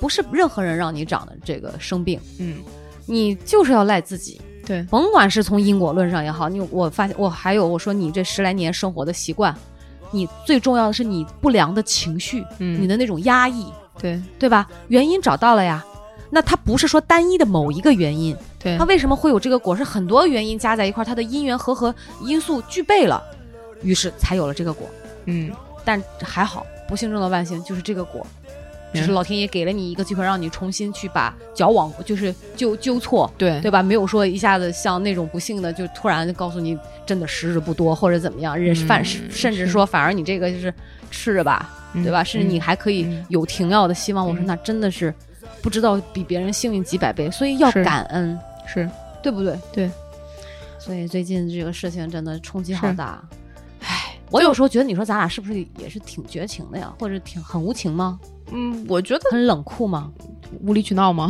[0.00, 2.56] 不是任何人让你长的这个生病，嗯，
[3.06, 4.40] 你就是要赖自己。
[4.66, 9.54] 对，甭管是从因果论上也好，你我发现我还有我说你这十来年生活的习惯，
[10.10, 13.66] 你最重要的是你不良的情绪，嗯你的那种压抑，
[13.98, 14.68] 对，对吧？
[14.88, 15.82] 原因找到了呀，
[16.30, 19.74] 那它不是说单一的某一个原因，对它为什么会有这个果？
[19.76, 21.94] 是很多原因加在一块儿，它的因缘和合
[22.24, 23.22] 因素具备了，
[23.82, 24.88] 于是才有了这个果。
[25.26, 25.50] 嗯，
[25.84, 28.26] 但还好，不幸中的万幸就是这个果，
[28.92, 33.82] 就是嗯老天爷给了你一个机会，让你重新去把矫枉，就是纠纠错，对对吧？
[33.82, 40.72] 没有说一下子像那种不幸的，就突然告诉你真的时日不多或者怎么样，人嗯反甚至说反而你这个就是
[41.10, 42.24] 吃着吧，嗯对吧？
[42.24, 44.26] 甚至你还可以嗯有停药的希望。
[44.26, 45.14] 我说嗯那真的是
[45.62, 48.88] 不知道比别人幸运几百倍，所以要感恩，是
[49.22, 49.58] 对不对？
[49.72, 49.90] 对。
[50.78, 53.22] 所以最近这个事情真的冲击好大，
[53.80, 58.18] 唉，我有时候觉得你说咱俩是不是也是挺绝情的呀，或者挺很无情吗？
[58.50, 60.10] 嗯，我觉得很冷酷吗？
[60.62, 61.28] 无理取闹吗？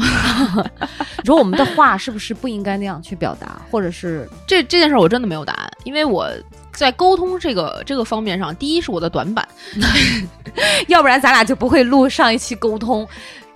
[1.19, 6.31] 你说我们的话是不是不应该那样去表达，或者是这这件事儿我真的没有答案，因为我
[6.73, 9.49] 在沟通这个这个方面上，第一是我的短板，
[10.87, 13.09] 要不然咱俩就不会录上一期沟通，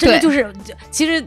[0.07, 0.23] 真的对。
[0.23, 0.53] 就是，
[0.91, 1.25] 其实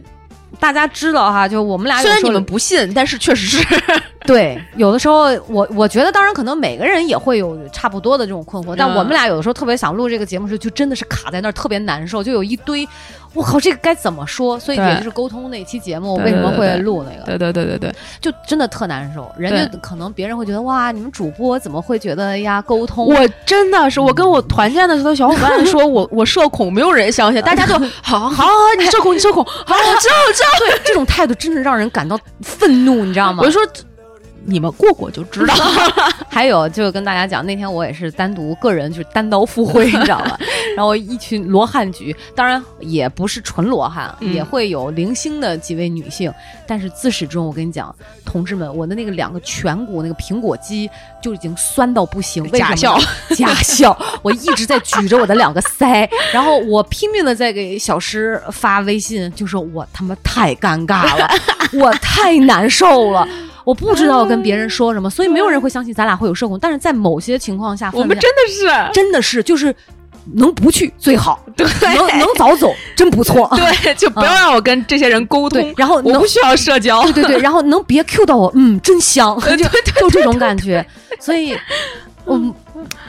[0.59, 3.65] 大家知道哈，就我们俩虽然你们不信，但是确实是。
[4.25, 12.87] 对，有的时候我我觉得，当然可能每个人也会有差不多的这种困惑，但嗯我们俩有的时候特别想录这个节目时，就真的是卡在那儿，特别难受，就有一堆，
[13.35, 14.59] 我靠，这个该怎么说？
[14.59, 19.31] 所以对也就是沟通那期节目对为什么会录那个，对对对对对，就真的特难受。
[19.37, 23.05] 人家可能别人会觉得哇，你们主播怎么会觉得呀沟通？
[23.05, 28.45] 我真的是，我跟我团建的时候小伙伴说 我我社恐，没有人相信，大家就 好好好，
[28.79, 30.49] 你社恐你社恐，好，我知道我知道。
[30.59, 33.51] 对这种态度真的让人感到愤怒，你知道吗我就？
[33.51, 33.61] 说
[34.45, 35.53] 你们过过就知道，
[36.29, 40.37] 还有就跟大家讲，那天我也是单独个人就是单刀赴会， 你知道吧？
[40.75, 44.33] 然后一群罗汉局，当然也不是纯罗汉，嗯。
[44.35, 46.31] 也会有零星的几位女性，
[46.67, 47.95] 但是自始至终，我跟你讲，
[48.25, 50.89] 同志们，我的那个两个颧骨那个苹果肌
[51.21, 52.99] 就已经酸到不行，为什么假笑，
[53.35, 61.29] 假笑，我一直在举着我的两个腮，然后我拼命的在给小诗发微信，就说我他妈太尴尬了，
[61.73, 63.25] 我太难受了。
[63.65, 66.57] 我不知道跟别人说什么，所以没有人会相信咱俩会有社恐。
[66.57, 69.75] 但是在某些情况下，我们真的是真的是就是
[70.33, 73.49] 能不去最好， 对能能早走 真不错。
[73.55, 77.01] 对， 就不要让我跟这些人沟通对，，然后我不需要社交。
[77.03, 79.55] 对对对，然后能别 Q 到我，嗯，真香，就
[79.99, 80.85] 就这种感觉。
[81.19, 81.55] 所以，
[82.27, 82.53] 嗯，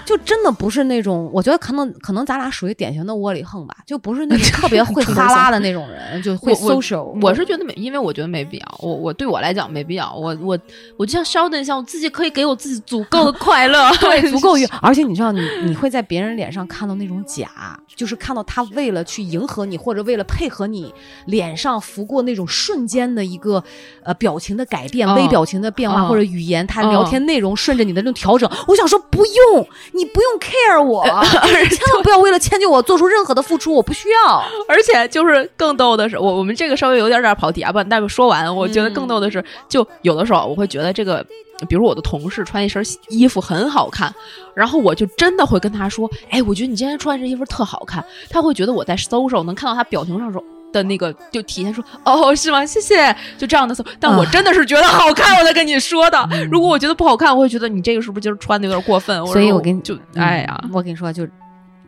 [0.04, 7.02] 就真的不是那种，我觉得可能可能咱俩属于典型的窝里横吧，就不是那种特别会哈拉的那种人， 就会我我 social。
[7.20, 8.78] 我是觉得没，因为我觉得没必要。
[8.80, 10.14] 我我对我来讲没必要。
[10.14, 10.58] 我我
[10.96, 20.92] 我就像 Sheldon 一样，我自己可以给我自己足够的快乐， 对，足够远， 而且你知道你，你会在别人脸上看到那种假，就是看到他为了去迎合你，或者为了配合你，
[21.26, 23.62] 脸上拂过那种瞬间的一个
[24.02, 28.50] 呃表情的改变、嗯微表情的变化，嗯或者语言他嗯聊天内容顺着你的那种调整。
[28.68, 29.55] 我想说，不用，
[29.92, 31.04] 你不用 care 我，
[31.70, 34.42] 千万不要为了迁就我做出任何的付出，我不需要。
[34.68, 38.54] 而且就是更逗的是，我我们这个稍微有点点跑题啊，不，待会说完。
[38.54, 41.24] 我觉得更逗的是，就有的时候我会觉得这个，
[41.68, 44.12] 比如我的同事穿一身衣服很好看，
[44.54, 48.04] 然后我就真的会跟他说，哎，我觉得你今天穿这衣服特好看。
[48.28, 50.42] 他会觉得我在 social 能看到他表情上说。
[50.76, 52.64] 的那个就体现说哦是吗？
[52.64, 56.28] 谢谢，就这样的时候，但我真的是觉得好看，我才跟你说的。
[56.50, 59.26] 如果我觉得不好看，我会觉得你这个是不是今儿穿的有点过分？
[59.26, 61.26] 所以我跟你就哎呀，嗯我跟你说，就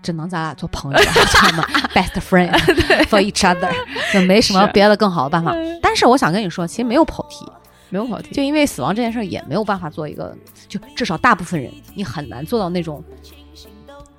[0.03, 2.51] 只能咱俩做朋友了，知道吗？Best friend
[3.07, 3.71] for each other，
[4.13, 5.55] 就没什么别的更好的办法。
[5.83, 7.45] 但是我想跟你说，其实没有跑题，
[7.91, 10.35] 没有跑题，就因为死亡这件事儿也没有办法做一个，
[10.69, 13.03] 就至少大部分人你很难做到那种。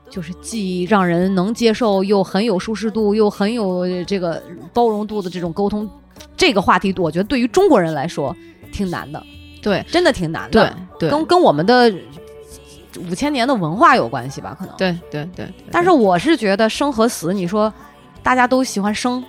[0.09, 4.41] 就是既让人能接受，又很有舒适度，又很有这个
[4.73, 5.89] 包容度的这种沟通，
[6.35, 8.35] 这个话题，我觉得对于中国人来说
[8.71, 9.23] 挺难的，
[9.61, 10.75] 对真的挺难的。
[10.99, 11.93] 对跟跟我们的
[13.09, 14.55] 五千年的文化有关系吧？
[14.59, 14.75] 可能。
[14.77, 17.71] 对对对，对但是我是觉得生和死，你说
[18.21, 19.23] 大家都喜欢生，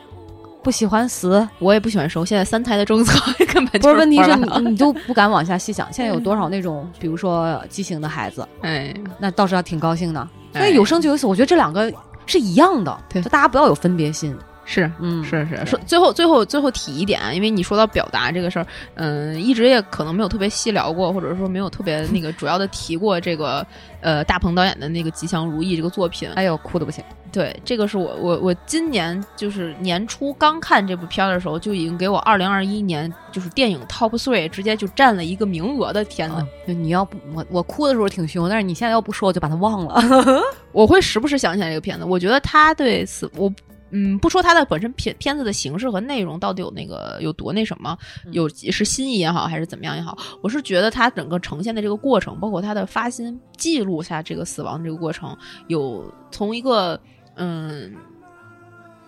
[0.63, 2.25] 不喜欢死，我也不喜欢熟。
[2.25, 3.19] 现在三胎的政策
[3.53, 10.29] 根本不是问题是是你你就不敢往下细想，现在有多少那种，比如说畸形的孩子，哎，那倒是要挺高兴的。
[10.53, 11.93] 所哎以有生就有死，我觉得这两个
[12.27, 14.37] 是一样的，对就大家不要有分别心。
[14.73, 23.67] 是嗯，是是，说最后最后最后提一点啊，因为你说到表达这个事儿，嗯，一直也可能没有特别细聊过，或者说没有特别那个主要的提过这个
[24.01, 26.31] 呃大鹏导演的那个《吉祥如意》这个作品。
[26.37, 27.03] 哎呦，哭的不行。
[27.33, 36.37] 对，这个是我我我今年就是年初刚看这部片儿的时候，就已经给我二零二一年就是电影 Top Three 直接就占了一个名额的片子。
[36.37, 40.01] 啊就你要不我我哭的时候挺凶，但是你现在要不说，我就把它忘了。
[40.71, 42.05] 我会时不时想起来这个片子。
[42.05, 43.53] 我觉得他对死，我
[43.91, 47.97] 嗯，不说它的本身片片子的形式和内容到底有那个有多那什么，
[48.33, 55.37] 有是新意也好，还是怎么样也好，我是觉得它整个呈现的这个过程，包括它的发心记录下这个死亡的这个过程，
[55.69, 57.01] 有从一个
[57.37, 57.95] 嗯。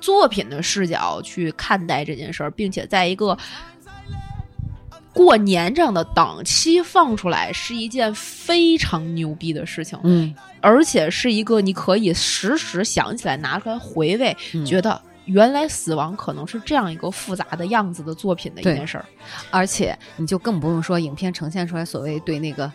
[0.00, 3.38] 作品的视角去看待这件事儿，并且在一个
[5.12, 14.64] 过年这样的档期放出来，是一件非常牛逼的事情，嗯，而且是一个你可以时时想起来拿出来回味，嗯。
[14.64, 19.04] 觉得原来死亡可能是这样一个复杂的样子的作品的一件事儿。
[19.50, 22.70] 而且你就更不用说影片呈现出来所谓对那个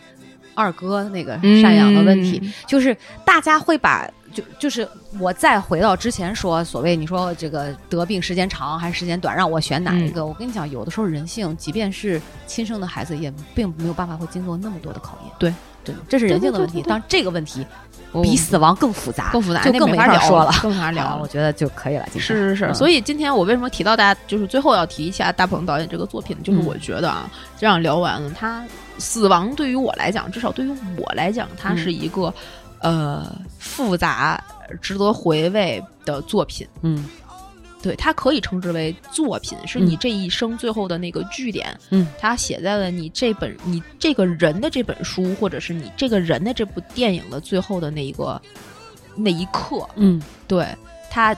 [0.58, 4.86] 二哥那个嗯赡养的问题，就是大家会把就就是
[5.20, 10.26] 我再回到之前说所谓你说这个得病时间长还是时间短，让我选哪一个？
[10.26, 15.32] 我跟你讲，有的时候人性，即便是亲生的孩子，也并没有办法会经过那么多的考验。
[15.38, 15.54] 对，
[15.84, 16.74] 对，这是人性的问题。
[16.74, 17.64] 对对对对当，这个问题
[18.12, 20.52] 哦比死亡更复杂，更复杂，就更没法法说了。
[20.60, 21.26] 更没法聊了我。
[21.26, 22.04] 觉得就可以了。
[22.12, 28.62] 今天是是是，嗯所以今天我为什么提到大家，就是最后要提一下大鹏导演这个作品，就是嗯我觉得啊，这样聊完了，他
[28.98, 32.32] 死亡对于我来讲，至少对于我来讲，它嗯是一个、
[32.80, 34.42] 呃复杂、
[34.80, 36.66] 值得回味的作品。
[36.82, 37.04] 嗯
[37.80, 41.78] 对，它可以称之为作品，是你嗯这一生最后的那个据点。
[41.90, 48.40] 嗯，它写在了你这本你这个人的这本书，或者是你这个人的这部电影的最后的那一个
[49.14, 49.88] 那一刻。
[49.94, 50.66] 嗯对
[51.08, 51.36] 它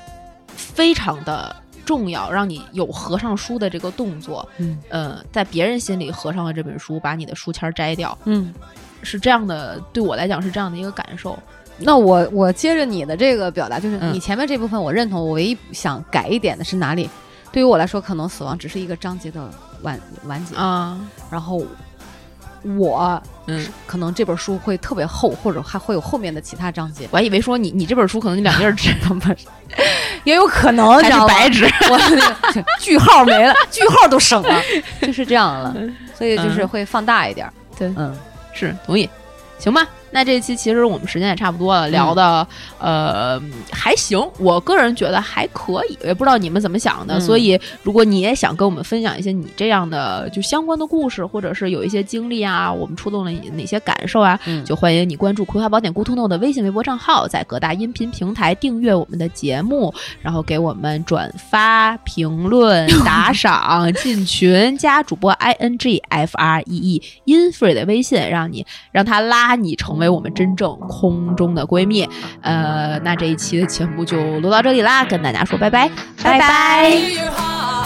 [0.49, 1.55] 非常的
[1.91, 4.49] 重要，让你有合上书的这个动作。
[4.59, 8.55] 嗯呃，在别人心里合上了这本书，把你的书签摘掉，嗯。
[9.03, 9.83] 是这样的。
[9.93, 11.37] 对我来讲是这样的一个感受。
[11.79, 17.11] 那我我接着你的这个表达，就是嗯你前面这部分我认同，我唯一想改一点的是哪里？
[17.51, 19.51] 对于我来说，可能死亡只是一个章节的
[19.83, 20.97] 完完结，啊，
[21.29, 21.65] 然后
[22.63, 28.91] 我嗯，可能这本书会特别厚，或者还会有后面的其他章节，我还以为说你你这本书可能你两页纸
[30.25, 31.65] 也有可能，还是知道白纸。
[31.89, 34.63] 我 那个句号没了， 句号都省了，
[35.01, 35.75] 就是这样了，
[36.17, 36.69] 所以就是嗯。
[36.69, 37.93] 会放大一点儿，对。
[37.97, 38.15] 嗯。
[38.53, 39.09] 是同意，
[39.59, 39.87] 行吧？
[40.11, 42.47] 那这一期其实我们时间也差不多了，聊的、
[42.79, 47.19] 呃还行，我个人觉得还可以，也不知道你们怎么想的。
[47.19, 72.09] 嗯所以如果你也想跟我们分享一些你这样的就相关的故事，或者是有一些经历啊，我们触动了你哪些感受啊，嗯就欢迎你关注《葵花宝典 Good to Know》的微信、微博账号，在各大音频平台订阅我们的节目，然后给我们转发、评论、打赏、进群，加主播 i n g f r e e infree 的微信，让你让他拉你成为我们真正空中的闺蜜。
[72.41, 75.89] 呃，那这一期的节目就录到这里啦，跟大家说拜拜，
[76.23, 77.80] 拜拜